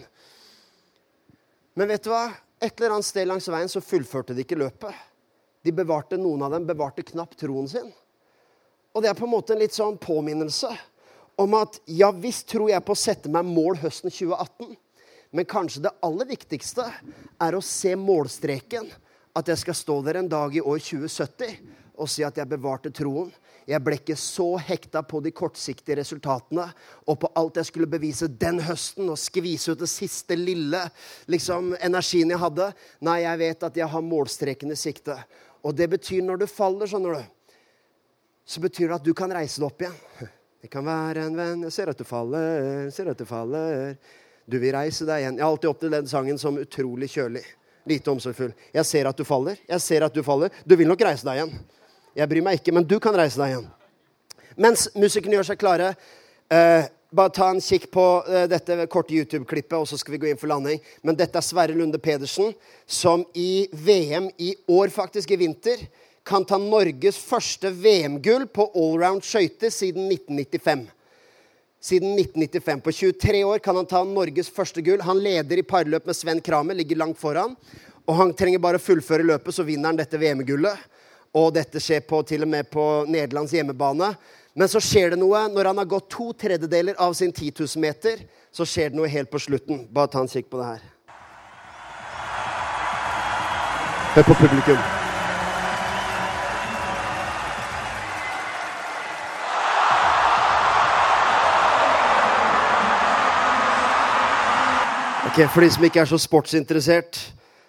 Men 1.77 1.91
vet 1.93 2.03
du 2.07 2.09
hva? 2.09 2.31
Et 2.63 2.73
eller 2.79 2.97
annet 2.97 3.07
sted 3.07 3.29
langs 3.29 3.47
veien 3.51 3.69
så 3.69 3.83
fullførte 3.83 4.33
de 4.33 4.41
ikke 4.41 4.57
løpet. 4.57 5.05
De 5.65 5.73
bevarte, 5.73 6.17
Noen 6.21 6.45
av 6.45 6.54
dem 6.54 6.67
bevarte 6.67 7.06
knapt 7.06 7.39
troen 7.41 7.67
sin. 7.69 7.88
Og 8.93 9.04
det 9.04 9.10
er 9.10 9.17
på 9.17 9.25
en 9.25 9.34
måte 9.34 9.56
en 9.56 9.60
litt 9.63 9.75
sånn 9.75 9.97
påminnelse 9.99 10.69
om 11.41 11.56
at 11.58 11.82
ja 11.91 12.12
visst 12.15 12.47
tror 12.51 12.69
jeg 12.71 12.84
på 12.86 12.95
å 12.95 12.99
sette 12.99 13.32
meg 13.32 13.47
mål 13.49 13.82
høsten 13.82 14.13
2018. 14.13 14.75
Men 15.36 15.47
kanskje 15.49 15.84
det 15.84 15.95
aller 16.06 16.30
viktigste 16.30 16.86
er 17.43 17.58
å 17.58 17.63
se 17.65 17.95
målstreken. 17.99 18.88
At 19.36 19.49
jeg 19.51 19.60
skal 19.65 19.75
stå 19.75 19.97
der 20.06 20.21
en 20.21 20.30
dag 20.32 20.54
i 20.56 20.63
år 20.63 20.80
2070 20.80 21.58
og 21.95 22.08
si 22.12 22.23
at 22.28 22.38
jeg 22.39 22.47
bevarte 22.51 22.91
troen. 22.93 23.34
Jeg 23.65 23.82
ble 23.82 23.97
ikke 23.97 24.17
så 24.19 24.45
hekta 24.62 25.01
på 25.08 25.19
de 25.25 25.32
kortsiktige 25.34 25.97
resultatene 25.97 26.67
og 27.10 27.17
på 27.19 27.32
alt 27.39 27.58
jeg 27.58 27.69
skulle 27.71 27.89
bevise 27.89 28.30
den 28.30 28.60
høsten 28.63 29.10
og 29.10 29.17
skvise 29.19 29.73
ut 29.73 29.82
det 29.82 29.89
siste 29.89 30.38
lille 30.38 30.84
liksom, 31.32 31.73
energien 31.82 32.32
jeg 32.32 32.43
hadde. 32.43 32.69
Nei, 33.08 33.23
jeg 33.25 33.41
vet 33.41 33.67
at 33.67 33.80
jeg 33.82 33.89
har 33.89 34.06
målstreken 34.06 34.75
i 34.75 34.80
sikte. 34.80 35.17
Og 35.65 35.73
det 35.73 35.88
betyr 35.95 36.21
når 36.25 36.43
du 36.43 36.47
faller, 36.49 36.89
skjønner 36.89 37.17
du, 37.17 37.60
så 38.45 38.62
betyr 38.62 38.91
det 38.91 38.97
at 38.99 39.06
du 39.06 39.13
kan 39.17 39.32
reise 39.34 39.58
deg 39.58 39.67
opp 39.67 39.82
igjen. 39.82 40.30
Det 40.65 40.69
kan 40.73 40.86
være 40.86 41.28
en 41.28 41.36
venn 41.38 41.65
Jeg 41.67 41.73
ser 41.75 41.89
at 41.91 41.99
du 41.99 42.06
faller, 42.08 42.89
ser 42.93 43.10
at 43.12 43.19
du 43.19 43.25
faller. 43.30 43.95
Du 44.45 44.58
vil 44.62 44.73
reise 44.73 45.06
deg 45.06 45.23
igjen. 45.23 45.39
Jeg 45.39 45.45
har 45.45 45.54
alltid 45.54 45.71
opplevd 45.71 45.95
den 45.97 46.10
sangen 46.10 46.38
som 46.41 46.58
utrolig 46.62 47.10
kjølig. 47.13 47.43
Lite 47.89 48.13
omsorgsfull. 48.13 48.54
Jeg 48.73 48.86
ser 48.89 49.10
at 49.10 49.17
du 49.17 49.25
faller. 49.25 49.58
Jeg 49.69 49.82
ser 49.82 50.06
at 50.06 50.13
du 50.13 50.21
faller. 50.25 50.54
Du 50.65 50.75
vil 50.78 50.89
nok 50.89 51.01
reise 51.06 51.25
deg 51.25 51.41
igjen. 51.41 51.54
Jeg 52.17 52.32
bryr 52.32 52.45
meg 52.45 52.60
ikke, 52.60 52.73
men 52.73 52.86
du 52.88 52.97
kan 53.01 53.17
reise 53.17 53.41
deg 53.41 53.54
igjen. 53.54 53.67
Mens 54.62 54.88
musikerne 54.95 55.38
gjør 55.38 55.49
seg 55.49 55.60
klare, 55.62 55.91
eh, 56.49 56.88
bare 57.15 57.34
ta 57.34 57.49
en 57.49 57.62
kikk 57.63 57.88
på 57.93 58.06
eh, 58.30 58.47
dette 58.51 58.88
korte 58.91 59.15
YouTube-klippet, 59.15 59.78
og 59.78 59.88
så 59.89 59.99
skal 59.99 60.15
vi 60.15 60.21
gå 60.23 60.32
inn 60.32 60.41
for 60.41 60.51
landing. 60.51 60.82
Men 61.06 61.17
dette 61.17 61.39
er 61.39 61.45
Sverre 61.45 61.78
Lunde 61.78 62.01
Pedersen, 62.01 62.54
som 62.86 63.23
i 63.34 63.67
VM 63.71 64.30
i 64.38 64.54
år, 64.67 64.91
faktisk, 64.93 65.32
i 65.32 65.39
vinter, 65.39 65.88
kan 66.25 66.45
ta 66.45 66.58
Norges 66.58 67.19
første 67.21 67.69
VM-gull 67.69 68.47
på 68.49 68.67
allround 68.73 69.25
skøyter 69.25 69.73
siden 69.73 70.10
1995 70.10 70.88
siden 71.86 72.15
1995. 72.19 72.82
På 72.82 72.91
23 72.91 73.43
år 73.43 73.60
kan 73.60 73.75
han 73.75 73.86
ta 73.86 74.04
Norges 74.04 74.49
første 74.49 74.82
gull. 74.82 75.04
Han 75.06 75.19
leder 75.21 75.62
i 75.62 75.65
parløp 75.65 76.08
med 76.10 76.17
Sven 76.17 76.41
Kramer, 76.41 76.73
ligger 76.73 76.97
langt 76.97 77.19
foran. 77.19 77.54
Og 78.06 78.17
han 78.17 78.34
trenger 78.38 78.62
bare 78.62 78.80
å 78.80 78.82
fullføre 78.82 79.25
løpet, 79.25 79.54
så 79.54 79.65
vinner 79.65 79.91
han 79.91 79.99
dette 79.99 80.17
VM-gullet. 80.17 80.82
Og 81.38 81.51
dette 81.54 81.82
skjer 81.84 82.01
på, 82.08 82.23
til 82.25 82.45
og 82.45 82.49
med 82.49 82.69
på 82.73 82.86
Nederlands 83.12 83.54
hjemmebane. 83.54 84.13
Men 84.55 84.69
så 84.71 84.79
skjer 84.79 85.11
det 85.11 85.17
noe 85.19 85.41
når 85.51 85.67
han 85.67 85.79
har 85.81 85.87
gått 85.91 86.05
to 86.13 86.29
tredjedeler 86.39 86.95
av 87.03 87.11
sin 87.13 87.33
10 87.33 87.51
000 87.59 87.81
meter. 87.83 88.21
Så 88.55 88.63
skjer 88.63 88.93
det 88.93 88.95
noe 88.95 89.09
helt 89.11 89.27
på 89.27 89.41
slutten. 89.43 89.81
Bare 89.91 90.07
ta 90.07 90.21
en 90.23 90.31
kikk 90.31 90.47
på 90.47 90.61
det 90.61 90.67
her. 90.69 90.85
Hør 94.15 94.23
på 94.29 94.37
publikum. 94.39 94.79
Ok, 105.27 105.41
For 105.51 105.59
de 105.59 105.73
som 105.75 105.83
ikke 105.83 105.99
er 105.99 106.07
så 106.07 106.21
sportsinteressert, 106.23 107.19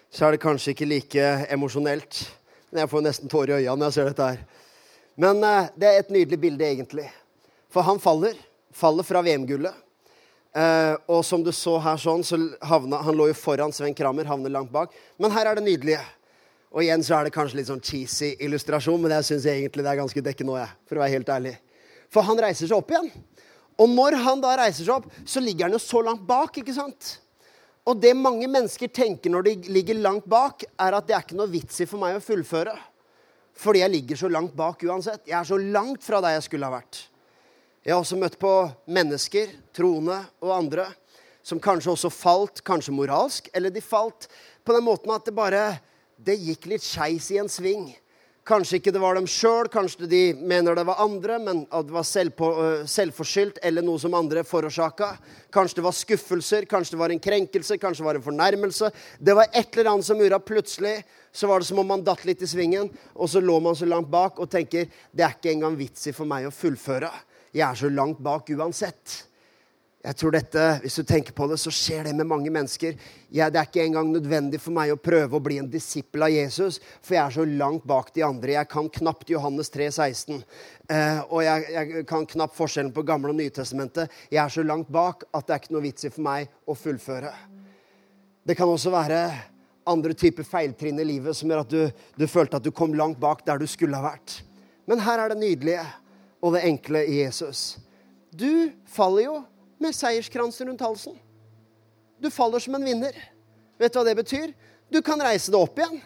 så 0.07 0.23
er 0.29 0.37
det 0.37 0.39
kanskje 0.39 0.71
ikke 0.71 0.87
like 0.87 1.31
emosjonelt. 1.51 2.23
Men 2.71 2.85
jeg 2.85 2.95
får 2.95 3.03
nesten 3.03 3.27
tårer 3.27 3.57
i 3.57 3.65
øynene 3.65 3.81
når 3.81 3.91
jeg 3.91 3.97
ser 3.99 4.07
dette 4.13 4.29
her. 4.31 4.45
Men 5.17 5.41
uh, 5.41 5.69
det 5.75 5.89
er 5.89 5.99
et 6.03 6.13
nydelig 6.13 6.39
bilde, 6.39 6.65
egentlig. 6.65 7.07
For 7.73 7.85
han 7.85 7.99
faller. 8.01 8.37
Faller 8.77 9.05
fra 9.07 9.23
VM-gullet. 9.25 9.83
Uh, 10.57 10.93
og 11.11 11.23
som 11.25 11.41
du 11.43 11.51
så 11.53 11.75
her 11.83 11.99
sånn, 12.01 12.23
så 12.25 12.37
havna 12.65 13.01
Han 13.05 13.17
lå 13.17 13.27
jo 13.29 13.35
foran 13.37 13.73
Sven 13.75 13.93
Kramer, 13.97 14.25
havner 14.29 14.53
langt 14.53 14.71
bak. 14.73 14.93
Men 15.21 15.33
her 15.33 15.49
er 15.49 15.59
det 15.59 15.65
nydelige. 15.65 16.01
Og 16.73 16.83
igjen 16.83 17.03
så 17.05 17.17
er 17.17 17.27
det 17.27 17.33
kanskje 17.35 17.59
litt 17.59 17.69
sånn 17.69 17.83
cheesy 17.83 18.33
illustrasjon, 18.43 18.99
men 19.01 19.13
jeg 19.17 19.27
syns 19.31 19.47
egentlig 19.49 19.85
det 19.85 19.91
er 19.93 20.01
ganske 20.01 20.23
dekkende 20.23 20.57
òg. 20.57 20.75
For 20.89 20.99
å 20.99 21.03
være 21.03 21.15
helt 21.15 21.31
ærlig. 21.33 21.55
For 22.13 22.25
han 22.27 22.39
reiser 22.43 22.69
seg 22.69 22.77
opp 22.77 22.91
igjen. 22.93 23.09
Og 23.77 23.89
når 23.93 24.17
han 24.25 24.41
da 24.41 24.55
reiser 24.59 24.83
seg 24.83 24.95
opp, 24.97 25.07
så 25.25 25.41
ligger 25.43 25.67
han 25.67 25.77
jo 25.77 25.81
så 25.81 26.01
langt 26.05 26.25
bak, 26.27 26.57
ikke 26.61 26.75
sant? 26.75 27.17
Og 27.87 27.97
det 28.01 28.11
mange 28.19 28.49
mennesker 28.51 28.91
tenker 28.91 29.31
når 29.31 29.47
de 29.47 29.55
ligger 29.71 30.01
langt 30.01 30.25
bak, 30.29 30.65
er 30.77 30.97
at 30.97 31.07
det 31.07 31.15
er 31.15 31.25
ikke 31.25 31.37
noe 31.39 31.51
vits 31.51 31.81
i 31.81 31.87
for 31.87 32.01
meg 32.01 32.17
å 32.17 32.23
fullføre. 32.23 32.73
Fordi 33.57 33.81
jeg 33.81 33.93
ligger 33.93 34.19
så 34.19 34.29
langt 34.29 34.55
bak 34.57 34.83
uansett. 34.85 35.25
Jeg 35.25 35.39
er 35.39 35.47
så 35.47 35.57
langt 35.57 36.03
fra 36.05 36.21
der 36.21 36.37
jeg 36.37 36.45
skulle 36.45 36.69
ha 36.69 36.77
vært. 36.77 37.07
Jeg 37.85 37.95
har 37.95 38.03
også 38.03 38.19
møtt 38.19 38.35
på 38.39 38.53
mennesker, 38.91 39.51
troende 39.75 40.19
og 40.43 40.51
andre, 40.57 40.89
som 41.41 41.61
kanskje 41.63 41.93
også 41.93 42.11
falt, 42.11 42.61
kanskje 42.67 42.93
moralsk, 42.93 43.47
eller 43.55 43.71
de 43.71 43.81
falt 43.81 44.27
på 44.67 44.75
den 44.75 44.83
måten 44.83 45.13
at 45.15 45.25
det 45.25 45.33
bare 45.35 45.61
det 46.17 46.35
gikk 46.41 46.67
litt 46.73 46.83
skeis 46.83 47.29
i 47.31 47.39
en 47.39 47.49
sving. 47.49 47.87
Kanskje 48.47 48.77
ikke 48.79 48.93
det 48.95 49.01
var 49.03 49.17
dem 49.17 49.25
sjøl, 49.27 49.67
kanskje 49.67 50.07
de 50.07 50.21
mener 50.39 50.77
det 50.77 50.85
var 50.87 51.01
andre, 51.03 51.35
men 51.43 51.57
at 51.67 51.89
det 51.89 51.91
var 51.91 52.05
selvpå, 52.07 52.47
selvforskyldt 52.87 53.59
eller 53.67 53.83
noe 53.83 53.99
som 53.99 54.15
andre 54.15 54.45
forårsaka. 54.47 55.09
Kanskje 55.51 55.81
det 55.81 55.83
var 55.83 55.95
skuffelser, 55.97 56.67
kanskje 56.71 56.95
det 56.95 57.01
var 57.01 57.11
en 57.11 57.19
krenkelse, 57.25 57.75
kanskje 57.81 58.05
det 58.05 58.07
var 58.07 58.19
en 58.21 58.25
fornærmelse. 58.29 58.91
Det 59.19 59.35
var 59.35 59.51
et 59.51 59.75
eller 59.75 59.91
annet 59.91 60.07
som 60.07 60.23
gjorde 60.23 60.39
at 60.39 60.47
plutselig 60.47 60.95
så 61.35 61.51
var 61.51 61.59
det 61.59 61.67
som 61.67 61.83
om 61.83 61.91
man 61.91 62.05
datt 62.07 62.23
litt 62.23 62.45
i 62.45 62.47
svingen, 62.47 62.87
og 63.19 63.27
så 63.27 63.43
lå 63.43 63.59
man 63.65 63.75
så 63.75 63.89
langt 63.89 64.07
bak 64.15 64.39
og 64.39 64.47
tenker 64.55 64.87
det 65.11 65.27
er 65.27 65.35
ikke 65.35 65.51
engang 65.51 65.75
vits 65.75 66.07
i 66.07 66.15
for 66.15 66.29
meg 66.29 66.47
å 66.47 66.55
fullføre. 66.55 67.11
Jeg 67.51 67.67
er 67.67 67.81
så 67.83 67.91
langt 67.91 68.23
bak 68.23 68.47
uansett. 68.55 69.25
Jeg 70.07 70.15
tror 70.15 70.31
dette, 70.31 70.65
Hvis 70.81 70.95
du 70.95 71.03
tenker 71.03 71.35
på 71.35 71.49
det, 71.51 71.57
så 71.59 71.71
skjer 71.73 72.05
det 72.07 72.13
med 72.15 72.29
mange 72.29 72.51
mennesker. 72.53 72.93
Ja, 73.27 73.49
det 73.51 73.59
er 73.59 73.65
ikke 73.67 73.83
engang 73.83 74.07
nødvendig 74.13 74.61
for 74.63 74.71
meg 74.71 74.93
å 74.93 74.99
prøve 74.99 75.35
å 75.35 75.43
bli 75.43 75.57
en 75.59 75.67
disippel 75.67 76.23
av 76.23 76.31
Jesus, 76.31 76.77
for 77.03 77.17
jeg 77.17 77.23
er 77.25 77.33
så 77.35 77.43
langt 77.43 77.83
bak 77.83 78.13
de 78.15 78.23
andre. 78.23 78.53
Jeg 78.55 78.69
kan 78.71 78.87
knapt 78.87 79.33
Johannes 79.33 79.67
3, 79.73 79.89
16. 79.91 80.45
Eh, 80.87 81.19
og 81.27 81.43
jeg, 81.43 81.65
jeg, 81.73 82.05
kan 82.07 82.23
knapt 82.29 82.55
forskjellen 82.55 82.93
på 82.95 83.03
Gamle 83.09 83.33
og 83.33 83.39
Nytestamentet. 83.41 84.13
Jeg 84.31 84.39
er 84.45 84.53
så 84.55 84.63
langt 84.63 84.87
bak 84.87 85.25
at 85.35 85.49
det 85.49 85.57
er 85.57 85.61
ikke 85.65 85.75
noe 85.75 85.83
vits 85.89 86.07
i 86.07 86.13
for 86.13 86.27
meg 86.29 86.55
å 86.63 86.77
fullføre. 86.77 87.33
Det 88.47 88.55
kan 88.55 88.71
også 88.71 88.95
være 88.95 89.19
andre 89.91 90.15
typer 90.15 90.47
feiltrinn 90.47 91.03
i 91.03 91.09
livet 91.09 91.35
som 91.35 91.51
gjør 91.51 91.65
at 91.65 91.75
du, 91.75 91.83
du 92.15 92.25
følte 92.31 92.61
at 92.61 92.63
du 92.63 92.71
kom 92.71 92.95
langt 92.95 93.19
bak 93.19 93.43
der 93.43 93.59
du 93.59 93.67
skulle 93.67 93.99
ha 93.99 94.07
vært. 94.07 94.39
Men 94.87 95.03
her 95.03 95.25
er 95.25 95.35
det 95.35 95.41
nydelige 95.43 95.83
og 96.39 96.55
det 96.55 96.63
enkle 96.71 97.03
i 97.03 97.19
Jesus. 97.25 97.73
Du 98.31 98.71
faller 98.87 99.27
jo 99.27 99.37
med 99.81 99.95
seierskransen 99.95 100.69
rundt 100.69 100.83
halsen. 100.83 101.17
Du 102.21 102.29
faller 102.33 102.59
som 102.59 102.75
en 102.75 102.85
vinner. 102.85 103.15
Vet 103.77 103.93
du 103.93 103.99
hva 103.99 104.05
det 104.07 104.17
betyr? 104.17 104.53
Du 104.89 105.01
kan 105.05 105.21
reise 105.21 105.51
deg 105.53 105.59
opp 105.61 105.77
igjen. 105.79 105.99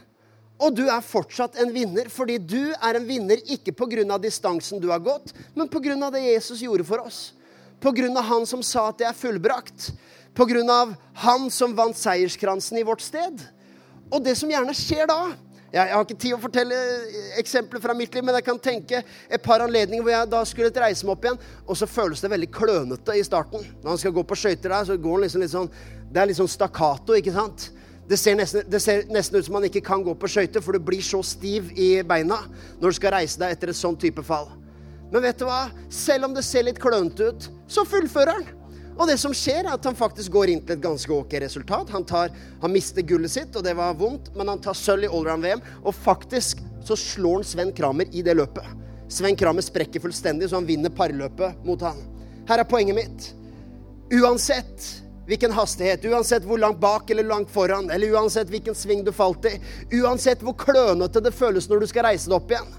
Og 0.61 0.75
du 0.77 0.83
er 0.91 1.01
fortsatt 1.01 1.55
en 1.61 1.71
vinner, 1.73 2.09
fordi 2.11 2.37
du 2.37 2.73
er 2.75 2.97
en 2.97 3.05
vinner 3.07 3.39
ikke 3.49 3.73
pga. 3.73 4.17
distansen 4.21 4.79
du 4.79 4.89
har 4.91 4.99
gått, 4.99 5.33
men 5.55 5.67
pga. 5.67 6.11
det 6.11 6.21
Jesus 6.21 6.61
gjorde 6.61 6.83
for 6.83 7.01
oss. 7.01 7.33
Pga. 7.81 8.21
han 8.21 8.45
som 8.45 8.61
sa 8.61 8.89
at 8.89 8.97
det 8.99 9.07
er 9.07 9.17
fullbrakt. 9.17 9.91
Pga. 10.35 10.95
han 11.13 11.49
som 11.49 11.75
vant 11.75 11.97
seierskransen 11.97 12.77
i 12.77 12.83
vårt 12.83 13.01
sted. 13.01 13.41
Og 14.11 14.21
det 14.23 14.35
som 14.37 14.49
gjerne 14.49 14.75
skjer 14.75 15.07
da 15.07 15.31
jeg, 15.71 15.87
har 15.93 16.03
ikke 16.03 16.19
tid 16.19 16.35
å 16.35 16.41
fortelle 16.41 16.77
eksempler 17.39 17.79
fra 17.83 17.93
mitt 17.95 18.11
liv, 18.15 18.25
men 18.27 18.35
jeg 18.35 18.43
kan 18.43 18.59
tenke 18.59 18.99
et 19.01 19.43
par 19.43 19.63
anledninger 19.63 20.03
hvor 20.03 20.11
jeg 20.11 20.31
da 20.33 20.41
skulle 20.47 20.83
reise 20.83 21.07
meg 21.07 21.13
opp 21.15 21.27
igjen, 21.27 21.39
og 21.63 21.79
så 21.79 21.87
føles 21.87 22.23
det 22.23 22.31
veldig 22.33 22.49
klønete 22.51 23.15
i 23.15 23.23
starten. 23.23 23.63
Når 23.79 23.93
han 23.93 24.01
skal 24.01 24.15
gå 24.17 24.25
på 24.27 24.37
skøyter 24.41 24.73
der, 24.73 24.89
så 24.89 24.99
går 24.99 25.15
han 25.15 25.25
liksom 25.25 25.45
litt 25.45 25.53
sånn 25.55 25.71
Det 26.11 26.19
er 26.19 26.27
litt 26.27 26.41
sånn 26.41 26.51
stakkato, 26.51 27.15
ikke 27.15 27.31
sant? 27.31 27.69
Det 28.11 28.17
ser, 28.19 28.35
nesten, 28.35 28.65
det 28.67 28.81
ser 28.83 29.05
nesten 29.07 29.39
ut 29.39 29.47
som 29.47 29.55
man 29.55 29.63
ikke 29.69 29.83
kan 29.87 30.01
gå 30.03 30.11
på 30.19 30.27
skøyter, 30.27 30.59
for 30.59 30.75
du 30.75 30.83
blir 30.83 30.99
så 31.05 31.21
stiv 31.23 31.69
i 31.79 31.93
beina 32.03 32.41
når 32.81 32.91
du 32.91 32.97
skal 32.97 33.15
reise 33.15 33.39
deg 33.39 33.55
etter 33.55 33.71
et 33.71 33.79
sånn 33.79 33.95
type 33.95 34.25
fall. 34.27 34.49
Men 35.13 35.23
vet 35.23 35.39
du 35.39 35.45
hva? 35.47 35.69
Selv 35.87 36.27
om 36.27 36.35
det 36.35 36.43
ser 36.43 36.67
litt 36.67 36.79
klønete 36.83 37.31
ut, 37.31 37.47
så 37.71 37.87
fullfører 37.87 38.41
han. 38.41 38.49
Og 38.97 39.07
det 39.07 39.17
som 39.21 39.33
skjer, 39.35 39.63
er 39.65 39.73
at 39.73 39.85
han 39.87 39.97
faktisk 39.97 40.33
går 40.33 40.51
inn 40.53 40.61
til 40.65 40.75
et 40.75 40.83
ganske 40.83 41.13
ok 41.15 41.37
resultat. 41.43 41.91
Han, 41.95 42.05
tar, 42.07 42.33
han 42.61 42.73
mister 42.73 43.05
gullet 43.07 43.33
sitt, 43.33 43.55
og 43.55 43.65
det 43.65 43.75
var 43.77 43.97
vondt, 43.97 44.31
men 44.37 44.51
han 44.51 44.61
tar 44.61 44.77
sølv 44.77 45.07
i 45.07 45.11
allround-VM. 45.11 45.63
Og 45.85 45.95
faktisk 45.95 46.61
så 46.85 46.97
slår 46.99 47.41
han 47.41 47.47
Sven 47.47 47.75
Kramer 47.77 48.09
i 48.11 48.23
det 48.25 48.35
løpet. 48.37 48.67
Sven 49.11 49.35
Kramer 49.39 49.63
sprekker 49.65 50.03
fullstendig, 50.03 50.49
så 50.49 50.59
han 50.59 50.67
vinner 50.67 50.93
parløpet 50.95 51.63
mot 51.67 51.81
han. 51.83 51.99
Her 52.49 52.63
er 52.63 52.67
poenget 52.67 52.97
mitt. 52.97 53.31
Uansett 54.11 54.87
hvilken 55.29 55.53
hastighet, 55.55 56.03
uansett 56.11 56.43
hvor 56.47 56.59
langt 56.59 56.79
bak 56.81 57.09
eller 57.13 57.23
langt 57.23 57.51
foran, 57.53 57.89
eller 57.93 58.15
uansett 58.17 58.49
hvilken 58.51 58.75
sving 58.75 59.05
du 59.07 59.13
falt 59.15 59.45
i, 59.47 59.53
uansett 60.01 60.41
hvor 60.43 60.57
klønete 60.59 61.21
det 61.23 61.31
føles 61.35 61.69
når 61.71 61.83
du 61.83 61.91
skal 61.91 62.09
reise 62.09 62.27
deg 62.27 62.35
opp 62.35 62.51
igjen. 62.51 62.71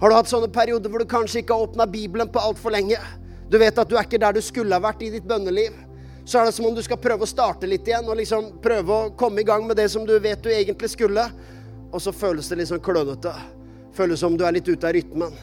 Har 0.00 0.12
du 0.12 0.14
hatt 0.18 0.30
sånne 0.30 0.50
perioder 0.52 0.92
hvor 0.92 1.02
du 1.02 1.08
kanskje 1.08 1.40
ikke 1.40 1.56
har 1.56 1.66
åpna 1.66 1.86
Bibelen 1.90 2.30
på 2.30 2.42
altfor 2.42 2.74
lenge? 2.74 3.00
Du 3.50 3.58
vet 3.58 3.78
at 3.78 3.88
du 3.88 3.96
er 3.96 4.06
ikke 4.06 4.20
der 4.20 4.36
du 4.36 4.42
skulle 4.42 4.74
ha 4.74 4.82
vært 4.82 5.04
i 5.06 5.10
ditt 5.14 5.26
bønneliv. 5.26 5.74
Så 6.26 6.40
er 6.40 6.48
det 6.48 6.56
som 6.56 6.66
om 6.66 6.74
du 6.74 6.82
skal 6.82 6.98
prøve 6.98 7.22
å 7.22 7.30
starte 7.30 7.68
litt 7.70 7.86
igjen 7.86 8.08
og 8.10 8.18
liksom 8.18 8.56
prøve 8.62 8.94
å 8.94 9.10
komme 9.18 9.44
i 9.44 9.46
gang 9.46 9.66
med 9.66 9.78
det 9.78 9.86
som 9.92 10.06
du 10.06 10.16
vet 10.18 10.42
du 10.42 10.50
egentlig 10.50 10.90
skulle. 10.90 11.28
Og 11.92 12.02
så 12.02 12.10
føles 12.12 12.48
det 12.50 12.58
litt 12.58 12.72
sånn 12.72 12.82
klønete. 12.82 13.30
Føles 13.94 14.20
som 14.20 14.34
du 14.36 14.42
er 14.44 14.56
litt 14.56 14.66
ute 14.66 14.88
av 14.88 14.96
rytmen. 14.96 15.36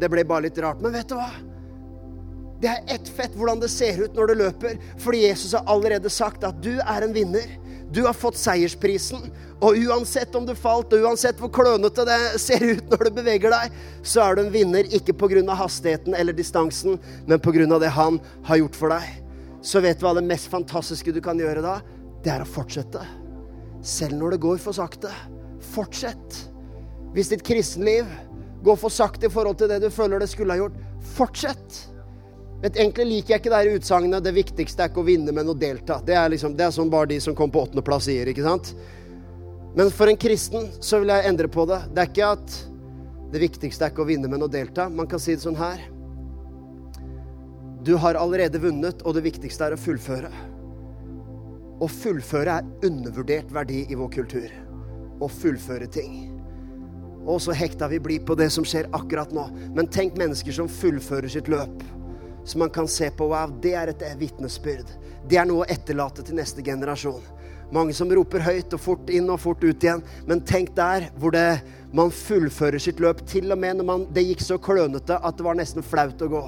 Det 0.00 0.08
ble 0.08 0.24
bare 0.24 0.48
litt 0.48 0.58
rart. 0.64 0.80
Men 0.80 0.96
vet 0.96 1.12
du 1.12 1.18
hva? 1.18 1.28
Det 2.60 2.68
er 2.68 2.94
ett 2.96 3.08
fett 3.08 3.36
hvordan 3.36 3.60
det 3.60 3.70
ser 3.72 4.00
ut 4.00 4.16
når 4.16 4.32
du 4.32 4.40
løper, 4.42 4.80
fordi 5.00 5.22
Jesus 5.24 5.54
har 5.56 5.68
allerede 5.70 6.10
sagt 6.12 6.44
at 6.44 6.58
du 6.64 6.74
er 6.80 7.04
en 7.04 7.14
vinner. 7.16 7.46
Du 7.92 8.02
har 8.06 8.14
fått 8.14 8.38
seiersprisen. 8.38 9.30
Og 9.60 9.76
uansett 9.76 10.34
om 10.38 10.46
du 10.46 10.54
falt, 10.56 10.92
og 10.94 11.04
uansett 11.04 11.40
hvor 11.40 11.50
klønete 11.52 12.04
det 12.08 12.18
ser 12.40 12.62
ut 12.64 12.86
når 12.88 13.08
du 13.08 13.16
beveger 13.18 13.52
deg, 13.52 13.74
så 14.02 14.22
er 14.24 14.36
du 14.36 14.44
en 14.44 14.52
vinner 14.54 14.88
ikke 14.88 15.12
pga. 15.12 15.42
hastigheten 15.54 16.14
eller 16.14 16.32
distansen, 16.32 16.98
men 17.26 17.40
pga. 17.40 17.78
det 17.78 17.92
han 17.92 18.20
har 18.44 18.62
gjort 18.62 18.76
for 18.76 18.94
deg. 18.94 19.04
Så 19.60 19.82
vet 19.84 20.00
du 20.00 20.06
hva 20.06 20.14
det 20.16 20.24
mest 20.24 20.48
fantastiske 20.48 21.12
du 21.12 21.20
kan 21.20 21.38
gjøre 21.38 21.60
da? 21.60 21.80
Det 22.24 22.32
er 22.32 22.40
å 22.40 22.48
fortsette. 22.48 23.02
Selv 23.82 24.16
når 24.16 24.36
det 24.36 24.40
går 24.40 24.58
for 24.58 24.72
sakte. 24.72 25.12
Fortsett. 25.74 26.40
Hvis 27.12 27.28
ditt 27.28 27.44
kristenliv 27.44 28.08
går 28.64 28.76
for 28.80 28.92
sakte 28.92 29.28
i 29.28 29.32
forhold 29.32 29.58
til 29.60 29.68
det 29.68 29.80
du 29.82 29.90
føler 29.92 30.20
det 30.20 30.30
skulle 30.30 30.54
ha 30.54 30.62
gjort, 30.62 30.80
fortsett. 31.16 31.89
Vet, 32.60 32.76
egentlig 32.76 33.06
liker 33.08 33.34
jeg 33.34 33.40
ikke 33.40 33.52
det 33.54 33.76
utsagnet 33.78 34.24
'det 34.24 34.32
viktigste 34.36 34.82
er 34.84 34.90
ikke 34.90 35.00
å 35.00 35.06
vinne, 35.06 35.32
men 35.32 35.48
å 35.48 35.56
delta'. 35.56 36.02
Det 36.04 36.14
er, 36.14 36.28
liksom, 36.28 36.56
det 36.56 36.66
er 36.66 36.74
sånn 36.74 36.90
bare 36.92 37.08
de 37.08 37.20
som 37.20 37.34
kom 37.34 37.50
på 37.50 37.62
åttendeplass 37.64 38.04
sier, 38.04 38.28
ikke 38.28 38.44
sant? 38.44 38.74
Men 39.74 39.90
for 39.90 40.10
en 40.10 40.16
kristen 40.16 40.68
så 40.80 41.00
vil 41.00 41.08
jeg 41.08 41.24
endre 41.30 41.48
på 41.48 41.64
det. 41.70 41.80
Det 41.94 42.02
er 42.02 42.10
ikke 42.10 42.32
at 42.34 42.56
det 43.32 43.40
viktigste 43.40 43.86
er 43.86 43.90
ikke 43.90 44.02
å 44.02 44.08
vinne, 44.10 44.28
men 44.28 44.42
å 44.42 44.50
delta. 44.50 44.88
Man 44.90 45.06
kan 45.06 45.22
si 45.22 45.34
det 45.34 45.44
sånn 45.44 45.56
her. 45.56 45.80
Du 47.82 47.96
har 47.96 48.14
allerede 48.14 48.60
vunnet, 48.60 49.00
og 49.06 49.14
det 49.14 49.22
viktigste 49.24 49.64
er 49.64 49.72
å 49.72 49.80
fullføre. 49.80 50.30
Å 51.80 51.88
fullføre 51.88 52.58
er 52.58 52.66
undervurdert 52.84 53.54
verdi 53.54 53.86
i 53.88 53.96
vår 53.96 54.10
kultur. 54.18 54.50
Å 55.22 55.28
fullføre 55.32 55.86
ting. 55.88 56.36
Og 57.24 57.40
så 57.40 57.54
hekta 57.56 57.88
vi 57.88 58.02
blir 58.02 58.20
på 58.20 58.34
det 58.36 58.50
som 58.52 58.66
skjer 58.66 58.90
akkurat 58.92 59.32
nå. 59.32 59.46
Men 59.72 59.88
tenk 59.88 60.18
mennesker 60.18 60.52
som 60.52 60.68
fullfører 60.68 61.30
sitt 61.30 61.48
løp 61.48 61.80
så 62.44 62.58
man 62.58 62.72
kan 62.72 62.88
se 62.88 63.10
på 63.10 63.28
wow, 63.30 63.52
det 63.62 63.74
er 63.76 63.92
et 63.92 64.06
vitnesbyrd. 64.18 64.88
Det 65.28 65.38
er 65.38 65.46
noe 65.48 65.64
å 65.64 65.70
etterlate 65.70 66.24
til 66.26 66.38
neste 66.38 66.64
generasjon. 66.64 67.22
Mange 67.70 67.94
som 67.94 68.10
roper 68.10 68.42
høyt 68.42 68.72
og 68.74 68.82
fort 68.82 69.10
inn 69.14 69.28
og 69.30 69.38
fort 69.42 69.62
ut 69.62 69.84
igjen. 69.84 70.02
Men 70.26 70.42
tenk 70.42 70.72
der 70.74 71.06
hvor 71.20 71.34
det, 71.34 71.60
man 71.94 72.10
fullfører 72.14 72.82
sitt 72.82 73.02
løp, 73.02 73.22
til 73.30 73.52
og 73.52 73.60
med 73.62 73.78
når 73.78 73.86
man, 73.86 74.08
det 74.14 74.26
gikk 74.26 74.42
så 74.42 74.58
klønete 74.62 75.18
at 75.18 75.38
det 75.38 75.46
var 75.46 75.58
nesten 75.58 75.86
flaut 75.86 76.22
å 76.22 76.30
gå. 76.32 76.44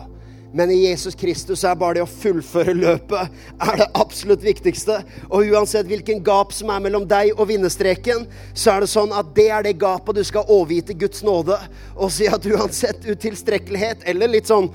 Men 0.53 0.71
i 0.71 0.83
Jesus 0.85 1.15
Kristus 1.17 1.63
er 1.65 1.79
bare 1.81 1.97
det 1.97 2.03
å 2.05 2.11
fullføre 2.11 2.75
løpet 2.77 3.37
er 3.65 3.79
det 3.81 3.87
absolutt 3.97 4.43
viktigste. 4.45 4.99
Og 5.31 5.49
uansett 5.49 5.89
hvilken 5.89 6.21
gap 6.25 6.53
som 6.53 6.69
er 6.75 6.83
mellom 6.85 7.07
deg 7.09 7.33
og 7.39 7.49
vinnerstreken, 7.49 8.27
så 8.53 8.75
er 8.75 8.85
det 8.85 8.91
sånn 8.93 9.15
at 9.17 9.31
det 9.37 9.49
er 9.49 9.65
det 9.65 9.79
gapet 9.81 10.19
du 10.19 10.25
skal 10.29 10.49
overgi 10.53 10.83
til 10.91 11.01
Guds 11.07 11.25
nåde. 11.25 11.57
Og 11.97 12.13
si 12.13 12.29
at 12.29 12.45
uansett 12.45 13.07
utilstrekkelighet, 13.09 14.05
eller 14.13 14.35
litt 14.35 14.53
sånn 14.53 14.69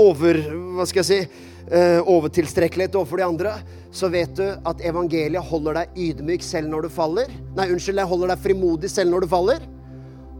over, 0.00 0.38
hva 0.76 0.86
skal 0.88 1.02
jeg 1.02 1.08
si, 1.08 1.44
uh, 1.70 2.00
overtilstrekkelighet 2.10 2.96
overfor 2.98 3.20
de 3.20 3.26
andre, 3.26 3.54
så 3.94 4.10
vet 4.12 4.32
du 4.36 4.44
at 4.44 4.82
evangeliet 4.84 5.50
holder 5.50 5.80
deg 5.80 6.00
ydmyk 6.08 6.44
selv 6.44 6.70
når 6.72 6.86
du 6.86 6.94
faller. 6.94 7.30
Nei, 7.56 7.70
unnskyld, 7.70 8.02
jeg 8.02 8.10
holder 8.10 8.34
deg 8.34 8.42
frimodig 8.46 8.90
selv 8.92 9.14
når 9.14 9.24
du 9.24 9.30
faller, 9.34 9.68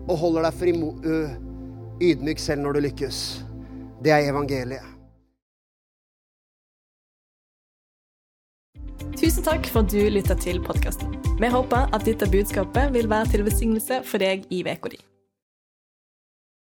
og 0.05 0.19
holder 0.21 0.49
deg 0.49 0.59
frimo, 0.59 0.91
uh, 1.07 1.39
ydmyk 2.03 2.43
selv 2.43 2.67
når 2.67 2.77
du 2.77 2.85
lykkes. 2.89 3.23
Det 4.05 4.13
er 4.13 4.29
evangeliet. 4.33 4.91
Tusen 9.15 9.45
takk 9.47 9.69
for 9.71 9.87
at 9.87 9.93
du 9.95 10.01
lytta 10.11 10.35
til 10.43 10.59
podkasten. 10.65 11.15
Vi 11.39 11.51
håper 11.51 11.89
at 11.95 12.05
dette 12.07 12.27
budskapet 12.31 12.93
vil 12.95 13.09
være 13.11 13.31
til 13.33 13.47
besignelse 13.47 14.03
for 14.05 14.23
deg 14.23 14.47
i 14.51 14.65
uka 14.67 14.91
di. 14.91 14.99